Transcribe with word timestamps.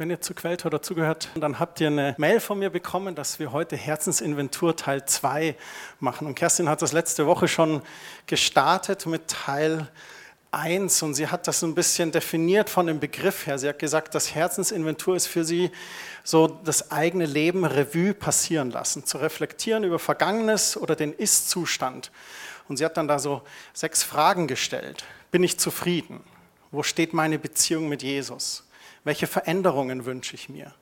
Wenn 0.00 0.08
ihr 0.08 0.22
zu 0.22 0.32
Quelltor 0.32 0.70
dazugehört, 0.70 1.28
dann 1.34 1.58
habt 1.58 1.78
ihr 1.78 1.88
eine 1.88 2.14
Mail 2.16 2.40
von 2.40 2.58
mir 2.58 2.70
bekommen, 2.70 3.14
dass 3.14 3.38
wir 3.38 3.52
heute 3.52 3.76
Herzensinventur 3.76 4.74
Teil 4.74 5.04
2 5.04 5.54
machen. 5.98 6.26
Und 6.26 6.36
Kerstin 6.36 6.70
hat 6.70 6.80
das 6.80 6.92
letzte 6.92 7.26
Woche 7.26 7.48
schon 7.48 7.82
gestartet 8.24 9.04
mit 9.04 9.28
Teil 9.28 9.88
1 10.52 11.02
und 11.02 11.12
sie 11.12 11.26
hat 11.26 11.46
das 11.46 11.62
ein 11.62 11.74
bisschen 11.74 12.12
definiert 12.12 12.70
von 12.70 12.86
dem 12.86 12.98
Begriff 12.98 13.46
her. 13.46 13.58
Sie 13.58 13.68
hat 13.68 13.78
gesagt, 13.78 14.14
das 14.14 14.34
Herzensinventur 14.34 15.16
ist 15.16 15.26
für 15.26 15.44
sie 15.44 15.70
so 16.24 16.46
das 16.46 16.90
eigene 16.90 17.26
Leben 17.26 17.66
Revue 17.66 18.14
passieren 18.14 18.70
lassen, 18.70 19.04
zu 19.04 19.18
reflektieren 19.18 19.84
über 19.84 19.98
Vergangenes 19.98 20.78
oder 20.78 20.96
den 20.96 21.12
Ist-Zustand. 21.12 22.10
Und 22.68 22.78
sie 22.78 22.86
hat 22.86 22.96
dann 22.96 23.06
da 23.06 23.18
so 23.18 23.42
sechs 23.74 24.02
Fragen 24.02 24.46
gestellt. 24.46 25.04
Bin 25.30 25.42
ich 25.42 25.58
zufrieden? 25.58 26.24
Wo 26.70 26.82
steht 26.82 27.12
meine 27.12 27.38
Beziehung 27.38 27.90
mit 27.90 28.02
Jesus? 28.02 28.64
Welche 29.04 29.26
Veränderungen 29.26 30.04
wünsche 30.04 30.34
ich 30.34 30.48
mir? 30.48 30.74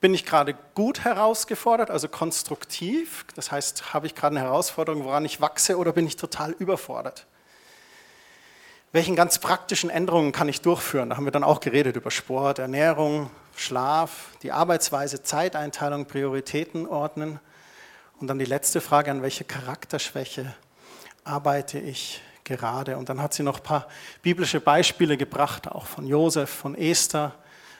Bin 0.00 0.14
ich 0.14 0.26
gerade 0.26 0.54
gut 0.74 1.04
herausgefordert, 1.04 1.90
also 1.90 2.08
konstruktiv? 2.08 3.24
Das 3.34 3.50
heißt, 3.50 3.94
habe 3.94 4.06
ich 4.06 4.14
gerade 4.14 4.36
eine 4.36 4.44
Herausforderung, 4.44 5.04
woran 5.04 5.24
ich 5.24 5.40
wachse 5.40 5.78
oder 5.78 5.92
bin 5.92 6.06
ich 6.06 6.16
total 6.16 6.52
überfordert? 6.52 7.26
Welchen 8.92 9.16
ganz 9.16 9.38
praktischen 9.38 9.90
Änderungen 9.90 10.30
kann 10.30 10.48
ich 10.48 10.60
durchführen? 10.60 11.10
Da 11.10 11.16
haben 11.16 11.24
wir 11.24 11.32
dann 11.32 11.42
auch 11.42 11.58
geredet 11.60 11.96
über 11.96 12.12
Sport, 12.12 12.60
Ernährung, 12.60 13.30
Schlaf, 13.56 14.28
die 14.42 14.52
Arbeitsweise, 14.52 15.22
Zeiteinteilung, 15.22 16.06
Prioritäten 16.06 16.86
ordnen. 16.86 17.40
Und 18.20 18.28
dann 18.28 18.38
die 18.38 18.44
letzte 18.44 18.80
Frage, 18.80 19.10
an 19.10 19.22
welche 19.22 19.42
Charakterschwäche 19.44 20.54
arbeite 21.24 21.80
ich 21.80 22.20
gerade. 22.44 22.96
Und 22.96 23.08
dann 23.08 23.20
hat 23.20 23.34
sie 23.34 23.42
noch 23.42 23.58
ein 23.58 23.62
paar 23.62 23.88
biblische 24.22 24.60
Beispiele 24.60 25.16
gebracht, 25.16 25.68
auch 25.68 25.86
von 25.86 26.06
Josef, 26.06 26.50
von 26.50 26.74
Esther, 26.74 27.32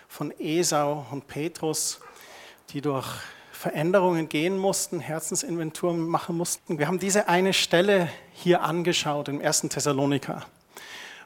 von 0.08 0.32
Esau 0.38 1.06
und 1.10 1.26
Petrus, 1.26 2.00
die 2.70 2.80
durch 2.80 3.06
Veränderungen 3.52 4.28
gehen 4.28 4.58
mussten, 4.58 5.00
Herzensinventuren 5.00 6.00
machen 6.00 6.36
mussten. 6.36 6.78
Wir 6.78 6.86
haben 6.86 6.98
diese 6.98 7.28
eine 7.28 7.52
Stelle 7.52 8.08
hier 8.32 8.62
angeschaut 8.62 9.28
im 9.28 9.40
1. 9.40 9.62
Thessaloniker. 9.70 10.44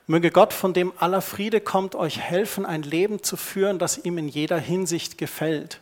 Möge 0.07 0.31
Gott, 0.31 0.53
von 0.53 0.73
dem 0.73 0.93
aller 0.99 1.21
Friede 1.21 1.61
kommt, 1.61 1.95
euch 1.95 2.19
helfen, 2.21 2.65
ein 2.65 2.83
Leben 2.83 3.23
zu 3.23 3.37
führen, 3.37 3.79
das 3.79 3.99
ihm 3.99 4.19
in 4.19 4.29
jeder 4.29 4.59
Hinsicht 4.59 5.19
gefällt. 5.19 5.81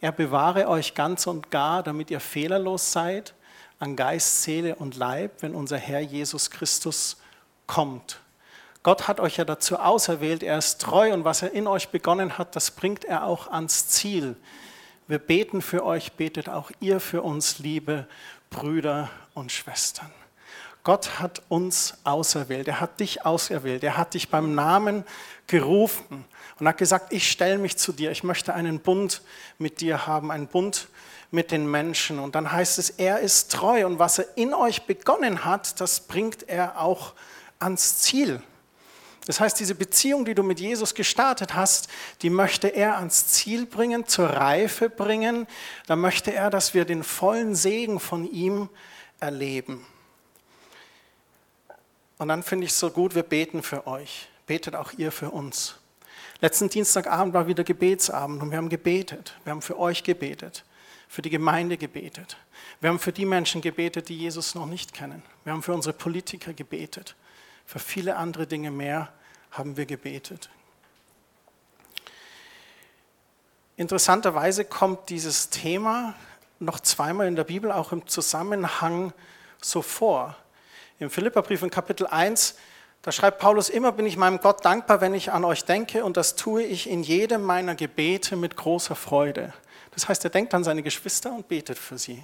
Er 0.00 0.12
bewahre 0.12 0.68
euch 0.68 0.94
ganz 0.94 1.26
und 1.26 1.50
gar, 1.50 1.82
damit 1.82 2.10
ihr 2.10 2.20
fehlerlos 2.20 2.92
seid 2.92 3.34
an 3.78 3.96
Geist, 3.96 4.42
Seele 4.42 4.76
und 4.76 4.96
Leib, 4.96 5.42
wenn 5.42 5.54
unser 5.54 5.78
Herr 5.78 6.00
Jesus 6.00 6.50
Christus 6.50 7.18
kommt. 7.66 8.20
Gott 8.82 9.08
hat 9.08 9.18
euch 9.18 9.36
ja 9.36 9.44
dazu 9.44 9.78
auserwählt, 9.78 10.42
er 10.42 10.58
ist 10.58 10.80
treu 10.80 11.12
und 11.12 11.24
was 11.24 11.42
er 11.42 11.52
in 11.52 11.66
euch 11.66 11.88
begonnen 11.88 12.38
hat, 12.38 12.54
das 12.54 12.70
bringt 12.70 13.04
er 13.04 13.24
auch 13.24 13.48
ans 13.48 13.88
Ziel. 13.88 14.36
Wir 15.08 15.18
beten 15.18 15.60
für 15.60 15.84
euch, 15.84 16.12
betet 16.12 16.48
auch 16.48 16.70
ihr 16.80 17.00
für 17.00 17.22
uns, 17.22 17.58
liebe 17.58 18.06
Brüder 18.50 19.10
und 19.34 19.50
Schwestern. 19.52 20.10
Gott 20.84 21.18
hat 21.18 21.42
uns 21.48 21.94
auserwählt, 22.04 22.68
er 22.68 22.80
hat 22.80 23.00
dich 23.00 23.26
auserwählt, 23.26 23.82
er 23.82 23.96
hat 23.96 24.14
dich 24.14 24.28
beim 24.28 24.54
Namen 24.54 25.04
gerufen 25.48 26.24
und 26.60 26.68
hat 26.68 26.78
gesagt, 26.78 27.12
ich 27.12 27.28
stelle 27.28 27.58
mich 27.58 27.76
zu 27.76 27.92
dir, 27.92 28.12
ich 28.12 28.22
möchte 28.22 28.54
einen 28.54 28.78
Bund 28.78 29.22
mit 29.58 29.80
dir 29.80 30.06
haben, 30.06 30.30
einen 30.30 30.46
Bund 30.46 30.86
mit 31.30 31.50
den 31.50 31.70
Menschen. 31.70 32.18
Und 32.18 32.34
dann 32.34 32.50
heißt 32.50 32.78
es, 32.78 32.90
er 32.90 33.20
ist 33.20 33.52
treu 33.52 33.86
und 33.86 33.98
was 33.98 34.18
er 34.18 34.26
in 34.36 34.54
euch 34.54 34.86
begonnen 34.86 35.44
hat, 35.44 35.80
das 35.80 36.00
bringt 36.00 36.48
er 36.48 36.80
auch 36.80 37.14
ans 37.58 37.98
Ziel. 37.98 38.42
Das 39.26 39.40
heißt, 39.40 39.58
diese 39.58 39.74
Beziehung, 39.74 40.24
die 40.24 40.36
du 40.36 40.44
mit 40.44 40.60
Jesus 40.60 40.94
gestartet 40.94 41.54
hast, 41.54 41.88
die 42.22 42.30
möchte 42.30 42.68
er 42.68 42.98
ans 42.98 43.26
Ziel 43.26 43.66
bringen, 43.66 44.06
zur 44.06 44.28
Reife 44.28 44.88
bringen. 44.88 45.48
Da 45.88 45.96
möchte 45.96 46.32
er, 46.32 46.48
dass 46.48 46.74
wir 46.74 46.84
den 46.84 47.02
vollen 47.02 47.56
Segen 47.56 47.98
von 47.98 48.30
ihm 48.30 48.68
erleben. 49.18 49.84
Und 52.18 52.28
dann 52.28 52.44
finde 52.44 52.66
ich 52.66 52.70
es 52.70 52.78
so 52.78 52.90
gut, 52.90 53.16
wir 53.16 53.24
beten 53.24 53.64
für 53.64 53.88
euch. 53.88 54.28
Betet 54.46 54.76
auch 54.76 54.92
ihr 54.92 55.10
für 55.10 55.30
uns. 55.30 55.74
Letzten 56.40 56.68
Dienstagabend 56.68 57.34
war 57.34 57.48
wieder 57.48 57.64
Gebetsabend 57.64 58.40
und 58.42 58.50
wir 58.52 58.58
haben 58.58 58.68
gebetet. 58.68 59.34
Wir 59.42 59.50
haben 59.50 59.62
für 59.62 59.78
euch 59.78 60.04
gebetet 60.04 60.64
für 61.08 61.22
die 61.22 61.30
Gemeinde 61.30 61.76
gebetet. 61.76 62.36
Wir 62.80 62.90
haben 62.90 62.98
für 62.98 63.12
die 63.12 63.26
Menschen 63.26 63.60
gebetet, 63.60 64.08
die 64.08 64.16
Jesus 64.16 64.54
noch 64.54 64.66
nicht 64.66 64.92
kennen. 64.92 65.22
Wir 65.44 65.52
haben 65.52 65.62
für 65.62 65.74
unsere 65.74 65.92
Politiker 65.92 66.52
gebetet. 66.52 67.14
Für 67.64 67.78
viele 67.78 68.16
andere 68.16 68.46
Dinge 68.46 68.70
mehr 68.70 69.12
haben 69.50 69.76
wir 69.76 69.86
gebetet. 69.86 70.50
Interessanterweise 73.76 74.64
kommt 74.64 75.10
dieses 75.10 75.50
Thema 75.50 76.14
noch 76.58 76.80
zweimal 76.80 77.26
in 77.26 77.36
der 77.36 77.44
Bibel 77.44 77.70
auch 77.70 77.92
im 77.92 78.06
Zusammenhang 78.06 79.12
so 79.60 79.82
vor. 79.82 80.36
Im 80.98 81.10
Philipperbrief 81.10 81.62
in 81.62 81.70
Kapitel 81.70 82.06
1, 82.06 82.56
da 83.02 83.12
schreibt 83.12 83.38
Paulus, 83.38 83.68
immer 83.68 83.92
bin 83.92 84.06
ich 84.06 84.16
meinem 84.16 84.40
Gott 84.40 84.64
dankbar, 84.64 85.02
wenn 85.02 85.12
ich 85.12 85.30
an 85.30 85.44
euch 85.44 85.64
denke 85.64 86.04
und 86.04 86.16
das 86.16 86.36
tue 86.36 86.62
ich 86.62 86.88
in 86.88 87.02
jedem 87.02 87.42
meiner 87.42 87.74
Gebete 87.74 88.36
mit 88.36 88.56
großer 88.56 88.96
Freude. 88.96 89.52
Das 89.96 90.08
heißt, 90.08 90.22
er 90.24 90.30
denkt 90.30 90.54
an 90.54 90.62
seine 90.62 90.82
Geschwister 90.82 91.32
und 91.32 91.48
betet 91.48 91.78
für 91.78 91.98
sie. 91.98 92.22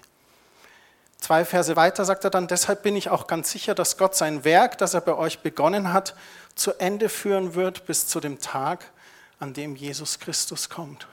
Zwei 1.19 1.45
Verse 1.45 1.75
weiter 1.75 2.05
sagt 2.05 2.25
er 2.25 2.31
dann, 2.31 2.47
deshalb 2.47 2.83
bin 2.83 2.97
ich 2.97 3.09
auch 3.09 3.27
ganz 3.27 3.51
sicher, 3.51 3.75
dass 3.75 3.97
Gott 3.97 4.15
sein 4.15 4.45
Werk, 4.45 4.77
das 4.77 4.93
er 4.95 5.01
bei 5.01 5.15
euch 5.15 5.39
begonnen 5.39 5.93
hat, 5.93 6.15
zu 6.55 6.75
Ende 6.75 7.09
führen 7.09 7.55
wird 7.55 7.87
bis 7.87 8.07
zu 8.07 8.21
dem 8.21 8.41
Tag, 8.41 8.91
an 9.39 9.55
dem 9.55 9.75
Jesus 9.75 10.19
Christus 10.19 10.69
kommt. 10.69 11.07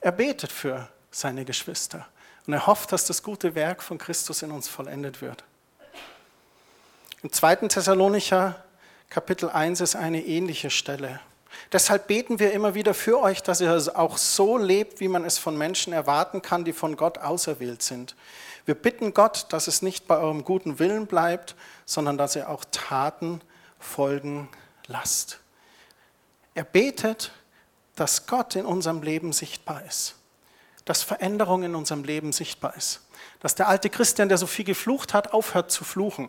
Er 0.00 0.12
betet 0.12 0.52
für 0.52 0.88
seine 1.10 1.46
Geschwister 1.46 2.06
und 2.46 2.52
er 2.52 2.66
hofft, 2.66 2.92
dass 2.92 3.06
das 3.06 3.22
gute 3.22 3.54
Werk 3.54 3.82
von 3.82 3.96
Christus 3.96 4.42
in 4.42 4.50
uns 4.50 4.68
vollendet 4.68 5.22
wird. 5.22 5.42
Im 7.22 7.32
zweiten 7.32 7.70
Thessalonicher 7.70 8.62
Kapitel 9.08 9.48
1 9.48 9.80
ist 9.80 9.96
eine 9.96 10.22
ähnliche 10.22 10.68
Stelle. 10.68 11.20
Deshalb 11.72 12.06
beten 12.06 12.38
wir 12.38 12.52
immer 12.52 12.74
wieder 12.74 12.94
für 12.94 13.20
euch, 13.20 13.42
dass 13.42 13.60
ihr 13.60 13.74
auch 13.94 14.16
so 14.16 14.58
lebt, 14.58 15.00
wie 15.00 15.08
man 15.08 15.24
es 15.24 15.38
von 15.38 15.56
Menschen 15.56 15.92
erwarten 15.92 16.42
kann, 16.42 16.64
die 16.64 16.72
von 16.72 16.96
Gott 16.96 17.18
auserwählt 17.18 17.82
sind. 17.82 18.14
Wir 18.66 18.74
bitten 18.74 19.12
Gott, 19.12 19.46
dass 19.50 19.66
es 19.66 19.82
nicht 19.82 20.06
bei 20.06 20.16
eurem 20.16 20.44
guten 20.44 20.78
Willen 20.78 21.06
bleibt, 21.06 21.54
sondern 21.84 22.16
dass 22.16 22.36
ihr 22.36 22.48
auch 22.48 22.64
Taten 22.70 23.40
folgen 23.78 24.48
lasst. 24.86 25.40
Er 26.54 26.64
betet, 26.64 27.32
dass 27.96 28.26
Gott 28.26 28.56
in 28.56 28.66
unserem 28.66 29.02
Leben 29.02 29.32
sichtbar 29.32 29.82
ist, 29.84 30.16
dass 30.84 31.02
Veränderung 31.02 31.62
in 31.62 31.74
unserem 31.74 32.04
Leben 32.04 32.32
sichtbar 32.32 32.74
ist, 32.76 33.00
dass 33.40 33.54
der 33.54 33.68
alte 33.68 33.90
Christian, 33.90 34.28
der 34.28 34.38
so 34.38 34.46
viel 34.46 34.64
geflucht 34.64 35.14
hat, 35.14 35.32
aufhört 35.32 35.70
zu 35.70 35.84
fluchen, 35.84 36.28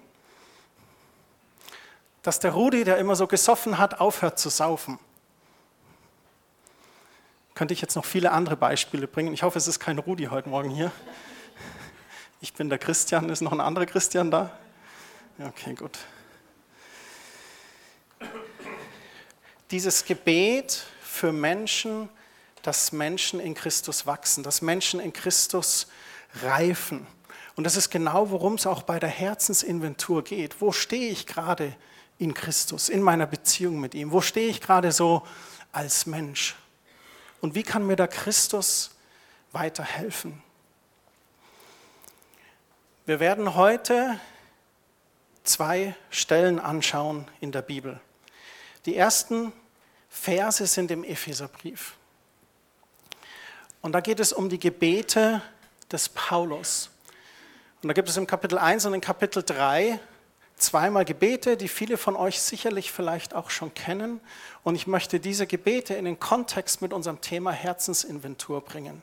dass 2.22 2.40
der 2.40 2.52
Rudi, 2.52 2.84
der 2.84 2.98
immer 2.98 3.16
so 3.16 3.28
gesoffen 3.28 3.78
hat, 3.78 4.00
aufhört 4.00 4.40
zu 4.40 4.50
saufen, 4.50 5.00
könnte 7.56 7.74
ich 7.74 7.82
jetzt 7.82 7.96
noch 7.96 8.06
viele 8.06 8.32
andere 8.32 8.58
Beispiele 8.58 9.08
bringen. 9.08 9.34
Ich 9.34 9.44
hoffe, 9.44 9.58
es 9.58 9.68
ist 9.68 9.80
kein 9.80 9.98
Rudi 9.98 10.26
heute 10.26 10.50
Morgen 10.50 10.70
hier. 10.70 10.92
Ich 12.42 12.54
bin 12.54 12.68
der 12.70 12.78
Christian. 12.78 13.30
Ist 13.30 13.42
noch 13.42 13.54
ein 13.54 13.62
anderer 13.62 13.86
Christian 13.86 14.30
da? 14.30 14.52
Okay, 15.40 15.74
gut. 15.74 15.98
Dieses 19.72 20.04
Gebet 20.04 20.86
für 21.02 21.32
Menschen, 21.32 22.10
dass 22.62 22.92
Menschen 22.92 23.40
in 23.40 23.56
Christus 23.56 24.06
wachsen, 24.06 24.44
dass 24.44 24.62
Menschen 24.62 25.00
in 25.00 25.14
Christus 25.14 25.88
reifen. 26.44 27.08
Und 27.56 27.64
das 27.64 27.78
ist 27.78 27.90
genau, 27.90 28.32
worum 28.32 28.56
es 28.56 28.68
auch 28.68 28.84
bei 28.84 29.00
der 29.00 29.10
Herzensinventur 29.10 30.26
geht. 30.26 30.60
Wo 30.60 30.74
stehe 30.74 31.10
ich 31.10 31.26
gerade 31.26 31.74
in 32.20 32.34
Christus, 32.34 32.90
in 32.90 33.02
meiner 33.02 33.28
Beziehung 33.28 33.80
mit 33.80 33.96
ihm? 33.96 34.12
Wo 34.12 34.20
stehe 34.20 34.50
ich 34.50 34.60
gerade 34.60 34.92
so 34.92 35.26
als 35.72 36.06
Mensch? 36.06 36.56
Und 37.46 37.54
wie 37.54 37.62
kann 37.62 37.86
mir 37.86 37.96
da 37.96 38.08
Christus 38.08 38.90
weiterhelfen? 39.52 40.42
Wir 43.06 43.20
werden 43.20 43.54
heute 43.54 44.20
zwei 45.44 45.94
Stellen 46.10 46.60
anschauen 46.60 47.28
in 47.42 47.52
der 47.52 47.62
Bibel. 47.62 48.00
Die 48.88 48.96
ersten 48.96 49.54
Verse 50.10 50.66
sind 50.66 50.90
im 50.90 51.04
Epheserbrief. 51.04 51.94
Und 53.80 53.92
da 53.92 54.00
geht 54.00 54.20
es 54.20 54.34
um 54.34 54.50
die 54.50 54.58
Gebete 54.58 55.40
des 55.92 56.10
Paulus. 56.10 56.90
Und 57.84 57.90
da 57.90 57.94
gibt 57.94 58.10
es 58.10 58.18
im 58.18 58.26
Kapitel 58.26 58.58
1 58.58 58.88
und 58.88 58.96
im 58.96 59.02
Kapitel 59.02 59.44
3 59.44 60.00
zweimal 60.58 61.06
Gebete, 61.06 61.58
die 61.58 61.68
viele 61.68 61.98
von 61.98 62.16
euch 62.16 62.42
sicherlich 62.42 62.92
vielleicht 62.92 63.34
auch 63.34 63.50
schon 63.50 63.74
kennen. 63.74 64.22
Und 64.64 64.76
ich 64.76 64.88
möchte 64.88 65.20
diese 65.20 65.48
Gebete 65.48 65.94
in 65.96 66.06
den 66.06 66.20
Kontext 66.20 66.82
mit 66.82 66.94
unserem 66.94 67.22
Thema 67.22 67.52
Herzensinventur 67.52 68.62
bringen. 68.62 69.02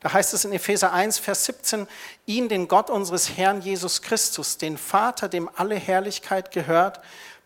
Da 0.00 0.12
heißt 0.12 0.34
es 0.34 0.44
in 0.44 0.52
Epheser 0.52 0.92
1, 0.92 1.18
Vers 1.18 1.44
17, 1.44 1.86
ihn, 2.26 2.48
den 2.48 2.66
Gott 2.66 2.90
unseres 2.90 3.36
Herrn 3.36 3.60
Jesus 3.60 4.02
Christus, 4.02 4.58
den 4.58 4.76
Vater, 4.76 5.28
dem 5.28 5.48
alle 5.54 5.76
Herrlichkeit 5.76 6.50
gehört, 6.50 7.00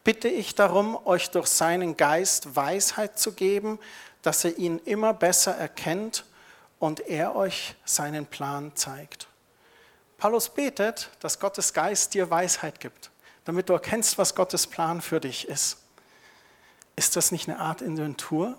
bitte 0.05 0.29
ich 0.29 0.55
darum, 0.55 0.99
euch 1.05 1.31
durch 1.31 1.49
seinen 1.49 1.99
Geist 1.99 2.57
Weisheit 2.57 3.19
zu 3.19 3.33
geben, 3.33 3.79
dass 4.23 4.45
ihr 4.45 4.57
ihn 4.57 4.79
immer 4.85 5.13
besser 5.13 5.55
erkennt 5.55 6.25
und 6.79 7.01
er 7.01 7.37
euch 7.37 7.75
seinen 7.85 8.25
Plan 8.25 8.73
zeigt. 8.75 9.29
Paulus 10.19 10.49
betet, 10.49 11.11
dass 11.21 11.39
Gottes 11.39 11.73
Geist 11.73 12.15
dir 12.15 12.31
Weisheit 12.31 12.81
gibt, 12.81 13.11
damit 13.45 13.69
du 13.69 13.75
erkennst, 13.75 14.19
was 14.19 14.35
Gottes 14.35 14.67
Plan 14.67 15.01
für 15.03 15.21
dich 15.21 15.49
ist. 15.49 15.79
Ist 16.97 17.17
das 17.17 17.33
nicht 17.33 17.49
eine 17.49 17.59
Art 17.59 17.83
Inventur? 17.83 18.57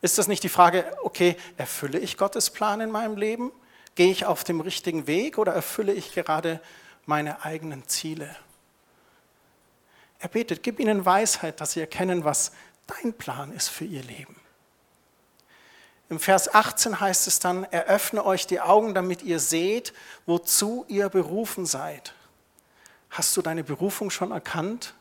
Ist 0.00 0.18
das 0.18 0.28
nicht 0.28 0.44
die 0.44 0.48
Frage, 0.48 0.96
okay, 1.02 1.36
erfülle 1.56 1.98
ich 1.98 2.16
Gottes 2.16 2.50
Plan 2.50 2.80
in 2.80 2.90
meinem 2.90 3.16
Leben? 3.16 3.50
Gehe 3.96 4.10
ich 4.10 4.26
auf 4.26 4.44
dem 4.44 4.60
richtigen 4.60 5.06
Weg 5.06 5.38
oder 5.38 5.52
erfülle 5.52 5.92
ich 5.92 6.12
gerade 6.12 6.60
meine 7.06 7.44
eigenen 7.44 7.88
Ziele? 7.88 8.36
Er 10.18 10.28
betet, 10.28 10.62
gib 10.62 10.78
ihnen 10.78 11.04
Weisheit, 11.04 11.60
dass 11.60 11.72
sie 11.72 11.80
erkennen, 11.80 12.24
was 12.24 12.52
dein 12.86 13.12
Plan 13.14 13.52
ist 13.52 13.68
für 13.68 13.84
ihr 13.84 14.02
Leben. 14.02 14.36
Im 16.08 16.20
Vers 16.20 16.54
18 16.54 17.00
heißt 17.00 17.26
es 17.26 17.40
dann, 17.40 17.64
eröffne 17.64 18.24
euch 18.24 18.46
die 18.46 18.60
Augen, 18.60 18.94
damit 18.94 19.22
ihr 19.22 19.40
seht, 19.40 19.92
wozu 20.24 20.84
ihr 20.88 21.08
berufen 21.08 21.66
seid. 21.66 22.14
Hast 23.10 23.36
du 23.36 23.42
deine 23.42 23.64
Berufung 23.64 24.10
schon 24.10 24.30
erkannt 24.30 24.94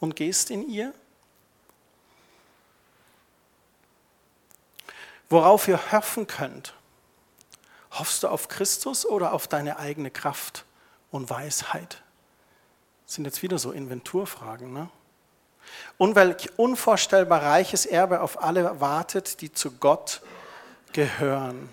und 0.00 0.16
gehst 0.16 0.50
in 0.50 0.68
ihr? 0.68 0.92
Worauf 5.30 5.66
ihr 5.66 5.92
hoffen 5.92 6.26
könnt. 6.26 6.74
Hoffst 7.92 8.22
du 8.22 8.28
auf 8.28 8.48
Christus 8.48 9.06
oder 9.06 9.32
auf 9.32 9.46
deine 9.46 9.78
eigene 9.78 10.10
Kraft 10.10 10.64
und 11.10 11.30
Weisheit? 11.30 12.02
Das 13.06 13.14
sind 13.14 13.24
jetzt 13.24 13.42
wieder 13.42 13.58
so 13.58 13.72
Inventurfragen. 13.72 14.72
Ne? 14.72 14.90
Und 15.96 16.16
welch 16.16 16.58
unvorstellbar 16.58 17.42
reiches 17.42 17.86
Erbe 17.86 18.20
auf 18.20 18.42
alle 18.42 18.80
wartet, 18.80 19.40
die 19.40 19.52
zu 19.52 19.70
Gott 19.72 20.20
gehören. 20.94 21.68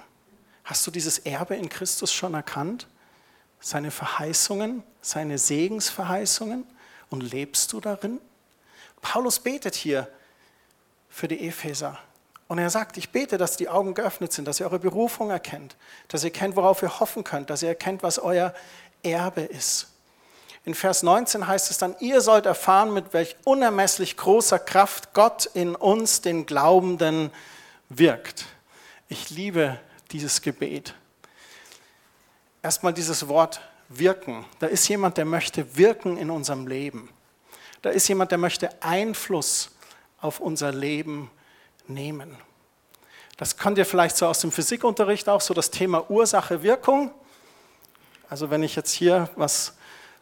Hast 0.66 0.86
du 0.86 0.92
dieses 0.92 1.20
Erbe 1.20 1.56
in 1.56 1.70
Christus 1.70 2.12
schon 2.12 2.34
erkannt? 2.34 2.88
Seine 3.62 3.92
Verheißungen, 3.92 4.84
seine 5.02 5.38
Segensverheißungen? 5.38 6.66
Und 7.10 7.22
lebst 7.22 7.72
du 7.72 7.80
darin? 7.80 8.20
Paulus 9.02 9.40
betet 9.40 9.76
hier 9.76 10.08
für 11.10 11.28
die 11.28 11.48
Epheser. 11.48 11.98
Und 12.48 12.58
er 12.58 12.70
sagt, 12.70 12.98
ich 12.98 13.12
bete, 13.12 13.38
dass 13.38 13.58
die 13.58 13.70
Augen 13.70 13.94
geöffnet 13.94 14.34
sind, 14.34 14.46
dass 14.46 14.60
ihr 14.60 14.66
eure 14.66 14.80
Berufung 14.80 15.30
erkennt, 15.30 15.78
dass 16.10 16.24
ihr 16.24 16.32
kennt, 16.32 16.56
worauf 16.56 16.82
ihr 16.82 17.00
hoffen 17.00 17.24
könnt, 17.24 17.50
dass 17.50 17.64
ihr 17.64 17.70
erkennt, 17.70 18.04
was 18.04 18.20
euer 18.20 18.54
Erbe 19.04 19.42
ist. 19.42 19.88
In 20.64 20.76
Vers 20.76 21.02
19 21.02 21.48
heißt 21.48 21.72
es 21.72 21.78
dann, 21.78 21.96
ihr 22.00 22.22
sollt 22.22 22.46
erfahren, 22.46 22.94
mit 22.94 23.14
welch 23.14 23.36
unermesslich 23.46 24.16
großer 24.16 24.60
Kraft 24.60 25.14
Gott 25.14 25.50
in 25.54 25.76
uns, 25.76 26.22
den 26.22 26.46
Glaubenden, 26.46 27.32
wirkt. 27.90 28.46
Ich 29.12 29.30
liebe 29.30 29.78
dieses 30.14 30.42
Gebet. 30.42 30.96
Erstmal 32.64 32.94
dieses 32.94 33.28
Wort 33.28 33.60
wirken. 33.90 34.46
Da 34.60 34.68
ist 34.68 34.88
jemand, 34.88 35.18
der 35.18 35.26
möchte 35.26 35.76
wirken 35.76 36.16
in 36.16 36.30
unserem 36.30 36.66
Leben. 36.66 37.10
Da 37.82 37.90
ist 37.90 38.08
jemand, 38.08 38.32
der 38.32 38.38
möchte 38.38 38.82
Einfluss 38.82 39.72
auf 40.22 40.40
unser 40.40 40.72
Leben 40.72 41.30
nehmen. 41.90 42.38
Das 43.36 43.58
könnt 43.58 43.78
ihr 43.78 43.86
vielleicht 43.86 44.16
so 44.16 44.28
aus 44.28 44.40
dem 44.40 44.52
Physikunterricht 44.54 45.28
auch, 45.28 45.42
so 45.42 45.54
das 45.54 45.72
Thema 45.72 46.10
Ursache-Wirkung. 46.10 47.12
Also 48.30 48.50
wenn 48.50 48.64
ich 48.64 48.78
jetzt 48.78 48.94
hier 48.94 49.30
was 49.36 49.76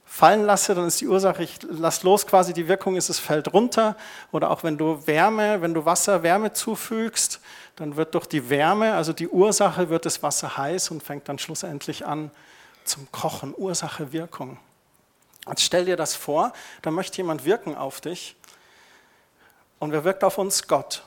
fallen 0.10 0.44
lasse, 0.44 0.74
dann 0.74 0.88
ist 0.88 1.00
die 1.00 1.08
Ursache, 1.08 1.44
ich 1.44 1.60
lasse 1.70 2.04
los 2.04 2.26
quasi, 2.26 2.52
die 2.52 2.68
Wirkung 2.68 2.96
ist, 2.96 3.10
es 3.10 3.20
fällt 3.20 3.54
runter. 3.54 3.96
Oder 4.32 4.50
auch 4.50 4.64
wenn 4.64 4.78
du 4.78 5.06
Wärme, 5.06 5.62
wenn 5.62 5.74
du 5.74 5.86
Wasser 5.86 6.24
Wärme 6.24 6.52
zufügst, 6.52 7.40
dann 7.76 7.96
wird 7.96 8.16
durch 8.16 8.26
die 8.26 8.50
Wärme, 8.50 8.96
also 8.96 9.14
die 9.14 9.30
Ursache, 9.30 9.90
wird 9.90 10.06
das 10.06 10.22
Wasser 10.24 10.58
heiß 10.58 10.90
und 10.92 11.04
fängt 11.04 11.30
dann 11.30 11.38
schlussendlich 11.38 12.06
an 12.06 12.32
zum 12.84 13.10
Kochen. 13.12 13.54
Ursache, 13.56 14.12
Wirkung. 14.12 14.58
Jetzt 15.48 15.62
stell 15.62 15.86
dir 15.86 15.96
das 15.96 16.16
vor, 16.16 16.54
da 16.82 16.92
möchte 16.92 17.18
jemand 17.18 17.46
wirken 17.46 17.76
auf 17.76 18.02
dich. 18.02 18.36
Und 19.78 19.92
wer 19.92 20.04
wirkt 20.04 20.24
auf 20.24 20.38
uns? 20.40 20.68
Gott. 20.68 21.04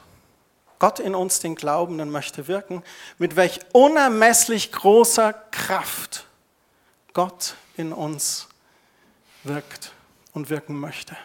Gott 0.79 1.01
in 1.01 1.15
uns, 1.15 1.41
den 1.41 1.57
Glaubenden, 1.57 2.09
möchte 2.11 2.49
wirken. 2.49 2.83
Mit 3.19 3.37
welch 3.37 3.61
unermesslich 3.73 4.73
großer 4.73 5.35
Kraft 5.51 6.25
Gott 7.13 7.57
in 7.77 7.93
uns 7.93 8.49
wirkt 9.45 9.93
und 10.33 10.51
wirken 10.51 10.79
möchte. 10.79 11.17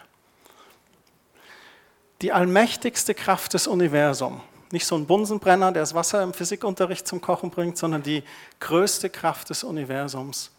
Die 2.20 2.32
allmächtigste 2.32 3.14
Kraft 3.14 3.54
des 3.54 3.66
Universums, 3.66 4.40
nicht 4.70 4.86
so 4.86 4.96
ein 4.96 5.06
Bunsenbrenner, 5.06 5.72
der 5.72 5.82
das 5.82 5.94
Wasser 5.94 6.22
im 6.22 6.34
Physikunterricht 6.34 7.06
zum 7.06 7.20
Kochen 7.20 7.50
bringt, 7.50 7.78
sondern 7.78 8.02
die 8.02 8.22
größte 8.60 9.08
Kraft 9.08 9.50
des 9.50 9.64
Universums. 9.64 10.50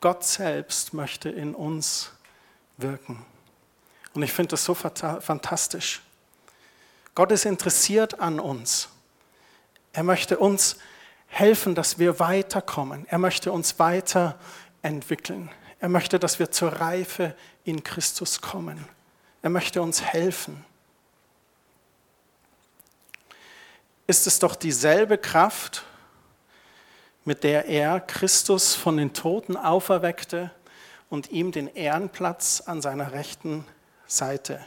Gott 0.00 0.24
selbst 0.24 0.92
möchte 0.92 1.30
in 1.30 1.54
uns 1.54 2.12
wirken. 2.76 3.24
Und 4.14 4.22
ich 4.22 4.32
finde 4.32 4.50
das 4.50 4.64
so 4.64 4.74
fantastisch. 4.74 6.02
Gott 7.14 7.30
ist 7.32 7.44
interessiert 7.44 8.18
an 8.20 8.40
uns. 8.40 8.88
Er 9.92 10.02
möchte 10.02 10.38
uns 10.38 10.76
helfen, 11.28 11.74
dass 11.74 11.98
wir 11.98 12.18
weiterkommen. 12.18 13.06
Er 13.08 13.18
möchte 13.18 13.52
uns 13.52 13.78
weiterentwickeln. 13.78 15.50
Er 15.80 15.88
möchte, 15.88 16.18
dass 16.18 16.38
wir 16.38 16.50
zur 16.50 16.72
Reife 16.72 17.34
in 17.64 17.82
Christus 17.82 18.40
kommen. 18.42 18.86
Er 19.42 19.50
möchte 19.50 19.80
uns 19.80 20.02
helfen. 20.02 20.64
Ist 24.06 24.26
es 24.26 24.38
doch 24.38 24.56
dieselbe 24.56 25.16
Kraft, 25.16 25.84
mit 27.24 27.44
der 27.44 27.66
er 27.66 28.00
Christus 28.00 28.74
von 28.74 28.96
den 28.96 29.14
Toten 29.14 29.56
auferweckte 29.56 30.50
und 31.08 31.30
ihm 31.30 31.52
den 31.52 31.68
Ehrenplatz 31.68 32.62
an 32.66 32.82
seiner 32.82 33.12
rechten 33.12 33.64
Seite 34.06 34.64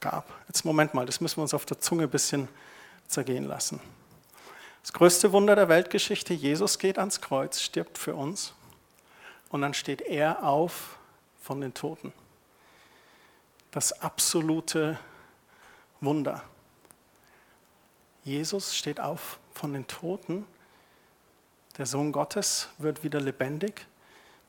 gab. 0.00 0.32
Jetzt 0.48 0.64
Moment 0.64 0.92
mal, 0.92 1.06
das 1.06 1.20
müssen 1.20 1.38
wir 1.38 1.42
uns 1.42 1.54
auf 1.54 1.66
der 1.66 1.78
Zunge 1.78 2.04
ein 2.04 2.10
bisschen 2.10 2.48
zergehen 3.06 3.44
lassen. 3.44 3.80
Das 4.82 4.92
größte 4.92 5.32
Wunder 5.32 5.54
der 5.56 5.68
Weltgeschichte, 5.68 6.34
Jesus 6.34 6.78
geht 6.78 6.98
ans 6.98 7.20
Kreuz, 7.20 7.60
stirbt 7.60 7.98
für 7.98 8.14
uns 8.14 8.54
und 9.50 9.60
dann 9.60 9.74
steht 9.74 10.00
er 10.00 10.44
auf 10.44 10.98
von 11.40 11.60
den 11.60 11.74
Toten. 11.74 12.12
Das 13.70 13.92
absolute 14.00 14.98
Wunder. 16.00 16.42
Jesus 18.24 18.74
steht 18.76 19.00
auf 19.00 19.38
von 19.52 19.72
den 19.72 19.86
Toten. 19.86 20.46
Der 21.78 21.86
Sohn 21.86 22.12
Gottes 22.12 22.68
wird 22.78 23.04
wieder 23.04 23.20
lebendig. 23.20 23.86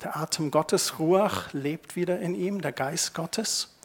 Der 0.02 0.18
Atem 0.18 0.50
Gottes, 0.50 0.98
Ruach, 0.98 1.54
lebt 1.54 1.96
wieder 1.96 2.20
in 2.20 2.34
ihm, 2.34 2.62
der 2.62 2.72
Geist 2.72 3.14
Gottes. 3.14 3.76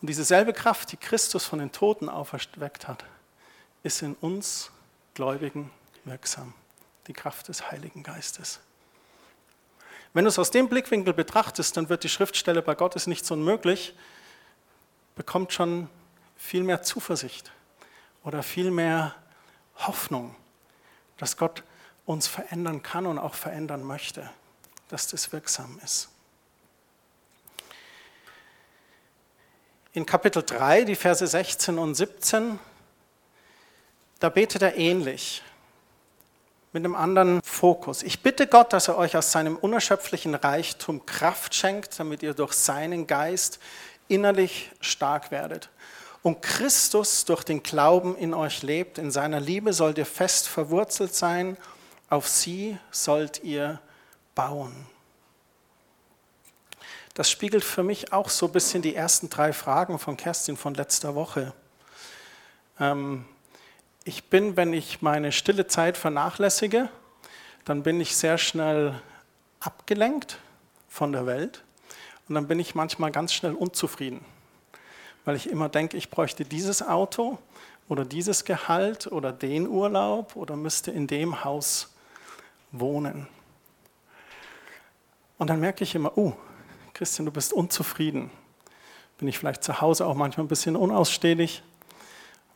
Und 0.00 0.08
diese 0.08 0.24
selbe 0.24 0.52
Kraft, 0.52 0.92
die 0.92 0.96
Christus 0.96 1.44
von 1.44 1.58
den 1.58 1.72
Toten 1.72 2.08
auferweckt 2.08 2.86
hat, 2.86 3.04
ist 3.82 4.02
in 4.02 4.14
uns 4.14 4.70
Gläubigen 5.14 5.70
wirksam. 6.04 6.54
Die 7.08 7.12
Kraft 7.12 7.48
des 7.48 7.70
Heiligen 7.70 8.02
Geistes. 8.04 8.60
Wenn 10.14 10.24
du 10.24 10.28
es 10.28 10.38
aus 10.38 10.50
dem 10.50 10.68
Blickwinkel 10.68 11.12
betrachtest, 11.12 11.76
dann 11.76 11.88
wird 11.88 12.04
die 12.04 12.08
Schriftstelle 12.08 12.62
bei 12.62 12.74
Gott 12.74 12.96
ist 12.96 13.06
nichts 13.06 13.30
unmöglich, 13.30 13.94
bekommt 15.16 15.52
schon 15.52 15.88
viel 16.36 16.62
mehr 16.62 16.82
Zuversicht 16.82 17.52
oder 18.24 18.42
viel 18.42 18.70
mehr 18.70 19.14
Hoffnung, 19.76 20.34
dass 21.18 21.36
Gott 21.36 21.62
uns 22.06 22.26
verändern 22.26 22.82
kann 22.82 23.06
und 23.06 23.18
auch 23.18 23.34
verändern 23.34 23.82
möchte, 23.82 24.30
dass 24.88 25.08
das 25.08 25.32
wirksam 25.32 25.78
ist. 25.84 26.08
In 29.92 30.06
Kapitel 30.06 30.42
3, 30.42 30.84
die 30.84 30.94
Verse 30.94 31.26
16 31.26 31.78
und 31.78 31.94
17, 31.94 32.58
da 34.20 34.28
betet 34.28 34.62
er 34.62 34.76
ähnlich 34.76 35.42
mit 36.72 36.84
einem 36.84 36.94
anderen 36.94 37.40
Fokus. 37.42 38.02
Ich 38.02 38.22
bitte 38.22 38.46
Gott, 38.46 38.72
dass 38.72 38.88
er 38.88 38.98
euch 38.98 39.16
aus 39.16 39.32
seinem 39.32 39.56
unerschöpflichen 39.56 40.34
Reichtum 40.34 41.06
Kraft 41.06 41.54
schenkt, 41.54 41.98
damit 41.98 42.22
ihr 42.22 42.34
durch 42.34 42.52
seinen 42.52 43.06
Geist 43.06 43.58
innerlich 44.08 44.70
stark 44.80 45.30
werdet. 45.30 45.70
Und 46.22 46.42
Christus 46.42 47.24
durch 47.24 47.44
den 47.44 47.62
Glauben 47.62 48.16
in 48.16 48.34
euch 48.34 48.62
lebt, 48.62 48.98
in 48.98 49.10
seiner 49.10 49.40
Liebe 49.40 49.72
sollt 49.72 49.98
ihr 49.98 50.06
fest 50.06 50.48
verwurzelt 50.48 51.14
sein, 51.14 51.56
auf 52.10 52.28
sie 52.28 52.78
sollt 52.90 53.44
ihr 53.44 53.80
bauen. 54.34 54.74
Das 57.14 57.30
spiegelt 57.30 57.64
für 57.64 57.82
mich 57.82 58.12
auch 58.12 58.28
so 58.28 58.46
ein 58.46 58.52
bisschen 58.52 58.82
die 58.82 58.94
ersten 58.94 59.28
drei 59.28 59.52
Fragen 59.52 59.98
von 59.98 60.16
Kerstin 60.16 60.56
von 60.56 60.74
letzter 60.74 61.14
Woche. 61.14 61.52
Ähm, 62.78 63.24
ich 64.08 64.24
bin, 64.24 64.56
wenn 64.56 64.72
ich 64.72 65.02
meine 65.02 65.32
stille 65.32 65.66
Zeit 65.66 65.98
vernachlässige, 65.98 66.88
dann 67.66 67.82
bin 67.82 68.00
ich 68.00 68.16
sehr 68.16 68.38
schnell 68.38 68.98
abgelenkt 69.60 70.38
von 70.88 71.12
der 71.12 71.26
Welt 71.26 71.62
und 72.26 72.34
dann 72.34 72.48
bin 72.48 72.58
ich 72.58 72.74
manchmal 72.74 73.12
ganz 73.12 73.34
schnell 73.34 73.52
unzufrieden, 73.52 74.24
weil 75.26 75.36
ich 75.36 75.50
immer 75.50 75.68
denke, 75.68 75.98
ich 75.98 76.08
bräuchte 76.08 76.46
dieses 76.46 76.82
Auto 76.82 77.36
oder 77.86 78.06
dieses 78.06 78.46
Gehalt 78.46 79.08
oder 79.08 79.30
den 79.30 79.68
Urlaub 79.68 80.36
oder 80.36 80.56
müsste 80.56 80.90
in 80.90 81.06
dem 81.06 81.44
Haus 81.44 81.94
wohnen. 82.72 83.28
Und 85.36 85.50
dann 85.50 85.60
merke 85.60 85.84
ich 85.84 85.94
immer, 85.94 86.16
oh, 86.16 86.32
Christian, 86.94 87.26
du 87.26 87.30
bist 87.30 87.52
unzufrieden. 87.52 88.30
Bin 89.18 89.28
ich 89.28 89.38
vielleicht 89.38 89.62
zu 89.62 89.82
Hause 89.82 90.06
auch 90.06 90.14
manchmal 90.14 90.46
ein 90.46 90.48
bisschen 90.48 90.76
unausstehlich, 90.76 91.62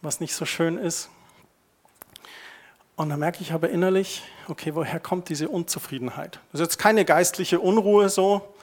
was 0.01 0.19
nicht 0.19 0.35
so 0.35 0.47
schön 0.47 0.79
ist. 0.79 1.11
Und 3.03 3.09
dann 3.09 3.19
merke 3.19 3.43
ich 3.43 3.53
aber 3.53 3.69
innerlich, 3.69 4.23
okay, 4.47 4.77
woher 4.77 5.01
kommt 5.01 5.29
diese 5.29 5.49
Unzufriedenheit? 5.49 6.39
Das 6.53 6.61
ist 6.61 6.67
jetzt 6.67 6.79
keine 6.79 7.05
geistliche 7.05 7.59
Unruhe 7.59 8.09
so, 8.09 8.55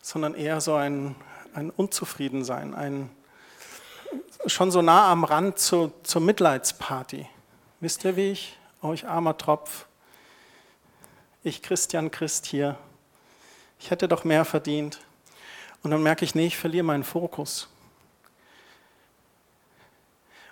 sondern 0.00 0.34
eher 0.34 0.60
so 0.60 0.74
ein, 0.74 1.16
ein 1.54 1.70
Unzufriedensein, 1.70 2.72
ein, 2.72 3.10
schon 4.46 4.70
so 4.70 4.80
nah 4.80 5.10
am 5.10 5.24
Rand 5.24 5.58
zu, 5.58 5.92
zur 6.04 6.20
Mitleidsparty. 6.20 7.26
Wisst 7.80 8.04
ihr, 8.04 8.14
wie 8.14 8.30
ich? 8.30 8.56
Euch 8.80 9.06
oh, 9.06 9.08
armer 9.08 9.36
Tropf. 9.36 9.86
Ich, 11.42 11.60
Christian 11.60 12.12
Christ 12.12 12.46
hier. 12.46 12.78
Ich 13.80 13.90
hätte 13.90 14.06
doch 14.06 14.22
mehr 14.22 14.44
verdient. 14.44 15.00
Und 15.82 15.90
dann 15.90 16.04
merke 16.04 16.24
ich, 16.24 16.36
nee, 16.36 16.46
ich 16.46 16.56
verliere 16.56 16.84
meinen 16.84 17.02
Fokus. 17.02 17.68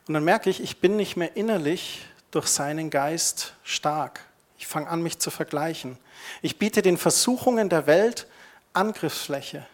Und 0.08 0.14
dann 0.14 0.24
merke 0.24 0.50
ich, 0.50 0.60
ich 0.60 0.80
bin 0.80 0.96
nicht 0.96 1.16
mehr 1.16 1.36
innerlich 1.36 2.04
durch 2.30 2.48
seinen 2.48 2.90
Geist 2.90 3.54
stark. 3.62 4.20
Ich 4.58 4.66
fange 4.66 4.88
an, 4.88 5.02
mich 5.02 5.18
zu 5.18 5.30
vergleichen. 5.30 5.98
Ich 6.42 6.58
biete 6.58 6.82
den 6.82 6.98
Versuchungen 6.98 7.68
der 7.68 7.86
Welt 7.86 8.26
Angriffsfläche. 8.72 9.66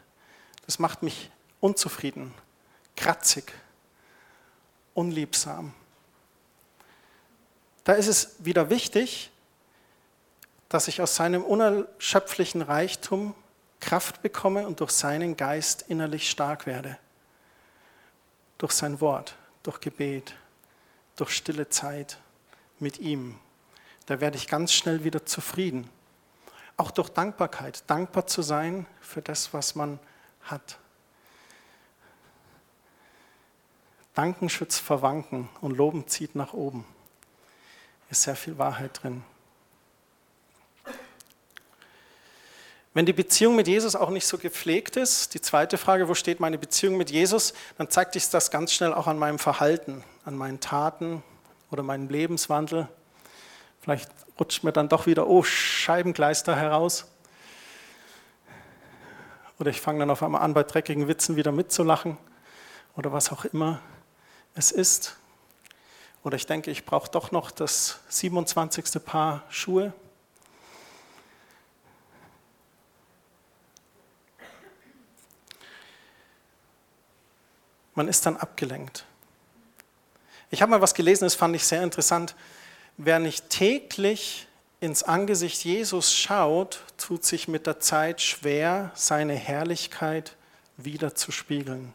Das 0.66 0.78
macht 0.78 1.02
mich 1.02 1.30
unzufrieden, 1.60 2.32
kratzig, 2.96 3.52
unliebsam. 4.94 5.74
Da 7.84 7.92
ist 7.94 8.06
es 8.06 8.36
wieder 8.38 8.70
wichtig, 8.70 9.30
dass 10.68 10.88
ich 10.88 11.02
aus 11.02 11.16
seinem 11.16 11.44
unerschöpflichen 11.44 12.62
Reichtum 12.62 13.34
Kraft 13.80 14.22
bekomme 14.22 14.66
und 14.66 14.80
durch 14.80 14.92
seinen 14.92 15.36
Geist 15.36 15.84
innerlich 15.88 16.30
stark 16.30 16.66
werde. 16.66 16.98
Durch 18.56 18.72
sein 18.72 19.00
Wort, 19.00 19.36
durch 19.62 19.80
Gebet, 19.80 20.34
durch 21.16 21.32
stille 21.32 21.68
Zeit 21.68 22.18
mit 22.78 22.98
ihm. 22.98 23.38
Da 24.06 24.20
werde 24.20 24.36
ich 24.36 24.48
ganz 24.48 24.72
schnell 24.72 25.04
wieder 25.04 25.24
zufrieden. 25.24 25.88
Auch 26.76 26.90
durch 26.90 27.08
Dankbarkeit, 27.08 27.84
dankbar 27.86 28.26
zu 28.26 28.42
sein 28.42 28.86
für 29.00 29.22
das, 29.22 29.54
was 29.54 29.74
man 29.74 29.98
hat. 30.42 30.78
Danken 34.14 34.48
schützt 34.48 34.80
vor 34.80 35.02
Wanken 35.02 35.48
und 35.60 35.76
Loben 35.76 36.06
zieht 36.06 36.34
nach 36.34 36.52
oben. 36.52 36.84
Ist 38.10 38.22
sehr 38.22 38.36
viel 38.36 38.58
Wahrheit 38.58 39.02
drin. 39.02 39.24
Wenn 42.92 43.06
die 43.06 43.12
Beziehung 43.12 43.56
mit 43.56 43.66
Jesus 43.66 43.96
auch 43.96 44.10
nicht 44.10 44.24
so 44.24 44.38
gepflegt 44.38 44.96
ist, 44.96 45.34
die 45.34 45.40
zweite 45.40 45.78
Frage, 45.78 46.08
wo 46.08 46.14
steht 46.14 46.38
meine 46.38 46.58
Beziehung 46.58 46.96
mit 46.96 47.10
Jesus, 47.10 47.54
dann 47.76 47.90
zeigt 47.90 48.12
sich 48.12 48.30
das 48.30 48.52
ganz 48.52 48.72
schnell 48.72 48.94
auch 48.94 49.08
an 49.08 49.18
meinem 49.18 49.40
Verhalten, 49.40 50.04
an 50.24 50.36
meinen 50.36 50.60
Taten 50.60 51.24
oder 51.70 51.82
meinem 51.82 52.08
Lebenswandel. 52.08 52.88
Vielleicht 53.80 54.10
rutscht 54.38 54.64
mir 54.64 54.72
dann 54.72 54.88
doch 54.88 55.06
wieder, 55.06 55.26
oh, 55.26 55.42
Scheibengleister 55.42 56.56
heraus. 56.56 57.06
Oder 59.58 59.70
ich 59.70 59.80
fange 59.80 60.00
dann 60.00 60.10
auf 60.10 60.22
einmal 60.22 60.42
an, 60.42 60.54
bei 60.54 60.62
dreckigen 60.62 61.06
Witzen 61.06 61.36
wieder 61.36 61.52
mitzulachen 61.52 62.16
oder 62.96 63.12
was 63.12 63.30
auch 63.30 63.44
immer 63.44 63.80
es 64.54 64.72
ist. 64.72 65.16
Oder 66.22 66.36
ich 66.36 66.46
denke, 66.46 66.70
ich 66.70 66.84
brauche 66.84 67.10
doch 67.10 67.32
noch 67.32 67.50
das 67.50 68.00
27. 68.08 69.04
Paar 69.04 69.42
Schuhe. 69.50 69.92
Man 77.94 78.08
ist 78.08 78.26
dann 78.26 78.36
abgelenkt. 78.36 79.04
Ich 80.50 80.62
habe 80.62 80.70
mal 80.70 80.80
was 80.80 80.94
gelesen, 80.94 81.24
das 81.24 81.34
fand 81.34 81.56
ich 81.56 81.64
sehr 81.64 81.82
interessant. 81.82 82.34
Wer 82.96 83.18
nicht 83.18 83.50
täglich 83.50 84.46
ins 84.80 85.02
Angesicht 85.02 85.64
Jesus 85.64 86.14
schaut, 86.14 86.82
tut 86.96 87.24
sich 87.24 87.48
mit 87.48 87.66
der 87.66 87.80
Zeit 87.80 88.20
schwer, 88.20 88.90
seine 88.94 89.34
Herrlichkeit 89.34 90.36
wieder 90.76 91.14
zu 91.14 91.32
spiegeln. 91.32 91.92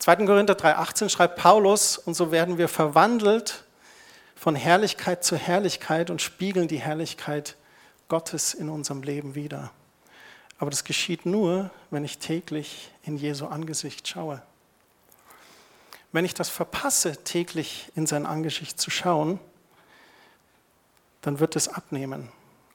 2. 0.00 0.16
Korinther 0.26 0.54
3,18 0.54 1.08
schreibt 1.08 1.36
Paulus, 1.36 1.96
und 1.96 2.14
so 2.14 2.30
werden 2.30 2.58
wir 2.58 2.68
verwandelt 2.68 3.64
von 4.34 4.56
Herrlichkeit 4.56 5.24
zu 5.24 5.36
Herrlichkeit 5.36 6.10
und 6.10 6.20
spiegeln 6.20 6.68
die 6.68 6.80
Herrlichkeit 6.80 7.56
Gottes 8.08 8.52
in 8.52 8.68
unserem 8.68 9.02
Leben 9.02 9.34
wieder. 9.34 9.70
Aber 10.58 10.70
das 10.70 10.84
geschieht 10.84 11.24
nur, 11.24 11.70
wenn 11.90 12.04
ich 12.04 12.18
täglich 12.18 12.90
in 13.02 13.16
Jesu 13.16 13.46
Angesicht 13.46 14.06
schaue. 14.06 14.42
Wenn 16.14 16.24
ich 16.24 16.32
das 16.32 16.48
verpasse, 16.48 17.16
täglich 17.24 17.90
in 17.96 18.06
sein 18.06 18.24
Angesicht 18.24 18.80
zu 18.80 18.88
schauen, 18.88 19.40
dann 21.22 21.40
wird 21.40 21.56
es 21.56 21.66
abnehmen 21.66 22.30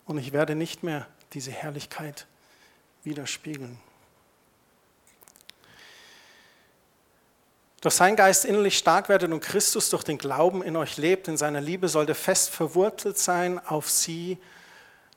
und 0.05 0.17
ich 0.17 0.34
werde 0.34 0.55
nicht 0.55 0.84
mehr 0.84 1.08
diese 1.31 1.50
Herrlichkeit 1.50 2.27
widerspiegeln. 3.05 3.79
Durch 7.79 7.96
sein 7.96 8.17
Geist 8.17 8.43
innerlich 8.43 8.77
stark 8.77 9.08
werdet 9.08 9.31
und 9.31 9.39
Christus 9.39 9.89
durch 9.89 10.03
den 10.03 10.17
Glauben 10.17 10.62
in 10.62 10.75
euch 10.75 10.98
lebt, 10.98 11.29
in 11.29 11.38
seiner 11.38 11.62
Liebe 11.62 11.88
sollte 11.88 12.15
fest 12.15 12.50
verwurzelt 12.50 13.17
sein, 13.17 13.65
auf 13.65 13.89
sie 13.89 14.38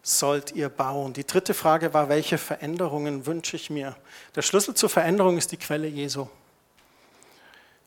sollt 0.00 0.52
ihr 0.52 0.68
bauen. 0.68 1.12
Die 1.12 1.26
dritte 1.26 1.54
Frage 1.54 1.92
war, 1.92 2.08
welche 2.08 2.38
Veränderungen 2.38 3.26
wünsche 3.26 3.56
ich 3.56 3.68
mir? 3.68 3.96
Der 4.36 4.42
Schlüssel 4.42 4.76
zur 4.76 4.90
Veränderung 4.90 5.38
ist 5.38 5.50
die 5.50 5.56
Quelle 5.56 5.88
Jesu 5.88 6.28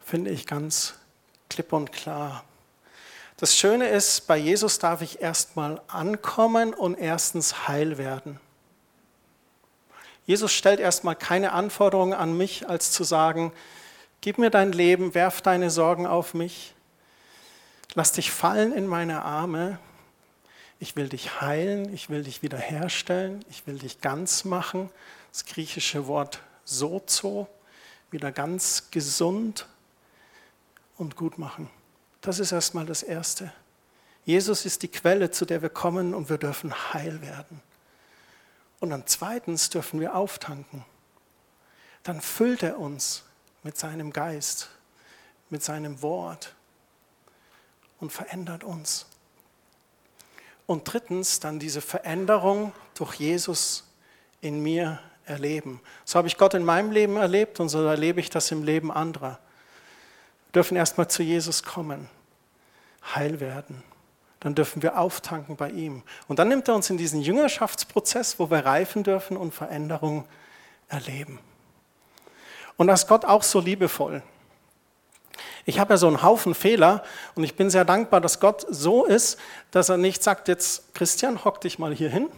finde 0.05 0.29
ich 0.29 0.45
ganz 0.45 0.93
klipp 1.50 1.74
und 1.74 1.91
klar. 1.91 2.45
Das 3.38 3.57
Schöne 3.57 3.88
ist, 3.89 4.27
bei 4.27 4.38
Jesus 4.38 4.77
darf 4.79 5.01
ich 5.01 5.19
erstmal 5.19 5.81
ankommen 5.88 6.74
und 6.74 6.95
erstens 6.95 7.67
heil 7.67 7.97
werden. 7.97 8.39
Jesus 10.25 10.53
stellt 10.53 10.79
erstmal 10.79 11.15
keine 11.15 11.51
Anforderungen 11.51 12.13
an 12.13 12.38
mich, 12.38 12.69
als 12.69 12.91
zu 12.91 13.03
sagen, 13.03 13.51
gib 14.21 14.38
mir 14.38 14.51
dein 14.51 14.71
Leben, 14.71 15.15
werf 15.15 15.41
deine 15.41 15.69
Sorgen 15.69 16.07
auf 16.07 16.33
mich, 16.33 16.75
lass 17.95 18.12
dich 18.12 18.31
fallen 18.31 18.74
in 18.74 18.88
meine 18.88 19.24
Arme, 19.24 19.79
ich 20.79 20.95
will 20.95 21.09
dich 21.09 21.41
heilen, 21.41 21.91
ich 21.93 22.09
will 22.09 22.24
dich 22.24 22.43
wiederherstellen, 22.43 23.43
ich 23.50 23.65
will 23.65 23.79
dich 23.79 24.01
ganz 24.01 24.45
machen. 24.45 24.89
Das 25.31 25.45
griechische 25.45 26.07
Wort 26.07 26.39
sozo, 26.63 27.47
wieder 28.12 28.31
ganz 28.31 28.89
gesund, 28.91 29.67
und 30.97 31.15
gut 31.15 31.37
machen. 31.37 31.69
Das 32.21 32.39
ist 32.39 32.51
erstmal 32.51 32.85
das 32.85 33.03
Erste. 33.03 33.51
Jesus 34.25 34.65
ist 34.65 34.81
die 34.81 34.87
Quelle, 34.87 35.29
zu 35.29 35.45
der 35.45 35.61
wir 35.61 35.69
kommen 35.69 36.13
und 36.13 36.29
wir 36.29 36.37
dürfen 36.37 36.73
heil 36.93 37.21
werden. 37.21 37.61
Und 38.79 38.89
dann 38.89 39.03
zweitens 39.05 39.69
dürfen 39.69 39.99
wir 39.99 40.15
auftanken. 40.15 40.83
Dann 42.03 42.21
füllt 42.21 42.63
er 42.63 42.79
uns 42.79 43.23
mit 43.63 43.77
seinem 43.77 44.11
Geist, 44.11 44.69
mit 45.49 45.63
seinem 45.63 46.01
Wort 46.01 46.55
und 47.99 48.11
verändert 48.11 48.63
uns. 48.63 49.05
Und 50.65 50.91
drittens 50.91 51.39
dann 51.39 51.59
diese 51.59 51.81
Veränderung 51.81 52.73
durch 52.95 53.15
Jesus 53.15 53.83
in 54.41 54.61
mir 54.61 54.99
erleben. 55.25 55.79
So 56.03 56.17
habe 56.17 56.27
ich 56.27 56.37
Gott 56.37 56.55
in 56.55 56.65
meinem 56.65 56.91
Leben 56.91 57.17
erlebt 57.17 57.59
und 57.59 57.69
so 57.69 57.83
erlebe 57.85 58.19
ich 58.19 58.31
das 58.31 58.51
im 58.51 58.63
Leben 58.63 58.91
anderer 58.91 59.39
dürfen 60.55 60.77
erstmal 60.77 61.09
zu 61.09 61.21
Jesus 61.21 61.63
kommen, 61.63 62.09
heil 63.13 63.39
werden. 63.39 63.83
Dann 64.39 64.55
dürfen 64.55 64.81
wir 64.81 64.97
auftanken 65.00 65.55
bei 65.55 65.69
ihm. 65.69 66.03
Und 66.27 66.39
dann 66.39 66.50
nimmt 66.50 66.67
er 66.67 66.75
uns 66.75 66.89
in 66.89 66.97
diesen 66.97 67.21
Jüngerschaftsprozess, 67.21 68.39
wo 68.39 68.50
wir 68.50 68.59
reifen 68.59 69.03
dürfen 69.03 69.38
und 69.38 69.53
Veränderung 69.53 70.25
erleben. 70.88 71.39
Und 72.77 72.88
das 72.88 73.03
ist 73.03 73.07
Gott 73.07 73.25
auch 73.25 73.43
so 73.43 73.59
liebevoll. 73.59 74.21
Ich 75.65 75.79
habe 75.79 75.93
ja 75.93 75.97
so 75.97 76.07
einen 76.07 76.21
Haufen 76.21 76.53
Fehler 76.53 77.03
und 77.33 77.43
ich 77.43 77.55
bin 77.55 77.69
sehr 77.71 77.85
dankbar, 77.85 78.21
dass 78.21 78.39
Gott 78.39 78.65
so 78.69 79.05
ist, 79.05 79.39
dass 79.71 79.89
er 79.89 79.97
nicht 79.97 80.21
sagt, 80.21 80.47
jetzt 80.47 80.93
Christian, 80.93 81.43
hock 81.43 81.59
dich 81.62 81.79
mal 81.79 81.93
hier 81.93 82.09
hin. 82.09 82.29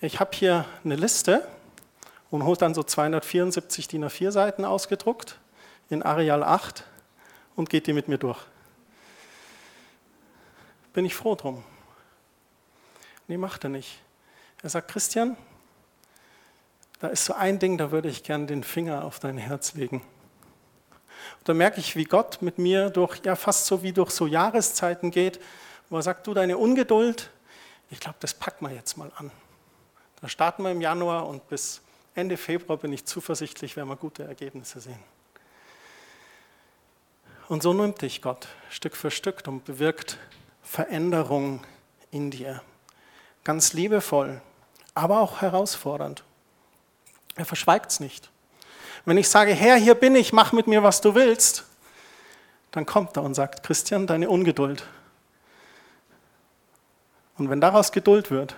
Ich 0.00 0.18
habe 0.18 0.30
hier 0.34 0.64
eine 0.82 0.96
Liste 0.96 1.46
und 2.30 2.44
holt 2.44 2.60
dann 2.60 2.74
so 2.74 2.82
274 2.82 3.86
DIN 3.86 4.04
A4 4.04 4.32
Seiten 4.32 4.64
ausgedruckt 4.64 5.38
in 5.90 6.02
Areal 6.02 6.42
8 6.42 6.84
und 7.56 7.68
geht 7.68 7.86
die 7.86 7.92
mit 7.92 8.08
mir 8.08 8.18
durch. 8.18 8.38
Bin 10.92 11.04
ich 11.04 11.14
froh 11.14 11.34
drum. 11.34 11.62
Nee, 13.28 13.36
macht 13.36 13.64
er 13.64 13.70
nicht. 13.70 14.00
Er 14.62 14.70
sagt, 14.70 14.90
Christian, 14.90 15.36
da 17.00 17.08
ist 17.08 17.24
so 17.24 17.34
ein 17.34 17.58
Ding, 17.58 17.78
da 17.78 17.90
würde 17.90 18.08
ich 18.08 18.22
gern 18.22 18.46
den 18.46 18.64
Finger 18.64 19.04
auf 19.04 19.18
dein 19.20 19.38
Herz 19.38 19.74
legen. 19.74 20.02
Und 21.38 21.48
da 21.48 21.54
merke 21.54 21.80
ich, 21.80 21.96
wie 21.96 22.04
Gott 22.04 22.42
mit 22.42 22.58
mir 22.58 22.90
durch, 22.90 23.20
ja 23.24 23.36
fast 23.36 23.66
so 23.66 23.82
wie 23.82 23.92
durch 23.92 24.10
so 24.10 24.26
Jahreszeiten 24.26 25.10
geht, 25.10 25.40
wo 25.88 25.96
er 25.96 26.02
sagt, 26.02 26.26
du 26.26 26.34
deine 26.34 26.58
Ungeduld, 26.58 27.30
ich 27.90 28.00
glaube, 28.00 28.16
das 28.20 28.34
packen 28.34 28.66
wir 28.66 28.74
jetzt 28.74 28.96
mal 28.96 29.10
an. 29.16 29.30
Da 30.20 30.28
starten 30.28 30.62
wir 30.62 30.70
im 30.70 30.80
Januar 30.80 31.26
und 31.26 31.48
bis 31.48 31.80
Ende 32.14 32.36
Februar 32.36 32.78
bin 32.78 32.92
ich 32.92 33.06
zuversichtlich, 33.06 33.76
werden 33.76 33.88
wir 33.88 33.96
gute 33.96 34.24
Ergebnisse 34.24 34.80
sehen. 34.80 34.98
Und 37.50 37.64
so 37.64 37.72
nimmt 37.72 38.00
dich 38.00 38.22
Gott 38.22 38.46
Stück 38.68 38.94
für 38.94 39.10
Stück 39.10 39.42
und 39.48 39.64
bewirkt 39.64 40.18
Veränderung 40.62 41.64
in 42.12 42.30
dir. 42.30 42.62
Ganz 43.42 43.72
liebevoll, 43.72 44.40
aber 44.94 45.18
auch 45.18 45.40
herausfordernd. 45.40 46.22
Er 47.34 47.44
verschweigt 47.44 47.90
es 47.90 47.98
nicht. 47.98 48.30
Wenn 49.04 49.18
ich 49.18 49.28
sage, 49.28 49.52
Herr, 49.52 49.74
hier 49.74 49.96
bin 49.96 50.14
ich, 50.14 50.32
mach 50.32 50.52
mit 50.52 50.68
mir, 50.68 50.84
was 50.84 51.00
du 51.00 51.16
willst, 51.16 51.64
dann 52.70 52.86
kommt 52.86 53.16
er 53.16 53.24
und 53.24 53.34
sagt, 53.34 53.64
Christian, 53.64 54.06
deine 54.06 54.30
Ungeduld. 54.30 54.86
Und 57.36 57.50
wenn 57.50 57.60
daraus 57.60 57.90
Geduld 57.90 58.30
wird, 58.30 58.54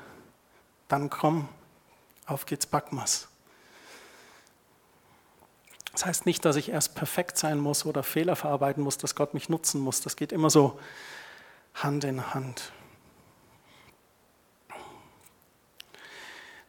dann 0.88 1.08
komm, 1.08 1.48
auf 2.26 2.44
geht's 2.44 2.66
Backmas. 2.66 3.26
Das 5.92 6.06
heißt 6.06 6.26
nicht, 6.26 6.44
dass 6.44 6.56
ich 6.56 6.70
erst 6.70 6.94
perfekt 6.94 7.36
sein 7.36 7.58
muss 7.58 7.84
oder 7.84 8.02
Fehler 8.02 8.34
verarbeiten 8.34 8.82
muss, 8.82 8.96
dass 8.98 9.14
Gott 9.14 9.34
mich 9.34 9.48
nutzen 9.48 9.80
muss. 9.80 10.00
Das 10.00 10.16
geht 10.16 10.32
immer 10.32 10.48
so 10.48 10.78
Hand 11.74 12.04
in 12.04 12.34
Hand. 12.34 12.72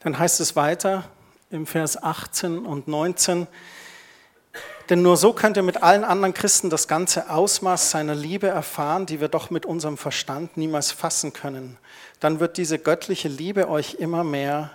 Dann 0.01 0.19
heißt 0.19 0.41
es 0.41 0.55
weiter 0.57 1.05
im 1.49 1.65
Vers 1.65 2.01
18 2.01 2.65
und 2.65 2.89
19, 2.89 3.47
denn 4.89 5.01
nur 5.01 5.15
so 5.15 5.31
könnt 5.31 5.55
ihr 5.55 5.63
mit 5.63 5.81
allen 5.81 6.03
anderen 6.03 6.33
Christen 6.33 6.69
das 6.69 6.89
ganze 6.89 7.29
Ausmaß 7.29 7.91
seiner 7.91 8.15
Liebe 8.15 8.47
erfahren, 8.47 9.05
die 9.05 9.21
wir 9.21 9.29
doch 9.29 9.49
mit 9.49 9.65
unserem 9.65 9.97
Verstand 9.97 10.57
niemals 10.57 10.91
fassen 10.91 11.31
können. 11.31 11.77
Dann 12.19 12.41
wird 12.41 12.57
diese 12.57 12.79
göttliche 12.79 13.29
Liebe 13.29 13.69
euch 13.69 13.95
immer 13.95 14.25
mehr 14.25 14.71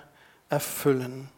erfüllen. 0.49 1.29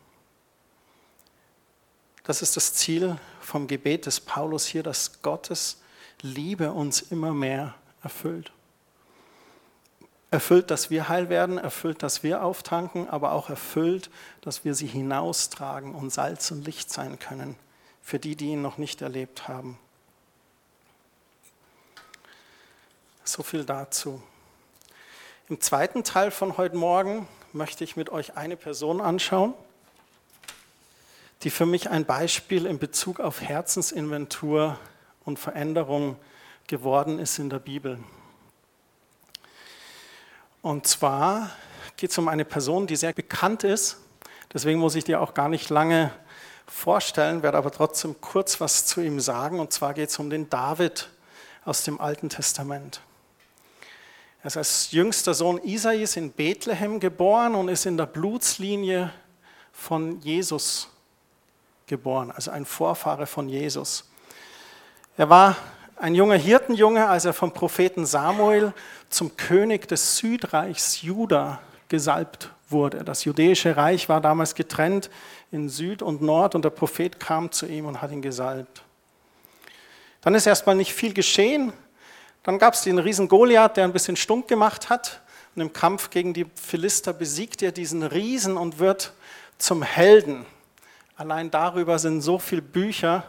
Das 2.25 2.43
ist 2.43 2.57
das 2.57 2.75
Ziel 2.75 3.17
vom 3.41 3.67
Gebet 3.67 4.07
des 4.07 4.21
Paulus 4.21 4.67
hier, 4.67 4.83
dass 4.83 5.23
Gottes 5.23 5.81
Liebe 6.23 6.73
uns 6.73 7.00
immer 7.00 7.33
mehr 7.33 7.75
erfüllt. 8.03 8.53
Erfüllt, 10.31 10.71
dass 10.71 10.91
wir 10.91 11.09
heil 11.09 11.29
werden, 11.29 11.59
erfüllt, 11.59 12.03
dass 12.03 12.23
wir 12.23 12.45
auftanken, 12.45 13.09
aber 13.09 13.33
auch 13.33 13.50
erfüllt, 13.50 14.11
dass 14.43 14.65
wir 14.65 14.75
sie 14.75 14.87
hinaustragen 14.87 15.95
und 15.95 16.11
Salz 16.11 16.50
und 16.50 16.65
Licht 16.65 16.93
sein 16.93 17.19
können 17.19 17.57
für 18.03 18.19
die, 18.19 18.37
die 18.37 18.50
ihn 18.50 18.62
noch 18.62 18.79
nicht 18.79 19.03
erlebt 19.03 19.49
haben. 19.49 19.79
So 23.25 23.43
viel 23.43 23.65
dazu. 23.65 24.23
Im 25.49 25.61
zweiten 25.61 26.05
Teil 26.05 26.31
von 26.31 26.57
heute 26.57 26.77
Morgen 26.77 27.29
möchte 27.53 27.85
ich 27.85 27.97
mit 27.97 28.11
euch 28.11 28.37
eine 28.37 28.57
Person 28.57 29.00
anschauen, 29.00 29.55
die 31.43 31.51
für 31.51 31.67
mich 31.67 31.89
ein 31.89 32.05
Beispiel 32.05 32.67
in 32.67 32.79
Bezug 32.79 33.19
auf 33.21 33.41
Herzensinventur 33.41 34.79
und 35.25 35.39
Veränderung 35.39 36.17
geworden 36.67 37.19
ist 37.19 37.39
in 37.39 37.49
der 37.49 37.59
Bibel. 37.59 37.99
Und 40.63 40.87
zwar 40.87 41.51
geht 41.97 42.11
es 42.11 42.19
um 42.19 42.29
eine 42.29 42.45
Person, 42.45 42.87
die 42.87 42.97
sehr 42.97 43.15
bekannt 43.15 43.65
ist. 43.65 43.97
Deswegen 44.53 44.79
muss 44.79 44.95
ich 44.95 45.05
dir 45.05 45.21
auch 45.21 45.33
gar 45.33 45.49
nicht 45.49 45.71
lange 45.71 46.13
vorstellen, 46.67 47.43
werde 47.43 47.59
aber 47.59 47.71
trotzdem 47.71 48.21
kurz 48.21 48.61
was 48.61 48.85
zu 48.87 49.00
ihm 49.00 49.21
sagen. 49.21 49.61
Und 49.61 49.73
zwar 49.73 49.95
geht 49.95 50.11
es 50.11 50.19
um 50.19 50.29
den 50.29 50.50
David 50.50 51.09
aus 51.65 51.85
dem 51.85 52.00
Alten 52.00 52.29
Testament. 52.29 53.00
Er 54.43 54.47
ist 54.47 54.57
als 54.57 54.91
jüngster 54.93 55.35
Sohn 55.35 55.59
Isais 55.63 56.17
in 56.17 56.33
Bethlehem 56.33 57.00
geboren 57.00 57.55
und 57.55 57.69
ist 57.69 57.87
in 57.87 57.97
der 57.97 58.07
Blutslinie 58.07 59.13
von 59.73 60.21
Jesus 60.21 60.89
geboren, 61.91 62.31
also 62.31 62.50
ein 62.50 62.65
Vorfahre 62.65 63.26
von 63.26 63.50
Jesus. 63.50 64.09
Er 65.19 65.29
war 65.29 65.57
ein 65.97 66.15
junger 66.15 66.37
Hirtenjunge, 66.37 67.07
als 67.07 67.26
er 67.26 67.35
vom 67.35 67.53
Propheten 67.53 68.07
Samuel 68.07 68.73
zum 69.11 69.37
König 69.37 69.87
des 69.87 70.17
Südreichs 70.17 71.03
Juda 71.03 71.61
gesalbt 71.89 72.50
wurde. 72.71 73.05
Das 73.05 73.25
jüdische 73.25 73.76
Reich 73.76 74.09
war 74.09 74.23
damals 74.23 74.55
getrennt 74.55 75.11
in 75.50 75.69
Süd 75.69 76.00
und 76.00 76.23
Nord 76.23 76.55
und 76.55 76.65
der 76.65 76.71
Prophet 76.71 77.21
kam 77.21 77.53
zu 77.53 77.67
ihm 77.67 77.85
und 77.85 78.00
hat 78.00 78.13
ihn 78.13 78.23
gesalbt. 78.23 78.83
Dann 80.23 80.35
ist 80.35 80.47
erstmal 80.47 80.76
nicht 80.76 80.95
viel 80.95 81.13
geschehen. 81.13 81.73
Dann 82.43 82.59
gab 82.59 82.75
es 82.75 82.83
den 82.83 82.99
Riesen 82.99 83.29
Goliath, 83.29 83.76
der 83.76 83.85
ein 83.85 83.93
bisschen 83.93 84.17
stunk 84.17 84.49
gemacht 84.49 84.89
hat. 84.89 85.21
Und 85.55 85.63
im 85.63 85.73
Kampf 85.73 86.11
gegen 86.11 86.33
die 86.33 86.47
Philister 86.55 87.13
besiegt 87.13 87.63
er 87.63 87.73
diesen 87.73 88.03
Riesen 88.03 88.57
und 88.57 88.79
wird 88.79 89.13
zum 89.59 89.83
Helden. 89.83 90.47
Allein 91.21 91.50
darüber 91.50 91.99
sind 91.99 92.23
so 92.23 92.39
viele 92.39 92.63
Bücher, 92.63 93.25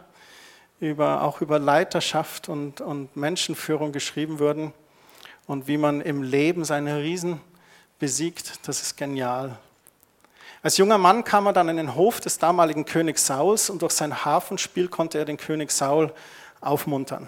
über, 0.79 1.23
auch 1.23 1.41
über 1.41 1.59
Leiterschaft 1.59 2.47
und, 2.47 2.79
und 2.79 3.17
Menschenführung 3.17 3.91
geschrieben 3.91 4.39
worden 4.39 4.71
und 5.45 5.67
wie 5.67 5.75
man 5.75 5.99
im 5.99 6.23
Leben 6.23 6.63
seine 6.63 6.99
Riesen 6.99 7.41
besiegt, 7.99 8.65
das 8.65 8.81
ist 8.81 8.95
genial. 8.95 9.57
Als 10.63 10.77
junger 10.77 10.97
Mann 10.97 11.25
kam 11.25 11.47
er 11.47 11.51
dann 11.51 11.67
in 11.67 11.75
den 11.75 11.93
Hof 11.93 12.21
des 12.21 12.37
damaligen 12.37 12.85
Königs 12.85 13.27
Sauls 13.27 13.69
und 13.69 13.81
durch 13.81 13.91
sein 13.91 14.23
Hafenspiel 14.23 14.87
konnte 14.87 15.17
er 15.17 15.25
den 15.25 15.35
König 15.35 15.69
Saul 15.71 16.13
aufmuntern. 16.61 17.27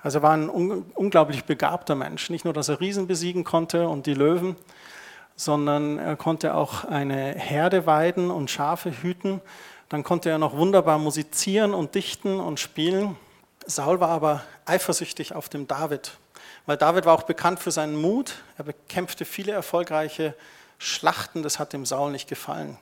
Also 0.00 0.18
er 0.18 0.22
war 0.24 0.32
ein 0.32 0.50
unglaublich 0.50 1.44
begabter 1.44 1.94
Mensch. 1.94 2.28
Nicht 2.28 2.44
nur, 2.44 2.52
dass 2.52 2.68
er 2.68 2.80
Riesen 2.80 3.06
besiegen 3.06 3.44
konnte 3.44 3.88
und 3.88 4.04
die 4.04 4.12
Löwen, 4.12 4.56
sondern 5.36 5.98
er 5.98 6.16
konnte 6.16 6.54
auch 6.54 6.84
eine 6.84 7.32
Herde 7.32 7.86
weiden 7.86 8.30
und 8.30 8.50
Schafe 8.50 8.90
hüten 8.90 9.40
dann 9.92 10.04
konnte 10.04 10.30
er 10.30 10.38
noch 10.38 10.56
wunderbar 10.56 10.96
musizieren 10.96 11.74
und 11.74 11.94
dichten 11.94 12.40
und 12.40 12.58
spielen. 12.58 13.18
Saul 13.66 14.00
war 14.00 14.08
aber 14.08 14.42
eifersüchtig 14.64 15.34
auf 15.34 15.50
dem 15.50 15.68
David, 15.68 16.12
weil 16.64 16.78
David 16.78 17.04
war 17.04 17.12
auch 17.12 17.24
bekannt 17.24 17.60
für 17.60 17.70
seinen 17.70 18.00
Mut. 18.00 18.36
Er 18.56 18.64
bekämpfte 18.64 19.26
viele 19.26 19.52
erfolgreiche 19.52 20.34
Schlachten, 20.78 21.42
das 21.42 21.58
hat 21.58 21.74
dem 21.74 21.84
Saul 21.84 22.10
nicht 22.10 22.26
gefallen. 22.26 22.78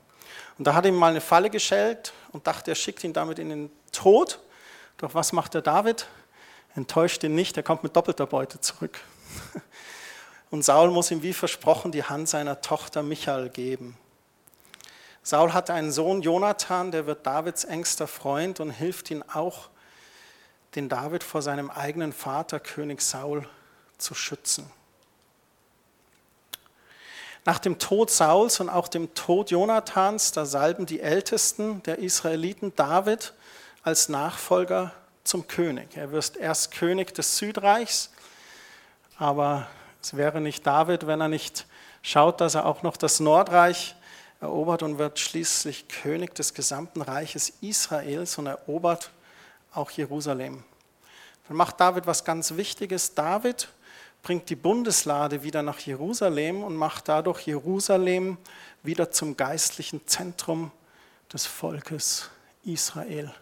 Und 0.56 0.68
da 0.68 0.74
hat 0.74 0.86
ihm 0.86 0.94
mal 0.94 1.10
eine 1.10 1.20
Falle 1.20 1.50
gestellt 1.50 2.12
und 2.30 2.46
dachte, 2.46 2.70
er 2.70 2.76
schickt 2.76 3.02
ihn 3.02 3.12
damit 3.12 3.40
in 3.40 3.48
den 3.48 3.70
Tod. 3.90 4.38
Doch 4.98 5.12
was 5.12 5.32
macht 5.32 5.54
der 5.54 5.62
David? 5.62 6.06
Enttäuscht 6.76 7.24
ihn 7.24 7.34
nicht, 7.34 7.56
er 7.56 7.64
kommt 7.64 7.82
mit 7.82 7.96
doppelter 7.96 8.28
Beute 8.28 8.60
zurück. 8.60 9.00
Und 10.50 10.64
Saul 10.64 10.92
muss 10.92 11.10
ihm 11.10 11.24
wie 11.24 11.32
versprochen 11.32 11.90
die 11.90 12.04
Hand 12.04 12.28
seiner 12.28 12.60
Tochter 12.60 13.02
Michael 13.02 13.48
geben. 13.48 13.96
Saul 15.30 15.52
hatte 15.52 15.72
einen 15.74 15.92
Sohn, 15.92 16.22
Jonathan, 16.22 16.90
der 16.90 17.06
wird 17.06 17.24
Davids 17.24 17.62
engster 17.62 18.08
Freund 18.08 18.58
und 18.58 18.72
hilft 18.72 19.12
ihm 19.12 19.22
auch, 19.32 19.68
den 20.74 20.88
David 20.88 21.22
vor 21.22 21.40
seinem 21.40 21.70
eigenen 21.70 22.12
Vater, 22.12 22.58
König 22.58 23.00
Saul, 23.00 23.48
zu 23.96 24.14
schützen. 24.14 24.68
Nach 27.44 27.60
dem 27.60 27.78
Tod 27.78 28.10
Sauls 28.10 28.58
und 28.58 28.70
auch 28.70 28.88
dem 28.88 29.14
Tod 29.14 29.52
Jonathans, 29.52 30.32
da 30.32 30.46
salben 30.46 30.84
die 30.84 30.98
Ältesten 30.98 31.80
der 31.84 32.00
Israeliten 32.00 32.74
David 32.74 33.32
als 33.84 34.08
Nachfolger 34.08 34.92
zum 35.22 35.46
König. 35.46 35.96
Er 35.96 36.10
wird 36.10 36.38
erst 36.38 36.72
König 36.72 37.14
des 37.14 37.38
Südreichs, 37.38 38.10
aber 39.16 39.68
es 40.02 40.16
wäre 40.16 40.40
nicht 40.40 40.66
David, 40.66 41.06
wenn 41.06 41.20
er 41.20 41.28
nicht 41.28 41.66
schaut, 42.02 42.40
dass 42.40 42.56
er 42.56 42.66
auch 42.66 42.82
noch 42.82 42.96
das 42.96 43.20
Nordreich 43.20 43.94
erobert 44.40 44.82
und 44.82 44.98
wird 44.98 45.18
schließlich 45.18 45.88
König 45.88 46.34
des 46.34 46.54
gesamten 46.54 47.02
Reiches 47.02 47.52
Israels 47.60 48.38
und 48.38 48.46
erobert 48.46 49.10
auch 49.72 49.90
Jerusalem. 49.90 50.64
Dann 51.48 51.56
macht 51.56 51.80
David 51.80 52.06
was 52.06 52.24
ganz 52.24 52.56
Wichtiges. 52.56 53.14
David 53.14 53.68
bringt 54.22 54.48
die 54.50 54.56
Bundeslade 54.56 55.42
wieder 55.42 55.62
nach 55.62 55.78
Jerusalem 55.78 56.62
und 56.62 56.76
macht 56.76 57.08
dadurch 57.08 57.46
Jerusalem 57.46 58.38
wieder 58.82 59.10
zum 59.10 59.36
geistlichen 59.36 60.06
Zentrum 60.06 60.70
des 61.32 61.46
Volkes 61.46 62.30
Israel. 62.64 63.32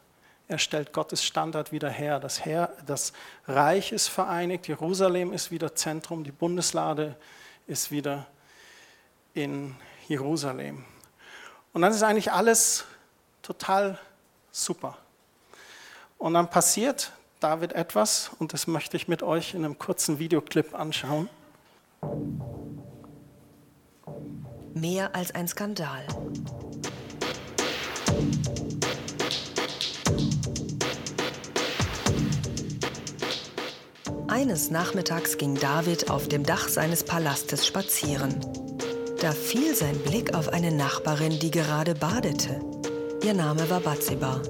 Er 0.48 0.58
stellt 0.58 0.92
Gottes 0.92 1.22
Standard 1.22 1.72
wieder 1.72 1.90
her. 1.90 2.20
Das, 2.20 2.44
her. 2.44 2.72
das 2.86 3.12
Reich 3.46 3.92
ist 3.92 4.08
vereinigt, 4.08 4.66
Jerusalem 4.66 5.32
ist 5.32 5.50
wieder 5.50 5.74
Zentrum, 5.74 6.24
die 6.24 6.32
Bundeslade 6.32 7.16
ist 7.66 7.90
wieder 7.90 8.26
in 9.34 9.76
Jerusalem. 10.08 10.84
Und 11.72 11.82
dann 11.82 11.92
ist 11.92 12.02
eigentlich 12.02 12.32
alles 12.32 12.84
total 13.42 13.98
super. 14.50 14.96
Und 16.16 16.34
dann 16.34 16.50
passiert 16.50 17.12
David 17.40 17.72
etwas 17.74 18.30
und 18.38 18.52
das 18.52 18.66
möchte 18.66 18.96
ich 18.96 19.06
mit 19.06 19.22
euch 19.22 19.54
in 19.54 19.64
einem 19.64 19.78
kurzen 19.78 20.18
Videoclip 20.18 20.74
anschauen. 20.74 21.28
Mehr 24.74 25.14
als 25.14 25.34
ein 25.34 25.46
Skandal. 25.46 26.04
Eines 34.28 34.70
Nachmittags 34.70 35.36
ging 35.36 35.54
David 35.56 36.10
auf 36.10 36.28
dem 36.28 36.44
Dach 36.44 36.68
seines 36.68 37.02
Palastes 37.04 37.66
spazieren. 37.66 38.40
Da 39.20 39.32
fiel 39.32 39.74
sein 39.74 39.98
Blick 39.98 40.34
auf 40.34 40.48
eine 40.48 40.70
Nachbarin, 40.70 41.40
die 41.40 41.50
gerade 41.50 41.94
badete. 41.94 42.60
Ihr 43.24 43.34
Name 43.34 43.68
war 43.68 43.80
Bathseba. 43.80 44.40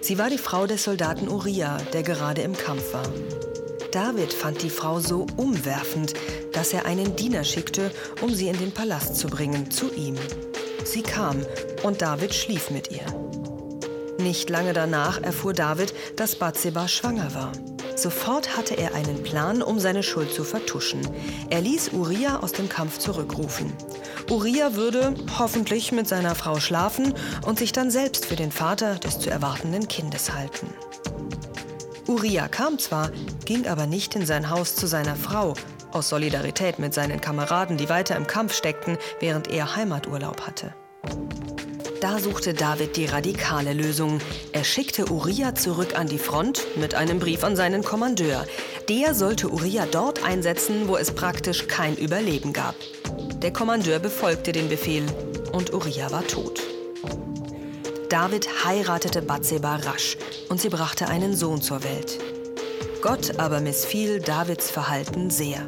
Sie 0.00 0.16
war 0.16 0.30
die 0.30 0.38
Frau 0.38 0.66
des 0.66 0.84
Soldaten 0.84 1.28
Uriah, 1.28 1.76
der 1.92 2.02
gerade 2.02 2.40
im 2.40 2.56
Kampf 2.56 2.94
war. 2.94 3.12
David 3.92 4.32
fand 4.32 4.62
die 4.62 4.70
Frau 4.70 5.00
so 5.00 5.26
umwerfend, 5.36 6.14
dass 6.52 6.72
er 6.72 6.86
einen 6.86 7.14
Diener 7.14 7.44
schickte, 7.44 7.90
um 8.22 8.32
sie 8.32 8.48
in 8.48 8.58
den 8.58 8.72
Palast 8.72 9.16
zu 9.16 9.28
bringen, 9.28 9.70
zu 9.70 9.92
ihm. 9.92 10.16
Sie 10.84 11.02
kam 11.02 11.44
und 11.82 12.00
David 12.00 12.32
schlief 12.32 12.70
mit 12.70 12.90
ihr. 12.90 13.04
Nicht 14.18 14.48
lange 14.48 14.72
danach 14.72 15.22
erfuhr 15.22 15.52
David, 15.52 15.92
dass 16.16 16.36
Bathseba 16.36 16.88
schwanger 16.88 17.34
war. 17.34 17.52
Sofort 17.96 18.56
hatte 18.56 18.76
er 18.76 18.94
einen 18.94 19.22
Plan, 19.22 19.62
um 19.62 19.80
seine 19.80 20.02
Schuld 20.02 20.32
zu 20.32 20.44
vertuschen. 20.44 21.00
Er 21.48 21.62
ließ 21.62 21.92
Uriah 21.94 22.40
aus 22.40 22.52
dem 22.52 22.68
Kampf 22.68 22.98
zurückrufen. 22.98 23.72
Uriah 24.30 24.74
würde 24.74 25.14
hoffentlich 25.38 25.92
mit 25.92 26.06
seiner 26.06 26.34
Frau 26.34 26.60
schlafen 26.60 27.14
und 27.46 27.58
sich 27.58 27.72
dann 27.72 27.90
selbst 27.90 28.26
für 28.26 28.36
den 28.36 28.52
Vater 28.52 28.96
des 28.96 29.18
zu 29.18 29.30
erwartenden 29.30 29.88
Kindes 29.88 30.34
halten. 30.34 30.68
Uriah 32.06 32.48
kam 32.48 32.78
zwar, 32.78 33.10
ging 33.46 33.66
aber 33.66 33.86
nicht 33.86 34.14
in 34.14 34.26
sein 34.26 34.50
Haus 34.50 34.76
zu 34.76 34.86
seiner 34.86 35.16
Frau, 35.16 35.54
aus 35.90 36.10
Solidarität 36.10 36.78
mit 36.78 36.92
seinen 36.92 37.20
Kameraden, 37.20 37.78
die 37.78 37.88
weiter 37.88 38.16
im 38.16 38.26
Kampf 38.26 38.54
steckten, 38.54 38.98
während 39.20 39.48
er 39.48 39.74
Heimaturlaub 39.74 40.42
hatte. 40.42 40.74
Da 42.06 42.20
suchte 42.20 42.54
David 42.54 42.96
die 42.96 43.06
radikale 43.06 43.72
Lösung. 43.72 44.20
Er 44.52 44.62
schickte 44.62 45.10
Uriah 45.10 45.56
zurück 45.56 45.98
an 45.98 46.06
die 46.06 46.20
Front 46.20 46.64
mit 46.76 46.94
einem 46.94 47.18
Brief 47.18 47.42
an 47.42 47.56
seinen 47.56 47.82
Kommandeur. 47.82 48.46
Der 48.88 49.12
sollte 49.12 49.50
Uriah 49.50 49.88
dort 49.90 50.22
einsetzen, 50.24 50.86
wo 50.86 50.96
es 50.96 51.10
praktisch 51.10 51.66
kein 51.66 51.96
Überleben 51.96 52.52
gab. 52.52 52.76
Der 53.42 53.52
Kommandeur 53.52 53.98
befolgte 53.98 54.52
den 54.52 54.68
Befehl 54.68 55.04
und 55.50 55.72
Uriah 55.72 56.12
war 56.12 56.24
tot. 56.24 56.62
David 58.08 58.46
heiratete 58.64 59.20
Bathseba 59.20 59.74
rasch 59.74 60.16
und 60.48 60.60
sie 60.60 60.68
brachte 60.68 61.08
einen 61.08 61.34
Sohn 61.34 61.60
zur 61.60 61.82
Welt. 61.82 62.20
Gott 63.02 63.40
aber 63.40 63.60
missfiel 63.60 64.20
Davids 64.20 64.70
Verhalten 64.70 65.28
sehr. 65.28 65.66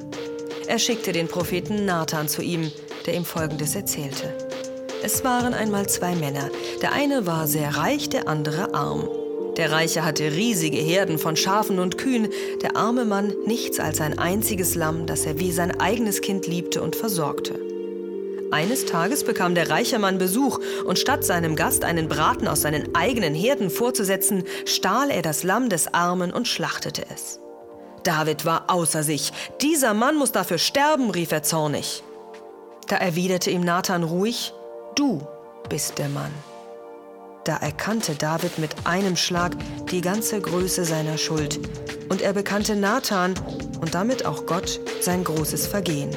Er 0.68 0.78
schickte 0.78 1.10
den 1.10 1.26
Propheten 1.26 1.84
Nathan 1.84 2.28
zu 2.28 2.42
ihm, 2.42 2.70
der 3.06 3.14
ihm 3.14 3.24
Folgendes 3.24 3.74
erzählte. 3.74 4.47
Es 5.02 5.22
waren 5.22 5.54
einmal 5.54 5.88
zwei 5.88 6.16
Männer. 6.16 6.50
Der 6.82 6.92
eine 6.92 7.24
war 7.26 7.46
sehr 7.46 7.76
reich, 7.76 8.08
der 8.08 8.28
andere 8.28 8.74
arm. 8.74 9.08
Der 9.56 9.70
Reiche 9.70 10.04
hatte 10.04 10.32
riesige 10.32 10.78
Herden 10.78 11.18
von 11.18 11.36
Schafen 11.36 11.78
und 11.78 11.98
Kühen, 11.98 12.28
der 12.62 12.76
arme 12.76 13.04
Mann 13.04 13.32
nichts 13.46 13.78
als 13.78 14.00
ein 14.00 14.18
einziges 14.18 14.74
Lamm, 14.74 15.06
das 15.06 15.24
er 15.24 15.38
wie 15.38 15.52
sein 15.52 15.80
eigenes 15.80 16.20
Kind 16.20 16.46
liebte 16.46 16.82
und 16.82 16.96
versorgte. 16.96 17.58
Eines 18.50 18.86
Tages 18.86 19.24
bekam 19.24 19.54
der 19.54 19.70
reiche 19.70 19.98
Mann 19.98 20.18
Besuch 20.18 20.58
und 20.84 20.98
statt 20.98 21.24
seinem 21.24 21.54
Gast 21.54 21.84
einen 21.84 22.08
Braten 22.08 22.48
aus 22.48 22.62
seinen 22.62 22.94
eigenen 22.94 23.34
Herden 23.34 23.70
vorzusetzen, 23.70 24.44
stahl 24.64 25.10
er 25.10 25.22
das 25.22 25.42
Lamm 25.42 25.68
des 25.68 25.92
Armen 25.92 26.32
und 26.32 26.48
schlachtete 26.48 27.04
es. 27.14 27.40
David 28.04 28.44
war 28.44 28.64
außer 28.68 29.02
sich. 29.02 29.32
Dieser 29.60 29.92
Mann 29.94 30.16
muss 30.16 30.32
dafür 30.32 30.58
sterben, 30.58 31.10
rief 31.10 31.30
er 31.30 31.42
zornig. 31.42 32.02
Da 32.86 32.96
erwiderte 32.96 33.50
ihm 33.50 33.60
Nathan 33.60 34.02
ruhig, 34.02 34.54
Du 34.98 35.24
bist 35.68 35.98
der 35.98 36.08
Mann. 36.08 36.32
Da 37.44 37.58
erkannte 37.58 38.16
David 38.16 38.58
mit 38.58 38.74
einem 38.82 39.14
Schlag 39.14 39.52
die 39.92 40.00
ganze 40.00 40.40
Größe 40.40 40.84
seiner 40.84 41.18
Schuld 41.18 41.60
und 42.08 42.20
er 42.20 42.32
bekannte 42.32 42.74
Nathan 42.74 43.34
und 43.80 43.94
damit 43.94 44.26
auch 44.26 44.44
Gott 44.44 44.80
sein 45.00 45.22
großes 45.22 45.68
Vergehen. 45.68 46.10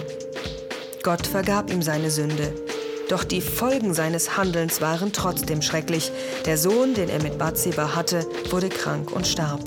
Gott 1.03 1.27
vergab 1.27 1.71
ihm 1.71 1.83
seine 1.83 2.09
Sünde. 2.09 2.55
Doch 3.07 3.23
die 3.23 3.41
Folgen 3.41 3.93
seines 3.93 4.35
Handelns 4.35 4.81
waren 4.81 5.13
trotzdem 5.13 5.61
schrecklich. 5.61 6.11
Der 6.47 6.57
Sohn, 6.57 6.95
den 6.95 7.09
er 7.09 7.21
mit 7.21 7.37
Bathseba 7.37 7.95
hatte, 7.95 8.25
wurde 8.49 8.69
krank 8.69 9.11
und 9.11 9.27
starb. 9.27 9.61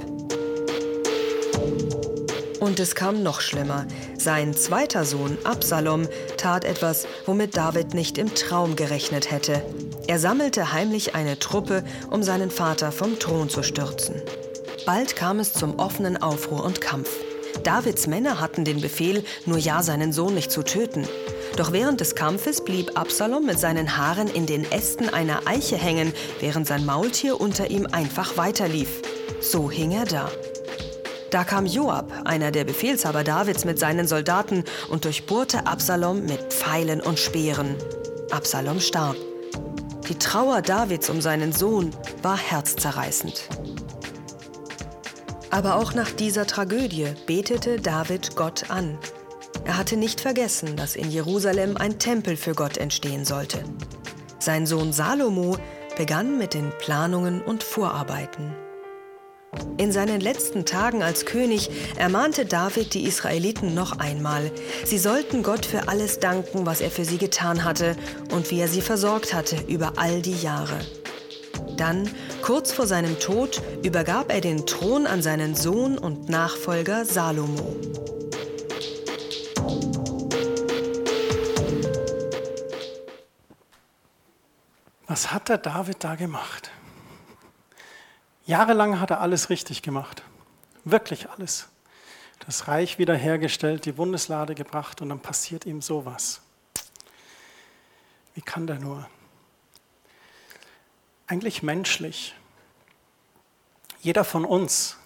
Und 2.64 2.80
es 2.80 2.94
kam 2.94 3.22
noch 3.22 3.42
schlimmer. 3.42 3.84
Sein 4.16 4.54
zweiter 4.54 5.04
Sohn, 5.04 5.36
Absalom, 5.44 6.08
tat 6.38 6.64
etwas, 6.64 7.06
womit 7.26 7.58
David 7.58 7.92
nicht 7.92 8.16
im 8.16 8.34
Traum 8.34 8.74
gerechnet 8.74 9.30
hätte. 9.30 9.62
Er 10.06 10.18
sammelte 10.18 10.72
heimlich 10.72 11.14
eine 11.14 11.38
Truppe, 11.38 11.84
um 12.10 12.22
seinen 12.22 12.50
Vater 12.50 12.90
vom 12.90 13.18
Thron 13.18 13.50
zu 13.50 13.62
stürzen. 13.62 14.22
Bald 14.86 15.14
kam 15.14 15.40
es 15.40 15.52
zum 15.52 15.78
offenen 15.78 16.16
Aufruhr 16.16 16.64
und 16.64 16.80
Kampf. 16.80 17.10
Davids 17.64 18.06
Männer 18.06 18.40
hatten 18.40 18.64
den 18.64 18.80
Befehl, 18.80 19.24
nur 19.44 19.58
ja 19.58 19.82
seinen 19.82 20.14
Sohn 20.14 20.34
nicht 20.34 20.50
zu 20.50 20.62
töten. 20.62 21.06
Doch 21.58 21.70
während 21.70 22.00
des 22.00 22.14
Kampfes 22.14 22.64
blieb 22.64 22.98
Absalom 22.98 23.44
mit 23.44 23.58
seinen 23.60 23.98
Haaren 23.98 24.28
in 24.28 24.46
den 24.46 24.64
Ästen 24.72 25.10
einer 25.10 25.46
Eiche 25.46 25.76
hängen, 25.76 26.14
während 26.40 26.66
sein 26.66 26.86
Maultier 26.86 27.42
unter 27.42 27.70
ihm 27.70 27.86
einfach 27.92 28.38
weiterlief. 28.38 29.02
So 29.42 29.70
hing 29.70 29.92
er 29.92 30.06
da. 30.06 30.30
Da 31.34 31.42
kam 31.42 31.66
Joab, 31.66 32.12
einer 32.26 32.52
der 32.52 32.62
Befehlshaber 32.62 33.24
Davids, 33.24 33.64
mit 33.64 33.76
seinen 33.76 34.06
Soldaten 34.06 34.62
und 34.88 35.04
durchbohrte 35.04 35.66
Absalom 35.66 36.24
mit 36.24 36.52
Pfeilen 36.52 37.00
und 37.00 37.18
Speeren. 37.18 37.74
Absalom 38.30 38.78
starb. 38.78 39.16
Die 40.08 40.14
Trauer 40.14 40.62
Davids 40.62 41.10
um 41.10 41.20
seinen 41.20 41.52
Sohn 41.52 41.90
war 42.22 42.38
herzzerreißend. 42.38 43.48
Aber 45.50 45.74
auch 45.74 45.92
nach 45.92 46.12
dieser 46.12 46.46
Tragödie 46.46 47.08
betete 47.26 47.80
David 47.80 48.36
Gott 48.36 48.70
an. 48.70 48.96
Er 49.64 49.76
hatte 49.76 49.96
nicht 49.96 50.20
vergessen, 50.20 50.76
dass 50.76 50.94
in 50.94 51.10
Jerusalem 51.10 51.76
ein 51.76 51.98
Tempel 51.98 52.36
für 52.36 52.54
Gott 52.54 52.78
entstehen 52.78 53.24
sollte. 53.24 53.64
Sein 54.38 54.66
Sohn 54.66 54.92
Salomo 54.92 55.56
begann 55.96 56.38
mit 56.38 56.54
den 56.54 56.70
Planungen 56.78 57.42
und 57.42 57.64
Vorarbeiten. 57.64 58.54
In 59.76 59.92
seinen 59.92 60.20
letzten 60.20 60.64
Tagen 60.64 61.02
als 61.02 61.26
König 61.26 61.70
ermahnte 61.96 62.46
David 62.46 62.94
die 62.94 63.04
Israeliten 63.04 63.74
noch 63.74 63.98
einmal, 63.98 64.50
sie 64.84 64.98
sollten 64.98 65.42
Gott 65.42 65.66
für 65.66 65.88
alles 65.88 66.20
danken, 66.20 66.64
was 66.64 66.80
er 66.80 66.90
für 66.90 67.04
sie 67.04 67.18
getan 67.18 67.64
hatte 67.64 67.96
und 68.32 68.50
wie 68.50 68.60
er 68.60 68.68
sie 68.68 68.80
versorgt 68.80 69.34
hatte 69.34 69.56
über 69.66 69.94
all 69.96 70.22
die 70.22 70.40
Jahre. 70.40 70.78
Dann, 71.76 72.08
kurz 72.42 72.72
vor 72.72 72.86
seinem 72.86 73.18
Tod, 73.18 73.60
übergab 73.82 74.32
er 74.32 74.40
den 74.40 74.64
Thron 74.64 75.06
an 75.06 75.22
seinen 75.22 75.56
Sohn 75.56 75.98
und 75.98 76.28
Nachfolger 76.28 77.04
Salomo. 77.04 77.76
Was 85.06 85.32
hat 85.32 85.48
der 85.48 85.58
David 85.58 86.02
da 86.02 86.14
gemacht? 86.14 86.70
Jahrelang 88.46 89.00
hat 89.00 89.10
er 89.10 89.20
alles 89.20 89.50
richtig 89.50 89.82
gemacht. 89.82 90.22
Wirklich 90.84 91.30
alles. 91.30 91.68
Das 92.46 92.68
Reich 92.68 92.98
wiederhergestellt, 92.98 93.86
die 93.86 93.92
Bundeslade 93.92 94.54
gebracht 94.54 95.00
und 95.00 95.08
dann 95.08 95.20
passiert 95.20 95.64
ihm 95.66 95.80
sowas. 95.80 96.42
Wie 98.34 98.42
kann 98.42 98.66
der 98.66 98.78
nur? 98.78 99.06
eigentlich 101.26 101.62
menschlich. 101.62 102.34
Jeder 104.00 104.24
von 104.24 104.44
uns 104.44 104.96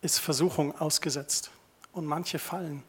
ist 0.00 0.18
Versuchung 0.18 0.78
ausgesetzt 0.80 1.50
und 1.92 2.06
manche 2.06 2.38
fallen. 2.38 2.82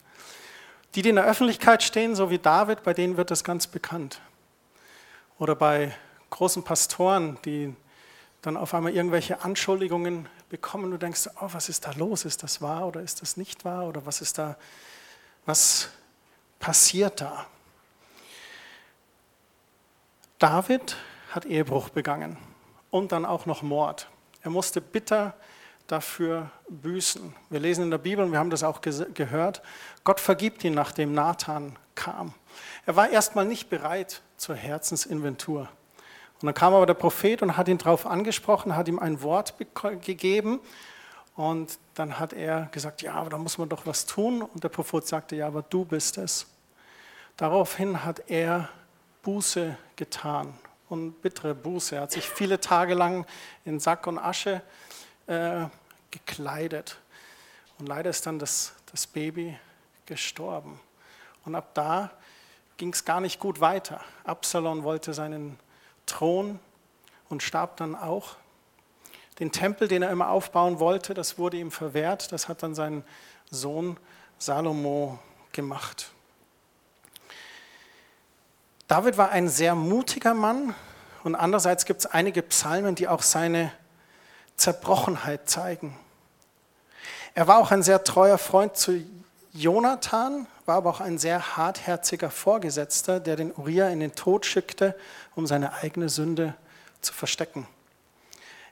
Die, 0.96 1.02
die 1.02 1.10
in 1.10 1.16
der 1.16 1.26
Öffentlichkeit 1.26 1.84
stehen, 1.84 2.16
so 2.16 2.30
wie 2.30 2.40
David, 2.40 2.84
bei 2.84 2.94
denen 2.94 3.18
wird 3.18 3.32
das 3.32 3.44
ganz 3.44 3.68
bekannt. 3.68 4.22
Oder 5.38 5.56
bei 5.56 5.96
großen 6.30 6.64
Pastoren, 6.64 7.38
die 7.46 7.76
dann 8.42 8.58
auf 8.58 8.74
einmal 8.74 8.94
irgendwelche 8.94 9.42
Anschuldigungen 9.44 10.30
bekommen 10.50 10.86
und 10.86 10.92
du 10.92 10.98
denkst, 10.98 11.30
oh, 11.42 11.50
was 11.52 11.70
ist 11.70 11.86
da 11.86 11.92
los? 11.92 12.26
Ist 12.26 12.44
das 12.44 12.62
wahr 12.62 12.88
oder 12.88 13.02
ist 13.02 13.22
das 13.22 13.38
nicht 13.38 13.66
wahr? 13.66 13.88
Oder 13.88 14.06
was 14.06 14.22
ist 14.22 14.38
da, 14.38 14.58
was 15.46 15.90
passiert 16.60 17.22
da? 17.22 17.46
David 20.40 20.96
hat 21.32 21.46
Ehebruch 21.46 21.90
begangen 21.90 22.38
und 22.92 23.12
dann 23.12 23.26
auch 23.26 23.46
noch 23.46 23.62
Mord. 23.62 24.10
Er 24.42 24.52
musste 24.52 24.80
bitter 24.80 25.34
dafür 25.88 26.50
büßen. 26.70 27.36
Wir 27.50 27.60
lesen 27.60 27.86
in 27.86 27.92
der 27.92 27.98
Bibel 27.98 28.24
und 28.24 28.32
wir 28.32 28.40
haben 28.40 28.50
das 28.50 28.64
auch 28.64 28.80
gehört, 28.82 29.62
Gott 30.04 30.20
vergibt 30.20 30.64
ihn, 30.64 30.74
nachdem 30.74 31.14
Nathan 31.14 31.78
kam. 31.96 32.34
Er 32.86 32.96
war 32.96 33.10
erstmal 33.10 33.46
nicht 33.46 33.70
bereit 33.70 34.22
zur 34.38 34.56
Herzensinventur. 34.56 35.68
Und 36.42 36.46
dann 36.46 36.54
kam 36.54 36.74
aber 36.74 36.86
der 36.86 36.94
Prophet 36.94 37.42
und 37.42 37.58
hat 37.58 37.68
ihn 37.68 37.78
darauf 37.78 38.06
angesprochen, 38.06 38.76
hat 38.76 38.88
ihm 38.88 39.00
ein 39.00 39.22
Wort 39.22 39.56
gegeben 40.02 40.60
und 41.36 41.80
dann 41.96 42.20
hat 42.20 42.34
er 42.34 42.68
gesagt, 42.72 43.02
ja, 43.02 43.14
aber 43.14 43.30
da 43.30 43.38
muss 43.38 43.58
man 43.58 43.70
doch 43.70 43.86
was 43.86 44.06
tun. 44.06 44.42
Und 44.42 44.64
der 44.64 44.70
Prophet 44.70 45.08
sagte, 45.08 45.36
ja, 45.38 45.48
aber 45.48 45.62
du 45.62 45.86
bist 45.86 46.18
es. 46.18 46.48
Daraufhin 47.38 48.04
hat 48.04 48.24
er 48.30 48.68
Buße 49.22 49.78
getan 49.96 50.54
und 50.90 51.22
bittere 51.22 51.56
Buße. 51.56 51.96
Er 51.96 52.02
hat 52.02 52.12
sich 52.12 52.28
viele 52.28 52.60
Tage 52.60 52.94
lang 52.94 53.26
in 53.64 53.80
Sack 53.80 54.08
und 54.08 54.18
Asche 54.18 54.62
äh, 55.28 55.66
gekleidet. 56.12 56.98
Und 57.78 57.88
leider 57.88 58.10
ist 58.10 58.26
dann 58.26 58.40
das, 58.40 58.74
das 58.92 59.08
Baby 59.08 59.58
gestorben. 60.06 60.80
Und 61.46 61.56
ab 61.56 61.70
da 61.74 62.12
ging 62.76 62.92
es 62.92 63.06
gar 63.06 63.22
nicht 63.22 63.40
gut 63.40 63.62
weiter. 63.62 64.02
Absalom 64.26 64.84
wollte 64.84 65.14
seinen 65.14 65.58
Thron 66.10 66.60
und 67.30 67.44
starb 67.44 67.78
dann 67.78 67.96
auch. 67.96 68.36
Den 69.40 69.52
Tempel, 69.52 69.88
den 69.88 70.02
er 70.02 70.12
immer 70.12 70.30
aufbauen 70.30 70.80
wollte, 70.80 71.14
das 71.14 71.38
wurde 71.38 71.58
ihm 71.58 71.72
verwehrt. 71.72 72.32
Das 72.32 72.50
hat 72.50 72.62
dann 72.62 72.76
sein 72.76 73.04
Sohn 73.50 73.98
Salomo 74.38 75.20
gemacht. 75.52 76.12
David 78.88 79.18
war 79.18 79.30
ein 79.30 79.48
sehr 79.48 79.76
mutiger 79.76 80.34
Mann 80.34 80.74
und 81.24 81.36
andererseits 81.36 81.86
gibt 81.86 82.00
es 82.02 82.06
einige 82.08 82.42
Psalmen, 82.42 82.96
die 82.96 83.08
auch 83.08 83.22
seine 83.22 83.72
Zerbrochenheit 84.58 85.50
zeigen. 85.50 85.98
Er 87.36 87.48
war 87.48 87.60
auch 87.60 87.72
ein 87.72 87.84
sehr 87.84 88.04
treuer 88.04 88.38
Freund 88.38 88.76
zu 88.76 89.00
Jonathan, 89.52 90.46
war 90.66 90.78
aber 90.78 90.92
auch 90.92 91.02
ein 91.02 91.18
sehr 91.18 91.58
hartherziger 91.58 92.30
Vorgesetzter, 92.30 93.20
der 93.20 93.36
den 93.36 93.52
Uriah 93.52 93.90
in 93.90 94.00
den 94.00 94.14
Tod 94.14 94.46
schickte, 94.46 94.96
um 95.36 95.48
seine 95.48 95.74
eigene 95.74 96.10
Sünde 96.10 96.54
zu 97.02 97.14
verstecken. 97.14 97.68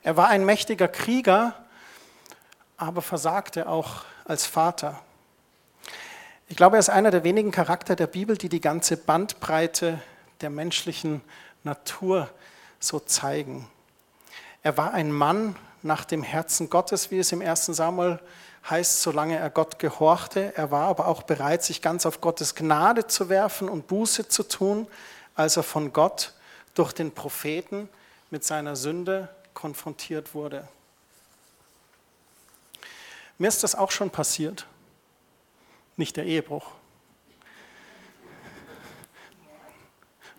Er 0.03 0.17
war 0.17 0.27
ein 0.27 0.45
mächtiger 0.45 0.87
Krieger, 0.87 1.55
aber 2.77 3.01
versagte 3.01 3.67
auch 3.67 4.03
als 4.25 4.45
Vater. 4.45 5.01
Ich 6.47 6.55
glaube, 6.55 6.77
er 6.77 6.79
ist 6.79 6.89
einer 6.89 7.11
der 7.11 7.23
wenigen 7.23 7.51
Charakter 7.51 7.95
der 7.95 8.07
Bibel, 8.07 8.37
die 8.37 8.47
die 8.47 8.61
ganze 8.61 8.97
Bandbreite 8.97 9.99
der 10.41 10.51
menschlichen 10.51 11.21
Natur 11.63 12.29
so 12.79 12.99
zeigen. 12.99 13.67
Er 14.61 14.77
war 14.77 14.93
ein 14.93 15.11
Mann 15.11 15.55
nach 15.81 16.05
dem 16.05 16.23
Herzen 16.23 16.69
Gottes, 16.69 17.09
wie 17.09 17.19
es 17.19 17.31
im 17.31 17.41
1. 17.41 17.65
Samuel 17.65 18.19
heißt, 18.69 19.01
solange 19.01 19.37
er 19.37 19.49
Gott 19.49 19.79
gehorchte. 19.79 20.53
Er 20.55 20.71
war 20.71 20.87
aber 20.87 21.07
auch 21.07 21.23
bereit, 21.23 21.63
sich 21.63 21.81
ganz 21.81 22.05
auf 22.05 22.21
Gottes 22.21 22.55
Gnade 22.55 23.07
zu 23.07 23.29
werfen 23.29 23.69
und 23.69 23.87
Buße 23.87 24.27
zu 24.27 24.43
tun, 24.43 24.87
als 25.35 25.57
er 25.57 25.63
von 25.63 25.93
Gott 25.93 26.33
durch 26.73 26.93
den 26.93 27.11
Propheten 27.11 27.89
mit 28.29 28.43
seiner 28.43 28.75
Sünde 28.75 29.29
konfrontiert 29.53 30.33
wurde. 30.33 30.67
Mir 33.37 33.47
ist 33.47 33.63
das 33.63 33.75
auch 33.75 33.91
schon 33.91 34.09
passiert, 34.09 34.65
nicht 35.95 36.17
der 36.17 36.25
Ehebruch. 36.25 36.71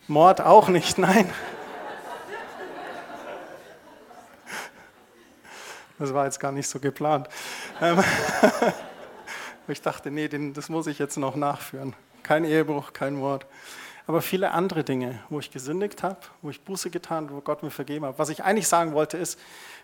Mord 0.07 0.41
auch 0.41 0.69
nicht, 0.69 0.97
nein. 0.97 1.31
Das 5.97 6.13
war 6.13 6.25
jetzt 6.25 6.39
gar 6.39 6.51
nicht 6.51 6.67
so 6.67 6.79
geplant. 6.79 7.27
Ähm, 7.81 8.03
ich 9.67 9.81
dachte, 9.81 10.11
nee, 10.11 10.27
das 10.27 10.69
muss 10.69 10.87
ich 10.87 10.99
jetzt 10.99 11.17
noch 11.17 11.35
nachführen. 11.35 11.95
Kein 12.23 12.43
Ehebruch, 12.43 12.93
kein 12.93 13.15
Mord. 13.15 13.45
Aber 14.05 14.21
viele 14.21 14.51
andere 14.51 14.83
Dinge, 14.83 15.19
wo 15.29 15.39
ich 15.39 15.51
gesündigt 15.51 16.03
habe, 16.03 16.17
wo 16.41 16.49
ich 16.49 16.61
Buße 16.61 16.89
getan 16.89 17.25
habe, 17.25 17.35
wo 17.35 17.41
Gott 17.41 17.63
mir 17.63 17.69
vergeben 17.69 18.05
hat. 18.05 18.17
Was 18.17 18.29
ich 18.29 18.43
eigentlich 18.43 18.67
sagen 18.67 18.93
wollte 18.93 19.17
ist, 19.17 19.39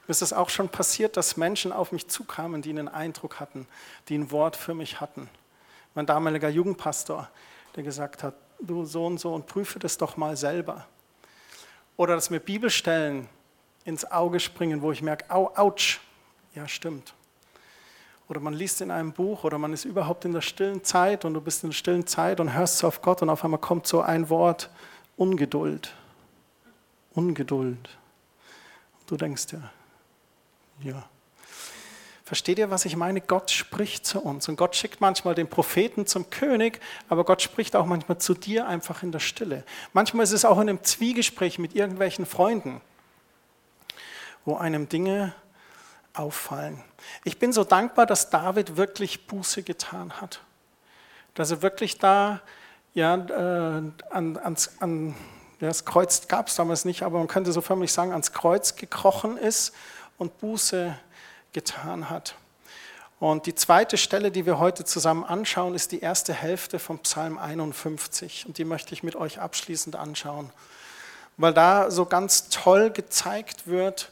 mir 0.07 0.11
ist 0.11 0.21
es 0.21 0.33
auch 0.33 0.49
schon 0.49 0.67
passiert, 0.67 1.15
dass 1.15 1.37
Menschen 1.37 1.71
auf 1.71 1.91
mich 1.91 2.07
zukamen, 2.07 2.61
die 2.61 2.71
einen 2.71 2.87
Eindruck 2.87 3.39
hatten, 3.39 3.67
die 4.09 4.17
ein 4.17 4.31
Wort 4.31 4.55
für 4.55 4.73
mich 4.73 4.99
hatten. 4.99 5.29
Mein 5.93 6.05
damaliger 6.05 6.49
Jugendpastor, 6.49 7.29
der 7.75 7.83
gesagt 7.83 8.23
hat, 8.23 8.33
du 8.59 8.83
so 8.85 9.05
und 9.05 9.19
so 9.19 9.33
und 9.33 9.45
prüfe 9.45 9.79
das 9.79 9.97
doch 9.97 10.17
mal 10.17 10.35
selber. 10.35 10.87
Oder 11.97 12.15
dass 12.15 12.29
mir 12.29 12.39
Bibelstellen 12.39 13.29
ins 13.85 14.09
Auge 14.11 14.39
springen, 14.39 14.81
wo 14.81 14.91
ich 14.91 15.01
merke, 15.01 15.29
au, 15.29 15.51
ouch, 15.55 15.99
ja 16.55 16.67
stimmt. 16.67 17.13
Oder 18.27 18.39
man 18.39 18.53
liest 18.53 18.81
in 18.81 18.89
einem 18.89 19.13
Buch 19.13 19.43
oder 19.43 19.57
man 19.57 19.71
ist 19.71 19.85
überhaupt 19.85 20.25
in 20.25 20.33
der 20.33 20.41
stillen 20.41 20.83
Zeit 20.83 21.25
und 21.25 21.35
du 21.35 21.41
bist 21.41 21.63
in 21.63 21.69
der 21.69 21.75
stillen 21.75 22.07
Zeit 22.07 22.39
und 22.39 22.53
hörst 22.53 22.83
auf 22.83 23.01
Gott 23.01 23.21
und 23.21 23.29
auf 23.29 23.43
einmal 23.43 23.59
kommt 23.59 23.85
so 23.85 24.01
ein 24.01 24.29
Wort, 24.29 24.69
Ungeduld. 25.15 25.93
Ungeduld. 27.13 27.97
Du 29.05 29.15
denkst 29.15 29.45
ja, 29.51 29.71
ja. 30.81 31.05
Versteht 32.23 32.57
ihr, 32.57 32.71
was 32.71 32.85
ich 32.85 32.95
meine? 32.95 33.21
Gott 33.21 33.51
spricht 33.51 34.07
zu 34.07 34.19
uns 34.19 34.49
und 34.49 34.55
Gott 34.55 34.75
schickt 34.75 34.99
manchmal 34.99 35.35
den 35.35 35.47
Propheten 35.47 36.07
zum 36.07 36.31
König, 36.31 36.81
aber 37.07 37.23
Gott 37.23 37.43
spricht 37.43 37.75
auch 37.75 37.85
manchmal 37.85 38.17
zu 38.17 38.33
dir 38.33 38.67
einfach 38.67 39.03
in 39.03 39.11
der 39.11 39.19
Stille. 39.19 39.63
Manchmal 39.93 40.23
ist 40.23 40.31
es 40.31 40.43
auch 40.43 40.59
in 40.59 40.67
einem 40.67 40.83
Zwiegespräch 40.83 41.59
mit 41.59 41.75
irgendwelchen 41.75 42.25
Freunden, 42.25 42.81
wo 44.43 44.55
einem 44.55 44.89
Dinge 44.89 45.35
auffallen. 46.17 46.83
Ich 47.23 47.39
bin 47.39 47.53
so 47.53 47.63
dankbar, 47.63 48.05
dass 48.05 48.29
David 48.29 48.77
wirklich 48.77 49.27
Buße 49.27 49.63
getan 49.63 50.21
hat. 50.21 50.41
Dass 51.33 51.51
er 51.51 51.61
wirklich 51.61 51.97
da, 51.97 52.41
ja, 52.93 53.15
äh, 53.15 53.81
an, 54.09 54.37
ans, 54.37 54.71
an, 54.79 55.15
ja, 55.59 55.67
das 55.67 55.85
Kreuz 55.85 56.27
gab 56.27 56.47
es 56.47 56.55
damals 56.55 56.85
nicht, 56.85 57.03
aber 57.03 57.17
man 57.17 57.27
könnte 57.27 57.51
so 57.51 57.61
förmlich 57.61 57.91
sagen, 57.91 58.11
ans 58.11 58.31
Kreuz 58.31 58.75
gekrochen 58.75 59.37
ist 59.37 59.73
und 60.17 60.37
Buße 60.39 60.97
getan 61.53 62.09
hat. 62.09 62.35
Und 63.19 63.45
die 63.45 63.55
zweite 63.55 63.97
Stelle, 63.97 64.29
die 64.29 64.45
wir 64.45 64.59
heute 64.59 64.83
zusammen 64.83 65.23
anschauen, 65.23 65.73
ist 65.73 65.91
die 65.91 66.01
erste 66.01 66.33
Hälfte 66.33 66.79
vom 66.79 66.99
Psalm 66.99 67.37
51. 67.37 68.45
Und 68.45 68.57
die 68.57 68.65
möchte 68.65 68.93
ich 68.93 69.03
mit 69.03 69.15
euch 69.15 69.39
abschließend 69.39 69.95
anschauen, 69.95 70.51
weil 71.37 71.53
da 71.53 71.89
so 71.91 72.05
ganz 72.05 72.49
toll 72.49 72.91
gezeigt 72.91 73.67
wird, 73.67 74.11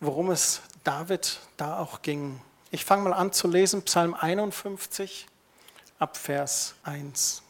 worum 0.00 0.30
es 0.30 0.60
David 0.84 1.40
da 1.56 1.78
auch 1.78 2.02
ging. 2.02 2.40
Ich 2.70 2.84
fange 2.84 3.04
mal 3.04 3.14
an 3.14 3.32
zu 3.32 3.48
lesen, 3.48 3.82
Psalm 3.82 4.14
51 4.14 5.26
ab 5.98 6.16
Vers 6.16 6.74
1. 6.84 7.42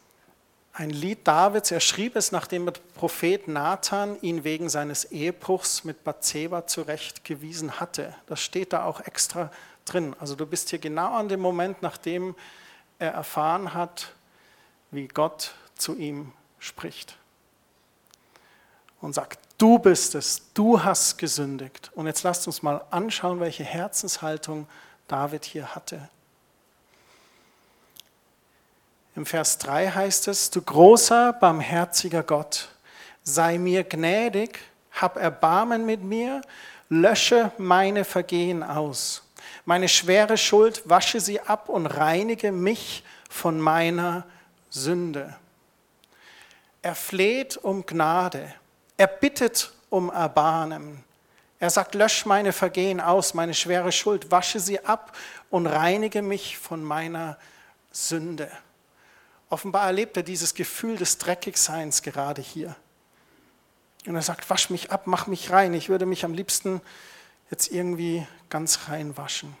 Ein 0.71 0.89
Lied 0.89 1.27
Davids, 1.27 1.71
er 1.71 1.79
schrieb 1.79 2.15
es, 2.15 2.31
nachdem 2.31 2.65
der 2.65 2.73
Prophet 2.95 3.47
Nathan 3.47 4.17
ihn 4.21 4.43
wegen 4.43 4.69
seines 4.69 5.05
Ehebruchs 5.05 5.83
mit 5.83 6.03
Bathseba 6.03 6.67
zurechtgewiesen 6.67 7.79
hatte. 7.79 8.13
Das 8.27 8.41
steht 8.41 8.73
da 8.73 8.83
auch 8.83 9.01
extra 9.01 9.51
drin. 9.85 10.15
Also 10.19 10.35
du 10.35 10.45
bist 10.45 10.69
hier 10.69 10.79
genau 10.79 11.15
an 11.15 11.29
dem 11.29 11.39
Moment, 11.39 11.81
nachdem 11.81 12.35
er 12.99 13.11
erfahren 13.11 13.73
hat, 13.73 14.13
wie 14.91 15.07
Gott 15.07 15.55
zu 15.75 15.95
ihm 15.95 16.33
spricht. 16.59 17.17
Und 19.01 19.13
sagt, 19.13 19.39
Du 19.57 19.79
bist 19.79 20.15
es, 20.15 20.41
du 20.53 20.83
hast 20.83 21.17
gesündigt. 21.17 21.91
Und 21.95 22.07
jetzt 22.07 22.23
lasst 22.23 22.45
uns 22.47 22.61
mal 22.61 22.81
anschauen, 22.91 23.39
welche 23.39 23.63
Herzenshaltung 23.63 24.67
David 25.07 25.45
hier 25.45 25.75
hatte. 25.75 26.09
Im 29.15 29.25
Vers 29.25 29.57
3 29.59 29.91
heißt 29.91 30.27
es, 30.27 30.49
du 30.49 30.61
großer, 30.61 31.31
barmherziger 31.33 32.21
Gott, 32.21 32.67
sei 33.23 33.57
mir 33.57 33.85
gnädig, 33.85 34.59
hab 34.91 35.15
Erbarmen 35.15 35.85
mit 35.85 36.03
mir, 36.03 36.41
lösche 36.89 37.51
meine 37.57 38.03
Vergehen 38.03 38.61
aus. 38.61 39.23
Meine 39.63 39.87
schwere 39.87 40.37
Schuld 40.37 40.81
wasche 40.85 41.21
sie 41.21 41.39
ab 41.39 41.69
und 41.69 41.85
reinige 41.85 42.51
mich 42.51 43.05
von 43.29 43.59
meiner 43.59 44.25
Sünde. 44.69 45.33
Er 46.81 46.93
fleht 46.93 47.55
um 47.55 47.85
Gnade 47.85 48.53
er 48.97 49.07
bittet 49.07 49.71
um 49.89 50.09
Erbarmen. 50.09 51.03
Er 51.59 51.69
sagt, 51.69 51.95
lösch 51.95 52.25
meine 52.25 52.53
Vergehen 52.53 52.99
aus, 52.99 53.33
meine 53.33 53.53
schwere 53.53 53.91
Schuld, 53.91 54.31
wasche 54.31 54.59
sie 54.59 54.83
ab 54.83 55.17
und 55.49 55.67
reinige 55.67 56.21
mich 56.21 56.57
von 56.57 56.83
meiner 56.83 57.37
Sünde. 57.91 58.51
Offenbar 59.49 59.85
erlebt 59.85 60.17
er 60.17 60.23
dieses 60.23 60.53
Gefühl 60.53 60.97
des 60.97 61.17
Dreckigseins 61.17 62.01
gerade 62.01 62.41
hier. 62.41 62.75
Und 64.05 64.15
er 64.15 64.21
sagt, 64.21 64.49
wasch 64.49 64.69
mich 64.69 64.91
ab, 64.91 65.03
mach 65.05 65.27
mich 65.27 65.51
rein. 65.51 65.73
Ich 65.73 65.89
würde 65.89 66.05
mich 66.05 66.25
am 66.25 66.33
liebsten 66.33 66.81
jetzt 67.49 67.71
irgendwie 67.71 68.27
ganz 68.49 68.87
rein 68.89 69.17
waschen. 69.17 69.55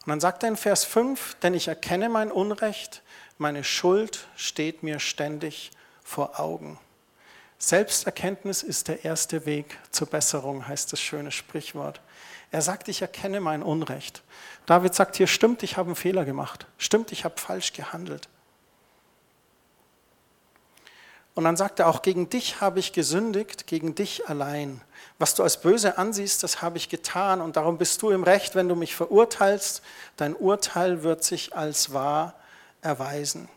Und 0.00 0.08
dann 0.08 0.20
sagt 0.20 0.42
er 0.42 0.50
in 0.50 0.56
Vers 0.56 0.84
5, 0.84 1.36
denn 1.42 1.54
ich 1.54 1.68
erkenne 1.68 2.08
mein 2.08 2.30
Unrecht, 2.30 3.02
meine 3.36 3.64
Schuld 3.64 4.26
steht 4.36 4.82
mir 4.82 5.00
ständig 5.00 5.70
vor 6.02 6.40
Augen. 6.40 6.78
Selbsterkenntnis 7.58 8.62
ist 8.62 8.88
der 8.88 9.04
erste 9.04 9.44
Weg 9.44 9.78
zur 9.90 10.06
Besserung, 10.06 10.66
heißt 10.68 10.92
das 10.92 11.00
schöne 11.00 11.32
Sprichwort. 11.32 12.00
Er 12.50 12.62
sagt, 12.62 12.88
ich 12.88 13.02
erkenne 13.02 13.40
mein 13.40 13.62
Unrecht. 13.62 14.22
David 14.66 14.94
sagt 14.94 15.16
hier, 15.16 15.26
stimmt, 15.26 15.62
ich 15.62 15.76
habe 15.76 15.88
einen 15.88 15.96
Fehler 15.96 16.24
gemacht. 16.24 16.66
Stimmt, 16.78 17.10
ich 17.12 17.24
habe 17.24 17.38
falsch 17.38 17.72
gehandelt. 17.72 18.28
Und 21.34 21.44
dann 21.44 21.56
sagt 21.56 21.78
er 21.78 21.88
auch, 21.88 22.02
gegen 22.02 22.30
dich 22.30 22.60
habe 22.60 22.80
ich 22.80 22.92
gesündigt, 22.92 23.66
gegen 23.66 23.94
dich 23.94 24.28
allein. 24.28 24.80
Was 25.18 25.34
du 25.34 25.42
als 25.42 25.60
böse 25.60 25.96
ansiehst, 25.96 26.42
das 26.42 26.62
habe 26.62 26.78
ich 26.78 26.88
getan 26.88 27.40
und 27.40 27.56
darum 27.56 27.78
bist 27.78 28.02
du 28.02 28.10
im 28.10 28.24
Recht, 28.24 28.54
wenn 28.56 28.68
du 28.68 28.74
mich 28.74 28.96
verurteilst. 28.96 29.82
Dein 30.16 30.34
Urteil 30.34 31.02
wird 31.02 31.22
sich 31.22 31.54
als 31.54 31.92
wahr 31.92 32.34
erweisen. 32.82 33.48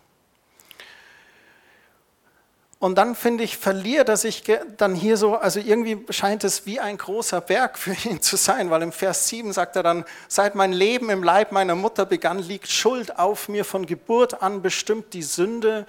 Und 2.82 2.96
dann 2.96 3.14
finde 3.14 3.44
ich, 3.44 3.58
verliert 3.58 4.10
er 4.10 4.18
sich 4.18 4.44
dann 4.78 4.96
hier 4.96 5.16
so, 5.16 5.36
also 5.36 5.60
irgendwie 5.60 6.04
scheint 6.12 6.44
es 6.44 6.66
wie 6.66 6.80
ein 6.80 6.98
großer 6.98 7.40
Berg 7.40 7.78
für 7.78 7.96
ihn 8.10 8.24
zu 8.24 8.38
sein, 8.38 8.72
weil 8.72 8.82
im 8.82 8.92
Vers 8.92 9.28
7 9.28 9.54
sagt 9.54 9.76
er 9.76 9.84
dann, 9.84 10.04
seit 10.28 10.56
mein 10.56 10.74
Leben 10.74 11.12
im 11.12 11.24
Leib 11.24 11.52
meiner 11.52 11.76
Mutter 11.76 12.08
begann, 12.08 12.40
liegt 12.40 12.70
Schuld 12.70 13.20
auf 13.20 13.50
mir, 13.50 13.66
von 13.66 13.86
Geburt 13.86 14.42
an 14.42 14.64
bestimmt 14.64 15.14
die 15.14 15.22
Sünde 15.22 15.86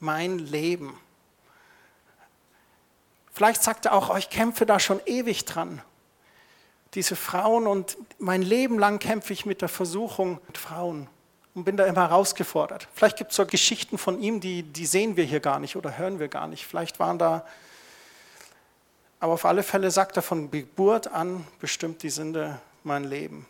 mein 0.00 0.40
Leben. 0.40 0.98
Vielleicht 3.32 3.62
sagt 3.62 3.86
er 3.86 3.92
auch, 3.92 4.10
oh, 4.12 4.16
ich 4.16 4.28
kämpfe 4.28 4.66
da 4.66 4.80
schon 4.80 5.00
ewig 5.06 5.44
dran. 5.44 5.80
Diese 6.94 7.14
Frauen 7.14 7.68
und 7.68 7.96
mein 8.18 8.42
Leben 8.42 8.80
lang 8.80 8.98
kämpfe 8.98 9.32
ich 9.32 9.46
mit 9.46 9.62
der 9.62 9.68
Versuchung 9.68 10.40
mit 10.48 10.58
Frauen 10.58 11.08
und 11.54 11.64
bin 11.64 11.76
da 11.76 11.84
immer 11.84 12.08
herausgefordert. 12.08 12.88
Vielleicht 12.94 13.18
gibt 13.18 13.30
es 13.32 13.36
so 13.36 13.46
Geschichten 13.46 13.98
von 13.98 14.20
ihm, 14.20 14.40
die, 14.40 14.62
die 14.62 14.86
sehen 14.86 15.16
wir 15.16 15.24
hier 15.24 15.40
gar 15.40 15.60
nicht 15.60 15.76
oder 15.76 15.98
hören 15.98 16.18
wir 16.18 16.28
gar 16.28 16.46
nicht. 16.46 16.66
Vielleicht 16.66 16.98
waren 16.98 17.18
da, 17.18 17.44
aber 19.20 19.34
auf 19.34 19.44
alle 19.44 19.62
Fälle 19.62 19.90
sagt 19.90 20.16
er 20.16 20.22
von 20.22 20.50
Geburt 20.50 21.08
an 21.08 21.46
bestimmt 21.60 22.02
die 22.02 22.10
Sünde 22.10 22.60
mein 22.84 23.04
Leben. 23.04 23.46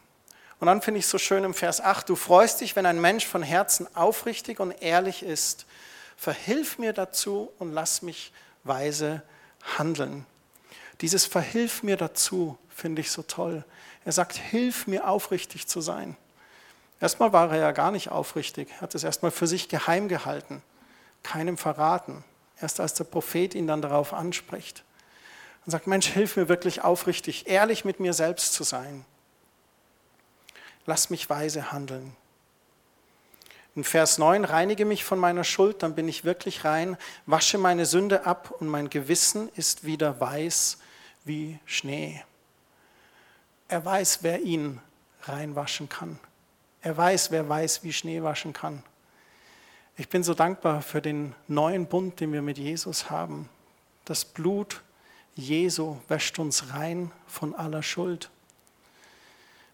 Und 0.59 0.67
dann 0.67 0.83
finde 0.83 1.01
ich 1.01 1.07
so 1.07 1.19
schön 1.19 1.45
im 1.45 1.55
Vers 1.55 1.81
8, 1.81 2.09
du 2.09 2.15
freust 2.15 2.61
dich, 2.61 2.77
wenn 2.77 2.87
ein 2.87 3.01
Mensch 3.01 3.27
von 3.27 3.43
Herzen 3.43 3.89
aufrichtig 3.97 4.61
und 4.61 4.71
ehrlich 4.83 5.23
ist. 5.23 5.67
Verhilf 6.17 6.79
mir 6.79 6.93
dazu 6.93 7.51
und 7.59 7.73
lass 7.73 8.03
mich 8.03 8.33
weise 8.63 9.23
handeln. 9.77 10.25
Dieses 11.01 11.27
Verhilf 11.27 11.83
mir 11.83 11.97
dazu 11.97 12.57
finde 12.69 13.01
ich 13.01 13.11
so 13.11 13.23
toll. 13.23 13.65
Er 14.05 14.13
sagt, 14.13 14.37
hilf 14.37 14.87
mir 14.87 15.09
aufrichtig 15.09 15.67
zu 15.67 15.81
sein. 15.81 16.17
Erstmal 17.03 17.33
war 17.33 17.51
er 17.51 17.59
ja 17.59 17.73
gar 17.73 17.91
nicht 17.91 18.13
aufrichtig, 18.13 18.69
er 18.71 18.83
hat 18.83 18.95
es 18.95 19.03
erstmal 19.03 19.33
für 19.33 19.49
sich 19.49 19.69
geheim 19.69 20.07
gehalten, 20.07 20.63
keinem 21.25 21.59
verraten. 21.59 22.23
Erst 22.61 22.79
als 22.79 22.95
der 22.95 23.03
Prophet 23.03 23.57
ihn 23.57 23.67
dann 23.67 23.83
darauf 23.83 24.13
anspricht 24.13 24.85
und 25.67 25.73
sagt, 25.73 25.89
Mensch, 25.89 26.07
hilf 26.07 26.37
mir 26.37 26.49
wirklich 26.49 26.83
aufrichtig, 26.83 27.49
ehrlich 27.49 27.85
mit 27.85 27.99
mir 27.99 28.13
selbst 28.13 28.53
zu 28.53 28.63
sein. 28.63 29.05
Lass 30.87 31.11
mich 31.11 31.29
weise 31.29 31.73
handeln. 31.73 32.15
In 33.75 33.83
Vers 33.83 34.19
9, 34.19 34.45
reinige 34.45 34.85
mich 34.85 35.03
von 35.03 35.19
meiner 35.19 35.43
Schuld, 35.43 35.83
dann 35.83 35.97
bin 35.97 36.07
ich 36.07 36.25
wirklich 36.25 36.65
rein, 36.65 36.97
wasche 37.27 37.59
meine 37.59 37.85
Sünde 37.85 38.27
ab 38.27 38.53
und 38.61 38.69
mein 38.69 38.91
Gewissen 38.91 39.49
ist 39.57 39.83
wieder 39.83 40.21
weiß 40.21 40.79
wie 41.25 41.59
Schnee. 41.65 42.23
Er 43.67 43.85
weiß, 43.85 44.21
wer 44.23 44.41
ihn 44.43 44.81
reinwaschen 45.23 45.89
kann. 45.89 46.21
Er 46.83 46.97
weiß, 46.97 47.31
wer 47.31 47.49
weiß, 47.49 47.85
wie 47.85 47.93
Schnee 47.93 48.23
waschen 48.23 48.53
kann. 48.53 48.83
Ich 49.97 50.09
bin 50.09 50.25
so 50.25 50.35
dankbar 50.35 50.83
für 50.83 51.01
den 51.01 51.35
neuen 51.47 51.87
Bund, 51.87 52.19
den 52.19 52.33
wir 52.33 52.43
mit 52.43 52.59
Jesus 52.59 53.11
haben. 53.11 53.49
Das 54.05 54.25
Blut 54.25 54.83
Jesu 55.35 55.99
wäscht 56.09 56.39
uns 56.39 56.73
rein 56.75 57.13
von 57.27 57.55
aller 57.55 57.83
Schuld. 57.83 58.31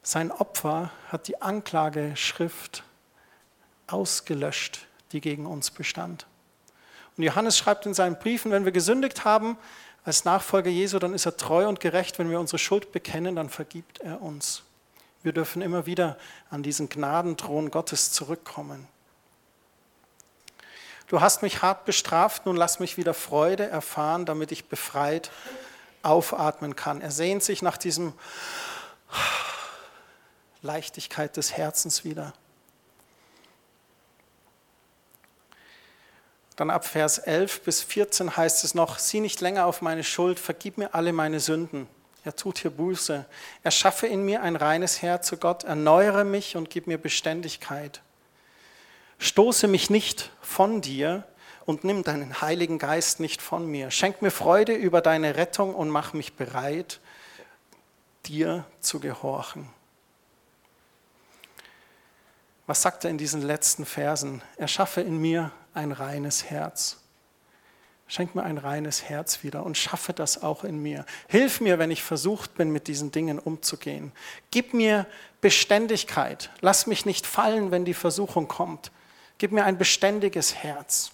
Sein 0.02 0.30
Opfer 0.30 0.90
hat 1.08 1.28
die 1.28 1.40
Anklageschrift 1.40 2.84
ausgelöscht, 3.86 4.86
die 5.12 5.20
gegen 5.20 5.46
uns 5.46 5.70
bestand. 5.70 6.26
Und 7.16 7.24
Johannes 7.24 7.58
schreibt 7.58 7.86
in 7.86 7.94
seinen 7.94 8.18
Briefen, 8.18 8.52
wenn 8.52 8.64
wir 8.64 8.72
gesündigt 8.72 9.24
haben 9.24 9.56
als 10.04 10.24
Nachfolger 10.24 10.70
Jesu, 10.70 10.98
dann 10.98 11.14
ist 11.14 11.26
er 11.26 11.36
treu 11.36 11.68
und 11.68 11.80
gerecht. 11.80 12.18
Wenn 12.18 12.30
wir 12.30 12.38
unsere 12.38 12.58
Schuld 12.58 12.92
bekennen, 12.92 13.36
dann 13.36 13.48
vergibt 13.48 14.00
er 14.00 14.22
uns. 14.22 14.62
Wir 15.22 15.32
dürfen 15.32 15.62
immer 15.62 15.86
wieder 15.86 16.16
an 16.50 16.62
diesen 16.62 16.88
Gnadenthron 16.88 17.70
Gottes 17.70 18.12
zurückkommen. 18.12 18.86
Du 21.08 21.20
hast 21.20 21.42
mich 21.42 21.62
hart 21.62 21.86
bestraft, 21.86 22.46
nun 22.46 22.56
lass 22.56 22.80
mich 22.80 22.96
wieder 22.98 23.14
Freude 23.14 23.66
erfahren, 23.66 24.26
damit 24.26 24.52
ich 24.52 24.66
befreit 24.66 25.30
aufatmen 26.02 26.76
kann. 26.76 27.00
Er 27.00 27.10
sehnt 27.10 27.42
sich 27.42 27.62
nach 27.62 27.78
diesem 27.78 28.12
Leichtigkeit 30.62 31.36
des 31.36 31.56
Herzens 31.56 32.04
wieder. 32.04 32.34
Dann 36.56 36.70
ab 36.70 36.84
Vers 36.84 37.18
11 37.18 37.62
bis 37.62 37.82
14 37.82 38.36
heißt 38.36 38.64
es 38.64 38.74
noch, 38.74 38.98
sieh 38.98 39.20
nicht 39.20 39.40
länger 39.40 39.66
auf 39.66 39.80
meine 39.80 40.04
Schuld, 40.04 40.38
vergib 40.38 40.76
mir 40.76 40.92
alle 40.92 41.12
meine 41.12 41.40
Sünden. 41.40 41.88
Er 42.24 42.34
tut 42.36 42.58
hier 42.58 42.70
Buße. 42.70 43.24
Er 43.62 43.70
schaffe 43.70 44.06
in 44.06 44.24
mir 44.24 44.42
ein 44.42 44.56
reines 44.56 45.02
Herz 45.02 45.28
zu 45.28 45.36
Gott, 45.36 45.64
erneuere 45.64 46.24
mich 46.24 46.56
und 46.56 46.70
gib 46.70 46.86
mir 46.86 46.98
Beständigkeit. 46.98 48.02
Stoße 49.18 49.66
mich 49.68 49.90
nicht 49.90 50.30
von 50.40 50.80
dir 50.80 51.24
und 51.64 51.84
nimm 51.84 52.02
deinen 52.02 52.40
Heiligen 52.40 52.78
Geist 52.78 53.20
nicht 53.20 53.42
von 53.42 53.66
mir. 53.66 53.90
Schenk 53.90 54.22
mir 54.22 54.30
Freude 54.30 54.74
über 54.74 55.00
deine 55.00 55.36
Rettung 55.36 55.74
und 55.74 55.90
mach 55.90 56.12
mich 56.12 56.34
bereit, 56.34 57.00
dir 58.26 58.64
zu 58.80 59.00
gehorchen. 59.00 59.68
Was 62.66 62.82
sagt 62.82 63.04
er 63.04 63.10
in 63.10 63.18
diesen 63.18 63.42
letzten 63.42 63.86
Versen? 63.86 64.42
Er 64.56 64.68
schaffe 64.68 65.00
in 65.00 65.18
mir 65.18 65.52
ein 65.72 65.92
reines 65.92 66.44
Herz. 66.44 66.98
Schenk 68.10 68.34
mir 68.34 68.42
ein 68.42 68.56
reines 68.56 69.04
Herz 69.04 69.42
wieder 69.42 69.64
und 69.66 69.76
schaffe 69.76 70.14
das 70.14 70.42
auch 70.42 70.64
in 70.64 70.82
mir. 70.82 71.04
Hilf 71.28 71.60
mir, 71.60 71.78
wenn 71.78 71.90
ich 71.90 72.02
versucht 72.02 72.54
bin, 72.54 72.70
mit 72.70 72.88
diesen 72.88 73.12
Dingen 73.12 73.38
umzugehen. 73.38 74.12
Gib 74.50 74.72
mir 74.72 75.06
Beständigkeit. 75.42 76.50
Lass 76.62 76.86
mich 76.86 77.04
nicht 77.04 77.26
fallen, 77.26 77.70
wenn 77.70 77.84
die 77.84 77.92
Versuchung 77.92 78.48
kommt. 78.48 78.90
Gib 79.36 79.52
mir 79.52 79.64
ein 79.64 79.76
beständiges 79.76 80.54
Herz. 80.54 81.12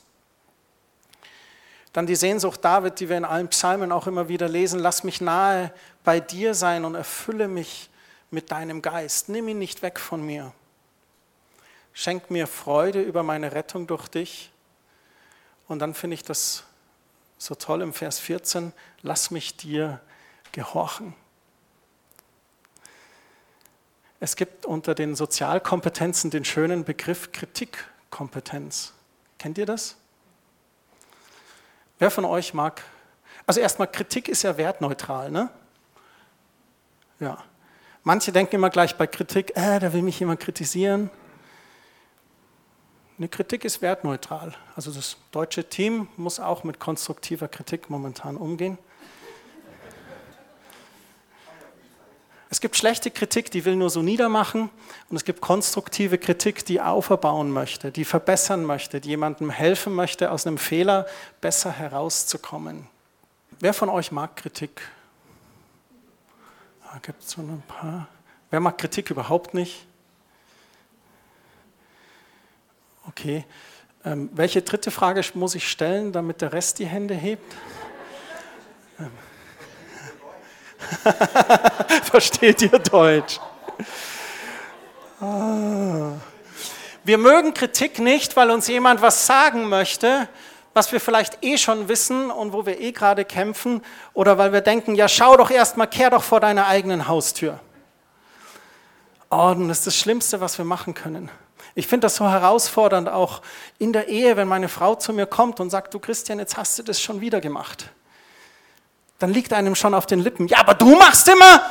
Dann 1.92 2.06
die 2.06 2.14
Sehnsucht 2.14 2.64
David, 2.64 3.00
die 3.00 3.08
wir 3.08 3.16
in 3.16 3.24
allen 3.24 3.48
Psalmen 3.48 3.90
auch 3.90 4.06
immer 4.06 4.28
wieder 4.28 4.48
lesen. 4.48 4.78
Lass 4.78 5.02
mich 5.02 5.20
nahe 5.20 5.72
bei 6.04 6.20
dir 6.20 6.54
sein 6.54 6.84
und 6.84 6.94
erfülle 6.94 7.48
mich 7.48 7.90
mit 8.30 8.52
deinem 8.52 8.82
Geist. 8.82 9.28
Nimm 9.28 9.48
ihn 9.48 9.58
nicht 9.58 9.82
weg 9.82 9.98
von 9.98 10.24
mir. 10.24 10.52
Schenk 11.92 12.30
mir 12.30 12.46
Freude 12.46 13.02
über 13.02 13.24
meine 13.24 13.52
Rettung 13.52 13.88
durch 13.88 14.06
dich. 14.06 14.52
Und 15.66 15.80
dann 15.80 15.94
finde 15.94 16.14
ich 16.14 16.22
das 16.22 16.64
so 17.44 17.54
toll 17.54 17.82
im 17.82 17.92
Vers 17.92 18.18
14, 18.20 18.72
lass 19.02 19.30
mich 19.30 19.54
dir 19.58 20.00
gehorchen. 20.52 21.14
Es 24.18 24.34
gibt 24.36 24.64
unter 24.64 24.94
den 24.94 25.14
Sozialkompetenzen 25.14 26.30
den 26.30 26.46
schönen 26.46 26.84
Begriff 26.84 27.32
Kritikkompetenz. 27.32 28.94
Kennt 29.38 29.58
ihr 29.58 29.66
das? 29.66 29.96
Wer 31.98 32.10
von 32.10 32.24
euch 32.24 32.54
mag? 32.54 32.82
Also 33.46 33.60
erstmal, 33.60 33.92
Kritik 33.92 34.30
ist 34.30 34.42
ja 34.42 34.56
wertneutral, 34.56 35.30
ne? 35.30 35.50
Ja. 37.20 37.44
Manche 38.04 38.32
denken 38.32 38.56
immer 38.56 38.70
gleich 38.70 38.96
bei 38.96 39.06
Kritik, 39.06 39.54
äh, 39.54 39.80
da 39.80 39.92
will 39.92 40.00
mich 40.00 40.18
jemand 40.18 40.40
kritisieren. 40.40 41.10
Eine 43.16 43.28
Kritik 43.28 43.64
ist 43.64 43.80
wertneutral. 43.80 44.54
Also 44.74 44.90
das 44.90 45.16
deutsche 45.30 45.68
Team 45.68 46.08
muss 46.16 46.40
auch 46.40 46.64
mit 46.64 46.80
konstruktiver 46.80 47.46
Kritik 47.46 47.88
momentan 47.88 48.36
umgehen. 48.36 48.76
Es 52.50 52.60
gibt 52.60 52.76
schlechte 52.76 53.10
Kritik, 53.10 53.50
die 53.52 53.64
will 53.64 53.76
nur 53.76 53.90
so 53.90 54.02
niedermachen 54.02 54.70
und 55.10 55.16
es 55.16 55.24
gibt 55.24 55.40
konstruktive 55.40 56.18
Kritik, 56.18 56.64
die 56.64 56.80
auferbauen 56.80 57.50
möchte, 57.50 57.92
die 57.92 58.04
verbessern 58.04 58.64
möchte, 58.64 59.00
die 59.00 59.10
jemandem 59.10 59.50
helfen 59.50 59.92
möchte, 59.92 60.30
aus 60.30 60.46
einem 60.46 60.58
Fehler 60.58 61.06
besser 61.40 61.70
herauszukommen. 61.70 62.86
Wer 63.60 63.74
von 63.74 63.88
euch 63.88 64.12
mag 64.12 64.36
Kritik? 64.36 64.82
Da 66.84 66.98
gibt 67.00 67.22
es 67.22 67.30
so 67.30 67.42
ein 67.42 67.62
paar. 67.66 68.08
Wer 68.50 68.60
mag 68.60 68.78
Kritik 68.78 69.10
überhaupt 69.10 69.54
nicht? 69.54 69.86
Okay. 73.08 73.44
Ähm, 74.04 74.28
welche 74.32 74.62
dritte 74.62 74.90
Frage 74.90 75.22
muss 75.34 75.54
ich 75.54 75.68
stellen, 75.68 76.12
damit 76.12 76.40
der 76.40 76.52
Rest 76.52 76.78
die 76.78 76.86
Hände 76.86 77.14
hebt? 77.14 77.54
Ähm. 78.98 79.10
Versteht 82.02 82.62
ihr 82.62 82.78
Deutsch? 82.78 83.40
Ah. 85.20 86.12
Wir 87.04 87.18
mögen 87.18 87.54
Kritik 87.54 87.98
nicht, 87.98 88.36
weil 88.36 88.50
uns 88.50 88.66
jemand 88.68 89.02
was 89.02 89.26
sagen 89.26 89.68
möchte, 89.68 90.28
was 90.74 90.92
wir 90.92 91.00
vielleicht 91.00 91.38
eh 91.42 91.56
schon 91.56 91.88
wissen 91.88 92.30
und 92.30 92.52
wo 92.52 92.66
wir 92.66 92.80
eh 92.80 92.92
gerade 92.92 93.24
kämpfen, 93.24 93.82
oder 94.12 94.38
weil 94.38 94.52
wir 94.52 94.60
denken, 94.60 94.94
ja 94.94 95.08
schau 95.08 95.36
doch 95.36 95.50
erstmal, 95.50 95.86
kehr 95.86 96.10
doch 96.10 96.22
vor 96.22 96.40
deiner 96.40 96.66
eigenen 96.66 97.06
Haustür. 97.06 97.60
Oh, 99.30 99.54
das 99.56 99.78
ist 99.78 99.86
das 99.86 99.96
Schlimmste, 99.96 100.40
was 100.40 100.58
wir 100.58 100.64
machen 100.64 100.94
können. 100.94 101.30
Ich 101.74 101.86
finde 101.88 102.06
das 102.06 102.16
so 102.16 102.28
herausfordernd 102.28 103.08
auch 103.08 103.42
in 103.78 103.92
der 103.92 104.08
Ehe, 104.08 104.36
wenn 104.36 104.46
meine 104.46 104.68
Frau 104.68 104.94
zu 104.94 105.12
mir 105.12 105.26
kommt 105.26 105.58
und 105.58 105.70
sagt, 105.70 105.92
du 105.92 105.98
Christian, 105.98 106.38
jetzt 106.38 106.56
hast 106.56 106.78
du 106.78 106.82
das 106.84 107.00
schon 107.00 107.20
wieder 107.20 107.40
gemacht. 107.40 107.90
Dann 109.18 109.32
liegt 109.32 109.52
einem 109.52 109.74
schon 109.74 109.94
auf 109.94 110.06
den 110.06 110.20
Lippen, 110.20 110.46
ja, 110.46 110.58
aber 110.58 110.74
du 110.74 110.94
machst 110.94 111.28
immer. 111.28 111.62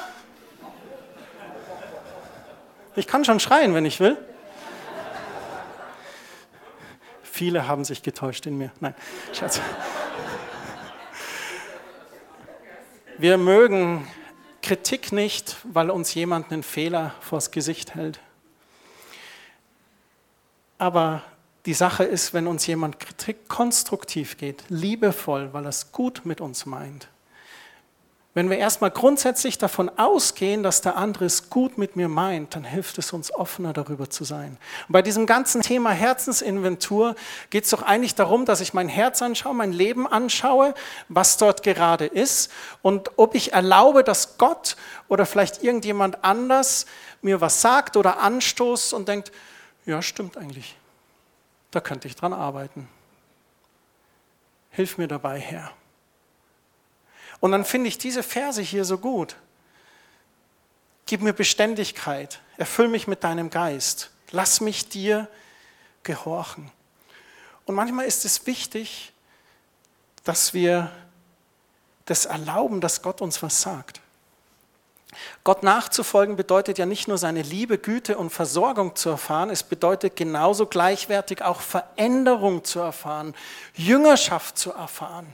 Ich 2.96 3.08
kann 3.08 3.24
schon 3.26 3.40
schreien, 3.40 3.74
wenn 3.74 3.86
ich 3.86 4.00
will. 4.00 4.18
Viele 7.24 7.68
haben 7.68 7.84
sich 7.84 8.04
getäuscht 8.04 8.46
in 8.46 8.58
mir. 8.58 8.72
Nein, 8.80 8.94
Schatz. 9.32 9.60
Wir 13.18 13.38
mögen 13.38 14.08
Kritik 14.62 15.12
nicht, 15.12 15.58
weil 15.64 15.90
uns 15.90 16.14
jemand 16.14 16.52
einen 16.52 16.62
Fehler 16.62 17.16
vors 17.22 17.52
Gesicht 17.52 17.96
hält. 17.96 18.20
Aber 20.84 21.22
die 21.66 21.74
Sache 21.74 22.04
ist, 22.04 22.34
wenn 22.34 22.46
uns 22.46 22.68
jemand 22.68 23.00
Kritik 23.00 23.48
konstruktiv 23.48 24.36
geht, 24.36 24.66
liebevoll, 24.68 25.54
weil 25.54 25.64
er 25.64 25.70
es 25.70 25.94
gut 25.94 26.26
mit 26.26 26.42
uns 26.42 26.66
meint, 26.66 27.08
wenn 28.34 28.50
wir 28.50 28.58
erstmal 28.58 28.92
grundsätzlich 28.92 29.58
davon 29.58 29.90
ausgehen, 29.98 30.62
dass 30.62 30.82
der 30.82 30.98
andere 30.98 31.24
es 31.24 31.50
gut 31.50 31.78
mit 31.78 31.96
mir 31.96 32.10
meint, 32.10 32.56
dann 32.56 32.66
hilft 32.66 32.98
es 32.98 33.14
uns 33.14 33.34
offener 33.34 33.72
darüber 33.72 34.10
zu 34.10 34.26
sein. 34.26 34.58
Und 34.90 34.92
bei 34.92 35.02
diesem 35.02 35.26
ganzen 35.26 35.62
Thema 35.62 35.92
Herzensinventur 35.92 37.16
geht 37.50 37.64
es 37.64 37.70
doch 37.70 37.84
eigentlich 37.84 38.16
darum, 38.16 38.46
dass 38.46 38.60
ich 38.60 38.74
mein 38.74 38.90
Herz 38.90 39.22
anschaue, 39.22 39.54
mein 39.54 39.72
Leben 39.72 40.06
anschaue, 40.06 40.74
was 41.08 41.38
dort 41.38 41.64
gerade 41.64 42.08
ist 42.08 42.52
und 42.82 43.12
ob 43.16 43.36
ich 43.36 43.54
erlaube, 43.54 44.04
dass 44.04 44.38
Gott 44.38 44.76
oder 45.08 45.26
vielleicht 45.26 45.64
irgendjemand 45.64 46.26
anders 46.26 46.88
mir 47.22 47.40
was 47.40 47.62
sagt 47.62 47.96
oder 47.96 48.20
anstoßt 48.20 48.94
und 48.94 49.08
denkt, 49.08 49.32
ja, 49.86 50.02
stimmt 50.02 50.38
eigentlich. 50.38 50.76
Da 51.72 51.80
könnte 51.80 52.08
ich 52.08 52.16
dran 52.16 52.34
arbeiten. 52.34 52.88
Hilf 54.72 54.98
mir 54.98 55.08
dabei, 55.08 55.40
Herr. 55.40 55.72
Und 57.40 57.52
dann 57.52 57.66
finde 57.66 57.90
ich 57.90 57.98
diese 57.98 58.24
Verse 58.24 58.62
hier 58.62 58.86
so 58.86 58.98
gut. 58.98 59.36
Gib 61.06 61.22
mir 61.22 61.34
Beständigkeit, 61.34 62.40
erfüll 62.58 62.88
mich 62.88 63.08
mit 63.08 63.24
deinem 63.24 63.50
Geist, 63.50 64.12
lass 64.32 64.62
mich 64.62 64.88
dir 64.88 65.28
gehorchen. 66.04 66.72
Und 67.66 67.76
manchmal 67.76 68.06
ist 68.06 68.24
es 68.26 68.46
wichtig, 68.46 69.12
dass 70.24 70.54
wir 70.54 70.92
das 72.06 72.26
erlauben, 72.26 72.82
dass 72.82 73.02
Gott 73.02 73.22
uns 73.22 73.42
was 73.44 73.62
sagt. 73.62 74.02
Gott 75.44 75.64
nachzufolgen 75.64 76.36
bedeutet 76.36 76.78
ja 76.78 76.86
nicht 76.86 77.08
nur 77.08 77.18
seine 77.18 77.42
Liebe, 77.42 77.78
Güte 77.78 78.18
und 78.18 78.30
Versorgung 78.30 78.96
zu 78.96 79.10
erfahren, 79.10 79.50
es 79.50 79.64
bedeutet 79.64 80.16
genauso 80.16 80.66
gleichwertig 80.66 81.42
auch 81.42 81.62
Veränderung 81.62 82.64
zu 82.64 82.80
erfahren, 82.80 83.34
Jüngerschaft 83.76 84.58
zu 84.58 84.72
erfahren. 84.72 85.34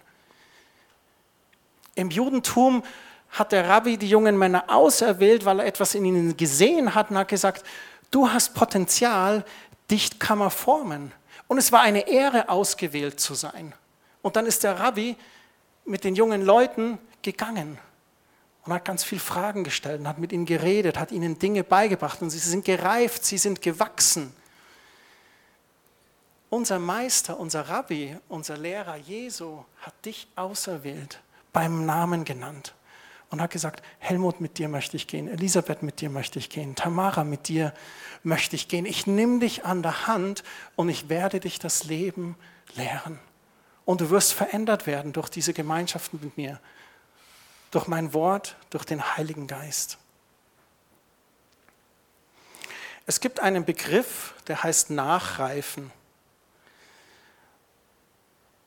Im 1.95 2.09
Judentum 2.09 2.83
hat 3.31 3.51
der 3.51 3.67
Rabbi 3.67 3.97
die 3.97 4.09
jungen 4.09 4.37
Männer 4.37 4.65
auserwählt, 4.67 5.45
weil 5.45 5.59
er 5.59 5.65
etwas 5.65 5.95
in 5.95 6.05
ihnen 6.05 6.37
gesehen 6.37 6.95
hat 6.95 7.11
und 7.11 7.17
hat 7.17 7.27
gesagt, 7.27 7.65
du 8.11 8.29
hast 8.29 8.53
Potenzial, 8.53 9.45
dich 9.91 10.19
kann 10.19 10.37
man 10.37 10.51
formen. 10.51 11.11
Und 11.47 11.57
es 11.57 11.71
war 11.71 11.81
eine 11.81 12.07
Ehre, 12.07 12.49
ausgewählt 12.49 13.19
zu 13.19 13.33
sein. 13.33 13.73
Und 14.21 14.35
dann 14.35 14.45
ist 14.45 14.63
der 14.63 14.79
Rabbi 14.79 15.15
mit 15.85 16.03
den 16.03 16.15
jungen 16.15 16.43
Leuten 16.43 16.97
gegangen 17.21 17.79
und 18.69 18.75
hat 18.75 18.85
ganz 18.85 19.03
viele 19.03 19.19
Fragen 19.19 19.63
gestellt 19.63 19.99
und 19.99 20.07
hat 20.07 20.19
mit 20.19 20.31
ihnen 20.31 20.45
geredet, 20.45 20.99
hat 20.99 21.11
ihnen 21.11 21.39
Dinge 21.39 21.63
beigebracht 21.63 22.21
und 22.21 22.29
sie 22.29 22.37
sind 22.37 22.63
gereift, 22.63 23.25
sie 23.25 23.39
sind 23.39 23.63
gewachsen. 23.63 24.31
Unser 26.51 26.77
Meister, 26.77 27.39
unser 27.39 27.67
Rabbi, 27.67 28.15
unser 28.27 28.57
Lehrer 28.57 28.95
Jesu 28.95 29.63
hat 29.81 29.93
dich 30.05 30.27
auserwählt 30.35 31.19
beim 31.51 31.87
Namen 31.87 32.25
genannt 32.25 32.75
und 33.31 33.41
hat 33.41 33.49
gesagt, 33.49 33.83
Helmut, 33.97 34.39
mit 34.39 34.59
dir 34.59 34.69
möchte 34.69 34.97
ich 34.97 35.07
gehen, 35.07 35.27
Elisabeth, 35.27 35.81
mit 35.81 35.99
dir 35.99 36.11
möchte 36.11 36.37
ich 36.37 36.51
gehen, 36.51 36.75
Tamara, 36.75 37.23
mit 37.23 37.47
dir 37.47 37.73
möchte 38.21 38.55
ich 38.55 38.67
gehen. 38.67 38.85
Ich 38.85 39.07
nehme 39.07 39.39
dich 39.39 39.65
an 39.65 39.81
der 39.81 40.05
Hand 40.05 40.43
und 40.75 40.89
ich 40.89 41.09
werde 41.09 41.39
dich 41.39 41.57
das 41.57 41.85
Leben 41.85 42.35
lehren. 42.75 43.17
Und 43.85 44.01
du 44.01 44.11
wirst 44.11 44.33
verändert 44.33 44.85
werden 44.85 45.11
durch 45.11 45.29
diese 45.29 45.53
Gemeinschaften 45.53 46.19
mit 46.21 46.37
mir, 46.37 46.59
durch 47.71 47.87
mein 47.87 48.13
Wort, 48.13 48.55
durch 48.69 48.85
den 48.85 49.17
Heiligen 49.17 49.47
Geist. 49.47 49.97
Es 53.05 53.19
gibt 53.19 53.39
einen 53.39 53.65
Begriff, 53.65 54.35
der 54.47 54.61
heißt 54.61 54.91
Nachreifen. 54.91 55.91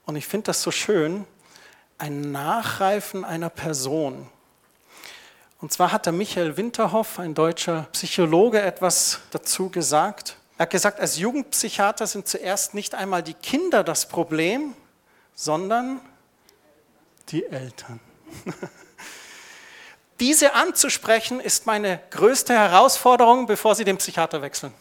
Und 0.05 0.17
ich 0.17 0.27
finde 0.27 0.47
das 0.47 0.63
so 0.63 0.71
schön, 0.71 1.25
ein 1.99 2.33
Nachreifen 2.33 3.25
einer 3.25 3.51
Person. 3.51 4.29
Und 5.61 5.73
zwar 5.73 5.93
hat 5.93 6.07
der 6.07 6.13
Michael 6.13 6.57
Winterhoff, 6.57 7.21
ein 7.21 7.35
deutscher 7.35 7.87
Psychologe, 7.93 8.61
etwas 8.61 9.21
dazu 9.31 9.69
gesagt. 9.71 10.37
Er 10.59 10.65
hat 10.65 10.71
gesagt, 10.71 10.99
als 10.99 11.19
Jugendpsychiater 11.19 12.09
sind 12.09 12.27
zuerst 12.27 12.75
nicht 12.75 12.97
einmal 12.97 13.23
die 13.23 13.35
Kinder 13.35 13.85
das 13.85 14.09
Problem, 14.09 14.75
sondern 15.37 16.01
die 17.29 17.47
Eltern. 17.47 18.01
Diese 20.23 20.55
anzusprechen 20.55 21.41
ist 21.41 21.67
meine 21.67 21.99
größte 22.11 22.55
Herausforderung, 22.55 23.47
bevor 23.47 23.75
Sie 23.75 23.83
den 23.83 23.97
Psychiater 23.97 24.41
wechseln. 24.41 24.73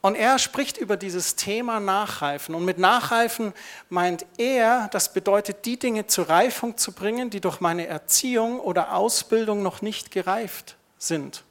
Und 0.00 0.14
er 0.14 0.38
spricht 0.38 0.78
über 0.78 0.96
dieses 0.96 1.36
Thema 1.36 1.80
Nachreifen. 1.80 2.54
Und 2.54 2.64
mit 2.64 2.78
Nachreifen 2.78 3.52
meint 3.90 4.24
er, 4.38 4.88
das 4.90 5.12
bedeutet, 5.12 5.66
die 5.66 5.78
Dinge 5.78 6.06
zur 6.06 6.30
Reifung 6.30 6.78
zu 6.78 6.92
bringen, 6.92 7.28
die 7.28 7.42
durch 7.42 7.60
meine 7.60 7.86
Erziehung 7.86 8.58
oder 8.58 8.94
Ausbildung 8.94 9.62
noch 9.62 9.82
nicht 9.82 10.10
gereift 10.10 10.76
sind. 10.96 11.44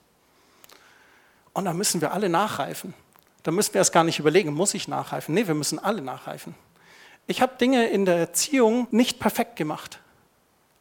Und 1.53 1.65
da 1.65 1.73
müssen 1.73 2.01
wir 2.01 2.13
alle 2.13 2.29
nachreifen. 2.29 2.95
Da 3.43 3.51
müssen 3.51 3.75
wir 3.75 3.81
erst 3.81 3.93
gar 3.93 4.05
nicht 4.05 4.17
überlegen, 4.17 4.55
muss 4.55 4.73
ich 4.73 4.87
nachreifen? 4.87 5.35
Nee, 5.35 5.45
wir 5.45 5.53
müssen 5.53 5.77
alle 5.77 6.01
nachreifen. 6.01 6.55
Ich 7.27 7.41
habe 7.41 7.57
Dinge 7.57 7.87
in 7.87 8.05
der 8.05 8.17
Erziehung 8.17 8.87
nicht 8.91 9.19
perfekt 9.19 9.55
gemacht. 9.55 9.99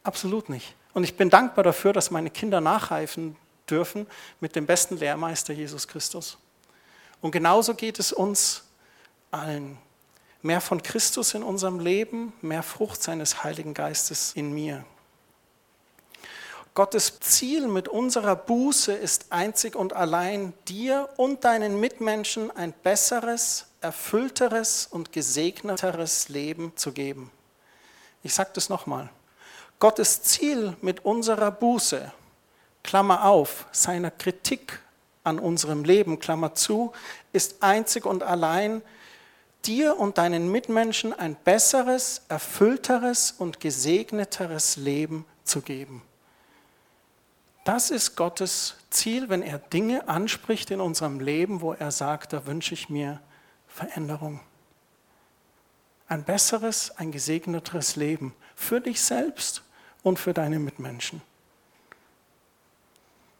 Absolut 0.03 0.49
nicht. 0.49 0.75
Und 0.93 1.03
ich 1.03 1.17
bin 1.17 1.29
dankbar 1.29 1.63
dafür, 1.63 1.91
dass 1.91 2.11
meine 2.11 2.29
Kinder 2.29 2.61
nachreifen 2.61 3.35
dürfen 3.69 4.05
mit 4.39 4.55
dem 4.55 4.65
besten 4.65 4.97
Lehrmeister 4.97 5.53
Jesus 5.53 5.87
Christus. 5.87 6.37
Und 7.21 7.31
genauso 7.31 7.73
geht 7.73 7.99
es 7.99 8.13
uns 8.13 8.63
allen. 9.31 9.77
Mehr 10.41 10.61
von 10.61 10.83
Christus 10.83 11.33
in 11.33 11.41
unserem 11.41 11.79
Leben, 11.79 12.33
mehr 12.41 12.61
Frucht 12.61 13.01
seines 13.01 13.43
Heiligen 13.43 13.73
Geistes 13.73 14.33
in 14.35 14.53
mir. 14.53 14.85
Gottes 16.75 17.19
Ziel 17.21 17.67
mit 17.67 17.87
unserer 17.87 18.35
Buße 18.35 18.93
ist 18.93 19.31
einzig 19.31 19.75
und 19.75 19.93
allein, 19.93 20.53
dir 20.67 21.09
und 21.15 21.45
deinen 21.45 21.79
Mitmenschen 21.79 22.51
ein 22.51 22.73
besseres, 22.73 23.67
erfüllteres 23.85 24.87
und 24.89 25.11
gesegneteres 25.11 26.27
Leben 26.29 26.73
zu 26.75 26.91
geben. 26.91 27.29
Ich 28.23 28.33
sage 28.33 28.49
das 28.55 28.67
nochmal. 28.67 29.09
Gottes 29.77 30.23
Ziel 30.23 30.75
mit 30.81 31.05
unserer 31.05 31.51
Buße, 31.51 32.11
Klammer 32.81 33.25
auf, 33.25 33.67
seiner 33.71 34.09
Kritik 34.09 34.79
an 35.23 35.37
unserem 35.37 35.83
Leben, 35.83 36.17
Klammer 36.17 36.55
zu, 36.55 36.93
ist 37.31 37.61
einzig 37.61 38.07
und 38.07 38.23
allein, 38.23 38.81
dir 39.65 39.99
und 39.99 40.17
deinen 40.17 40.51
Mitmenschen 40.51 41.13
ein 41.13 41.35
besseres, 41.35 42.23
erfüllteres 42.27 43.35
und 43.37 43.59
gesegneteres 43.59 44.77
Leben 44.77 45.25
zu 45.43 45.61
geben. 45.61 46.01
Das 47.65 47.91
ist 47.91 48.15
Gottes 48.15 48.77
Ziel, 48.89 49.29
wenn 49.29 49.43
er 49.43 49.59
Dinge 49.59 50.07
anspricht 50.07 50.71
in 50.71 50.81
unserem 50.81 51.19
Leben, 51.19 51.61
wo 51.61 51.73
er 51.73 51.91
sagt, 51.91 52.33
da 52.33 52.47
wünsche 52.47 52.73
ich 52.73 52.89
mir 52.89 53.21
Veränderung. 53.75 54.39
Ein 56.07 56.23
besseres, 56.23 56.91
ein 56.97 57.11
gesegneteres 57.11 57.97
Leben 57.97 58.33
für 58.55 58.79
dich 58.79 59.01
selbst 59.01 59.63
und 60.01 60.17
für 60.17 60.33
deine 60.33 60.59
Mitmenschen. 60.59 61.21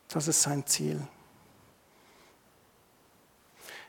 Das 0.09 0.27
ist 0.27 0.41
sein 0.41 0.67
Ziel. 0.67 0.99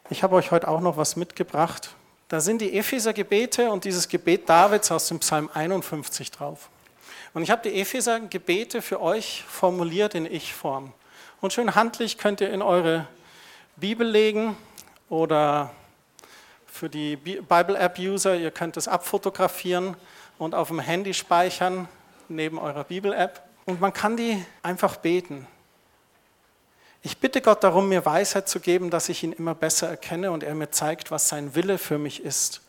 Ich 0.08 0.22
habe 0.22 0.36
euch 0.36 0.52
heute 0.52 0.68
auch 0.68 0.80
noch 0.80 0.96
was 0.96 1.16
mitgebracht. 1.16 1.96
Da 2.28 2.38
sind 2.38 2.60
die 2.60 2.78
Epheser-Gebete 2.78 3.72
und 3.72 3.84
dieses 3.84 4.06
Gebet 4.06 4.48
Davids 4.48 4.92
aus 4.92 5.08
dem 5.08 5.18
Psalm 5.18 5.50
51 5.52 6.30
drauf. 6.30 6.70
Und 7.34 7.42
ich 7.42 7.50
habe 7.50 7.68
die 7.68 7.80
Epheser-Gebete 7.80 8.82
für 8.82 9.00
euch 9.00 9.42
formuliert 9.48 10.14
in 10.14 10.26
Ich-Form. 10.26 10.92
Und 11.40 11.52
schön 11.52 11.74
handlich 11.74 12.18
könnt 12.18 12.40
ihr 12.40 12.52
in 12.52 12.62
eure 12.62 13.08
Bibel 13.74 14.06
legen 14.06 14.56
oder 15.08 15.72
für 16.76 16.90
die 16.90 17.16
Bible-App-User, 17.16 18.36
ihr 18.36 18.50
könnt 18.50 18.76
es 18.76 18.86
abfotografieren 18.86 19.96
und 20.38 20.54
auf 20.54 20.68
dem 20.68 20.78
Handy 20.78 21.14
speichern, 21.14 21.88
neben 22.28 22.58
eurer 22.58 22.84
Bibel-App. 22.84 23.42
Und 23.64 23.80
man 23.80 23.92
kann 23.92 24.16
die 24.16 24.44
einfach 24.62 24.96
beten. 24.96 25.46
Ich 27.02 27.18
bitte 27.18 27.40
Gott 27.40 27.64
darum, 27.64 27.88
mir 27.88 28.04
Weisheit 28.04 28.48
zu 28.48 28.60
geben, 28.60 28.90
dass 28.90 29.08
ich 29.08 29.22
ihn 29.22 29.32
immer 29.32 29.54
besser 29.54 29.88
erkenne 29.88 30.30
und 30.30 30.42
er 30.42 30.54
mir 30.54 30.70
zeigt, 30.70 31.10
was 31.10 31.28
sein 31.28 31.54
Wille 31.54 31.78
für 31.78 31.98
mich 31.98 32.22
ist. 32.22 32.60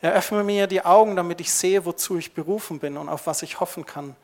Er 0.00 0.14
öffne 0.14 0.42
mir 0.42 0.66
die 0.66 0.84
Augen, 0.84 1.14
damit 1.14 1.40
ich 1.40 1.52
sehe, 1.52 1.84
wozu 1.84 2.16
ich 2.16 2.32
berufen 2.32 2.78
bin 2.78 2.96
und 2.96 3.08
auf 3.08 3.26
was 3.26 3.42
ich 3.42 3.60
hoffen 3.60 3.84
kann. 3.84 4.16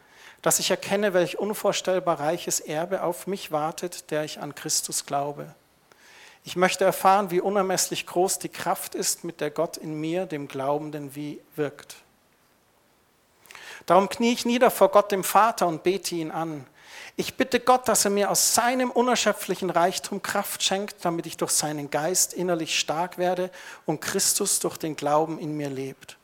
Dass 0.43 0.59
ich 0.59 0.70
erkenne, 0.70 1.12
welch 1.12 1.39
unvorstellbar 1.39 2.18
reiches 2.20 2.61
Erbe 2.61 3.03
auf 3.03 3.26
mich 3.26 3.53
wartet, 3.53 4.11
der 4.11 4.24
ich 4.24 4.41
an 4.41 4.55
Christus 4.55 5.05
glaube. 5.07 5.55
Ich 6.49 6.57
möchte 6.57 6.82
erfahren, 6.82 7.30
wie 7.30 7.42
unermesslich 7.42 8.07
groß 8.07 8.38
die 8.38 8.49
Kraft 8.49 8.94
ist, 8.94 9.22
mit 9.22 9.42
der 9.42 9.51
Gott 9.51 9.76
in 9.76 10.01
mir, 10.01 10.24
dem 10.24 10.49
Glaubenden, 10.49 11.14
wie 11.14 11.42
wirkt. 11.57 11.96
Darum 13.84 14.09
knie 14.09 14.32
ich 14.32 14.46
nieder 14.46 14.70
vor 14.70 14.88
Gott, 14.88 15.12
dem 15.12 15.24
Vater, 15.24 15.66
und 15.66 15.82
bete 15.82 16.14
ihn 16.14 16.30
an. 16.30 16.66
Ich 17.16 17.34
bitte 17.34 17.61
Gott, 17.61 17.86
dass 17.86 18.07
er 18.07 18.12
mir 18.12 18.30
aus 18.30 18.55
seinem 18.55 18.90
unerschöpflichen 18.90 19.68
Reichtum 19.68 20.22
Kraft 20.22 20.62
schenkt, 20.62 21.05
damit 21.05 21.26
ich 21.26 21.36
durch 21.36 21.51
seinen 21.51 21.90
Geist 21.90 22.32
innerlich 22.32 22.78
stark 22.78 23.18
werde 23.18 23.51
und 23.84 24.01
Christus 24.01 24.59
durch 24.59 24.78
den 24.78 24.96
Glauben 24.96 25.38
in 25.38 25.55
mir 25.55 25.68
lebt. 25.68 26.16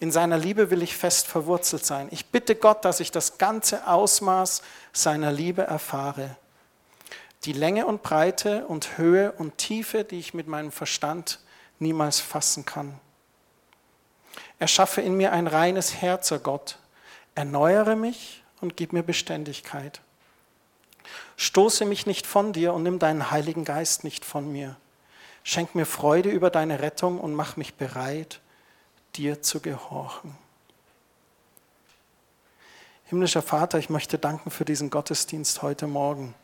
In 0.00 0.10
seiner 0.10 0.38
Liebe 0.38 0.70
will 0.70 0.82
ich 0.82 0.96
fest 0.96 1.26
verwurzelt 1.26 1.84
sein. 1.84 2.08
Ich 2.12 2.30
bitte 2.30 2.54
Gott, 2.54 2.82
dass 2.86 2.98
ich 2.98 3.10
das 3.10 3.36
ganze 3.36 3.86
Ausmaß 3.86 4.62
seiner 4.94 5.32
Liebe 5.32 5.64
erfahre. 5.64 6.38
Die 7.44 7.52
Länge 7.52 7.86
und 7.86 8.02
Breite 8.02 8.66
und 8.66 8.96
Höhe 8.96 9.32
und 9.32 9.58
Tiefe, 9.58 10.04
die 10.04 10.18
ich 10.18 10.32
mit 10.32 10.48
meinem 10.48 10.72
Verstand 10.72 11.40
niemals 11.78 12.20
fassen 12.20 12.64
kann. 12.64 12.98
Erschaffe 14.58 15.02
in 15.02 15.14
mir 15.16 15.32
ein 15.32 15.46
reines 15.46 15.96
Herz, 16.00 16.32
o 16.32 16.38
Gott. 16.38 16.78
Erneuere 17.34 17.96
mich 17.96 18.42
und 18.60 18.76
gib 18.76 18.92
mir 18.92 19.02
Beständigkeit. 19.02 20.00
Stoße 21.36 21.84
mich 21.84 22.06
nicht 22.06 22.26
von 22.26 22.52
dir 22.52 22.72
und 22.72 22.82
nimm 22.82 22.98
deinen 22.98 23.30
Heiligen 23.30 23.64
Geist 23.64 24.04
nicht 24.04 24.24
von 24.24 24.50
mir. 24.50 24.76
Schenk 25.42 25.74
mir 25.74 25.84
Freude 25.84 26.30
über 26.30 26.48
deine 26.48 26.80
Rettung 26.80 27.20
und 27.20 27.34
mach 27.34 27.56
mich 27.58 27.74
bereit, 27.74 28.40
dir 29.16 29.42
zu 29.42 29.60
gehorchen. 29.60 30.34
Himmlischer 33.04 33.42
Vater, 33.42 33.78
ich 33.78 33.90
möchte 33.90 34.18
danken 34.18 34.50
für 34.50 34.64
diesen 34.64 34.88
Gottesdienst 34.88 35.60
heute 35.60 35.86
Morgen. 35.86 36.34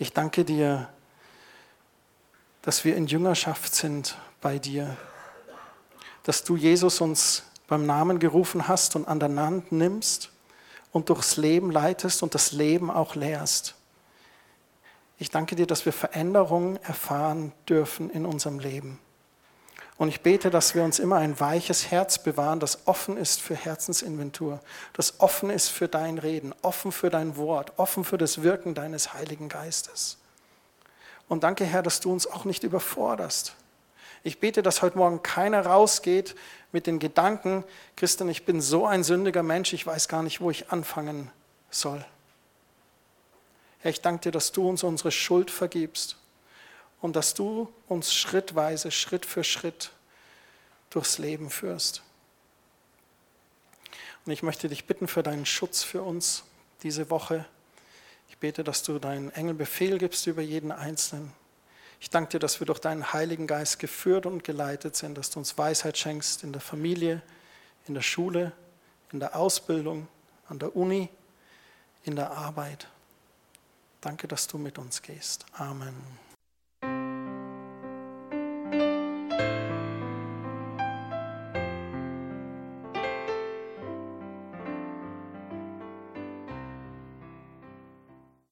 Ich 0.00 0.14
danke 0.14 0.46
dir, 0.46 0.88
dass 2.62 2.86
wir 2.86 2.96
in 2.96 3.06
Jüngerschaft 3.06 3.74
sind 3.74 4.16
bei 4.40 4.58
dir, 4.58 4.96
dass 6.22 6.42
du 6.42 6.56
Jesus 6.56 7.02
uns 7.02 7.42
beim 7.68 7.84
Namen 7.84 8.18
gerufen 8.18 8.66
hast 8.66 8.96
und 8.96 9.06
an 9.06 9.20
der 9.20 9.36
Hand 9.36 9.72
nimmst 9.72 10.30
und 10.90 11.10
durchs 11.10 11.36
Leben 11.36 11.70
leitest 11.70 12.22
und 12.22 12.34
das 12.34 12.52
Leben 12.52 12.90
auch 12.90 13.14
lehrst. 13.14 13.74
Ich 15.18 15.28
danke 15.28 15.54
dir, 15.54 15.66
dass 15.66 15.84
wir 15.84 15.92
Veränderungen 15.92 16.78
erfahren 16.82 17.52
dürfen 17.68 18.08
in 18.08 18.24
unserem 18.24 18.58
Leben. 18.58 18.98
Und 20.00 20.08
ich 20.08 20.22
bete, 20.22 20.48
dass 20.48 20.74
wir 20.74 20.82
uns 20.82 20.98
immer 20.98 21.16
ein 21.16 21.38
weiches 21.40 21.90
Herz 21.90 22.16
bewahren, 22.16 22.58
das 22.58 22.86
offen 22.86 23.18
ist 23.18 23.42
für 23.42 23.54
Herzensinventur, 23.54 24.60
das 24.94 25.20
offen 25.20 25.50
ist 25.50 25.68
für 25.68 25.88
dein 25.88 26.16
Reden, 26.16 26.54
offen 26.62 26.90
für 26.90 27.10
dein 27.10 27.36
Wort, 27.36 27.74
offen 27.78 28.02
für 28.04 28.16
das 28.16 28.42
Wirken 28.42 28.74
deines 28.74 29.12
Heiligen 29.12 29.50
Geistes. 29.50 30.16
Und 31.28 31.44
danke, 31.44 31.66
Herr, 31.66 31.82
dass 31.82 32.00
du 32.00 32.10
uns 32.10 32.26
auch 32.26 32.46
nicht 32.46 32.62
überforderst. 32.62 33.54
Ich 34.22 34.40
bete, 34.40 34.62
dass 34.62 34.80
heute 34.80 34.96
Morgen 34.96 35.22
keiner 35.22 35.66
rausgeht 35.66 36.34
mit 36.72 36.86
den 36.86 36.98
Gedanken, 36.98 37.62
Christian, 37.96 38.30
ich 38.30 38.46
bin 38.46 38.62
so 38.62 38.86
ein 38.86 39.04
sündiger 39.04 39.42
Mensch, 39.42 39.74
ich 39.74 39.86
weiß 39.86 40.08
gar 40.08 40.22
nicht, 40.22 40.40
wo 40.40 40.50
ich 40.50 40.72
anfangen 40.72 41.30
soll. 41.68 42.02
Herr, 43.80 43.90
ich 43.90 44.00
danke 44.00 44.22
dir, 44.22 44.32
dass 44.32 44.50
du 44.50 44.66
uns 44.66 44.82
unsere 44.82 45.12
Schuld 45.12 45.50
vergibst 45.50 46.16
und 47.00 47.16
dass 47.16 47.34
du 47.34 47.72
uns 47.88 48.12
schrittweise, 48.12 48.90
Schritt 48.90 49.26
für 49.26 49.44
Schritt 49.44 49.92
durchs 50.90 51.18
Leben 51.18 51.50
führst. 51.50 52.02
Und 54.26 54.32
ich 54.32 54.42
möchte 54.42 54.68
dich 54.68 54.84
bitten 54.84 55.08
für 55.08 55.22
deinen 55.22 55.46
Schutz 55.46 55.82
für 55.82 56.02
uns 56.02 56.44
diese 56.82 57.10
Woche. 57.10 57.46
Ich 58.28 58.38
bete, 58.38 58.64
dass 58.64 58.82
du 58.82 58.98
deinen 58.98 59.30
Engel 59.30 59.54
Befehl 59.54 59.98
gibst 59.98 60.26
über 60.26 60.42
jeden 60.42 60.72
Einzelnen. 60.72 61.32
Ich 62.00 62.10
danke 62.10 62.30
dir, 62.30 62.38
dass 62.38 62.60
wir 62.60 62.66
durch 62.66 62.78
deinen 62.78 63.12
Heiligen 63.12 63.46
Geist 63.46 63.78
geführt 63.78 64.24
und 64.24 64.44
geleitet 64.44 64.96
sind, 64.96 65.18
dass 65.18 65.30
du 65.30 65.38
uns 65.38 65.58
Weisheit 65.58 65.98
schenkst 65.98 66.44
in 66.44 66.52
der 66.52 66.62
Familie, 66.62 67.22
in 67.86 67.94
der 67.94 68.02
Schule, 68.02 68.52
in 69.12 69.20
der 69.20 69.36
Ausbildung, 69.36 70.08
an 70.48 70.58
der 70.58 70.76
Uni, 70.76 71.10
in 72.04 72.16
der 72.16 72.30
Arbeit. 72.30 72.88
Danke, 74.00 74.28
dass 74.28 74.46
du 74.46 74.56
mit 74.56 74.78
uns 74.78 75.02
gehst. 75.02 75.44
Amen. 75.52 76.19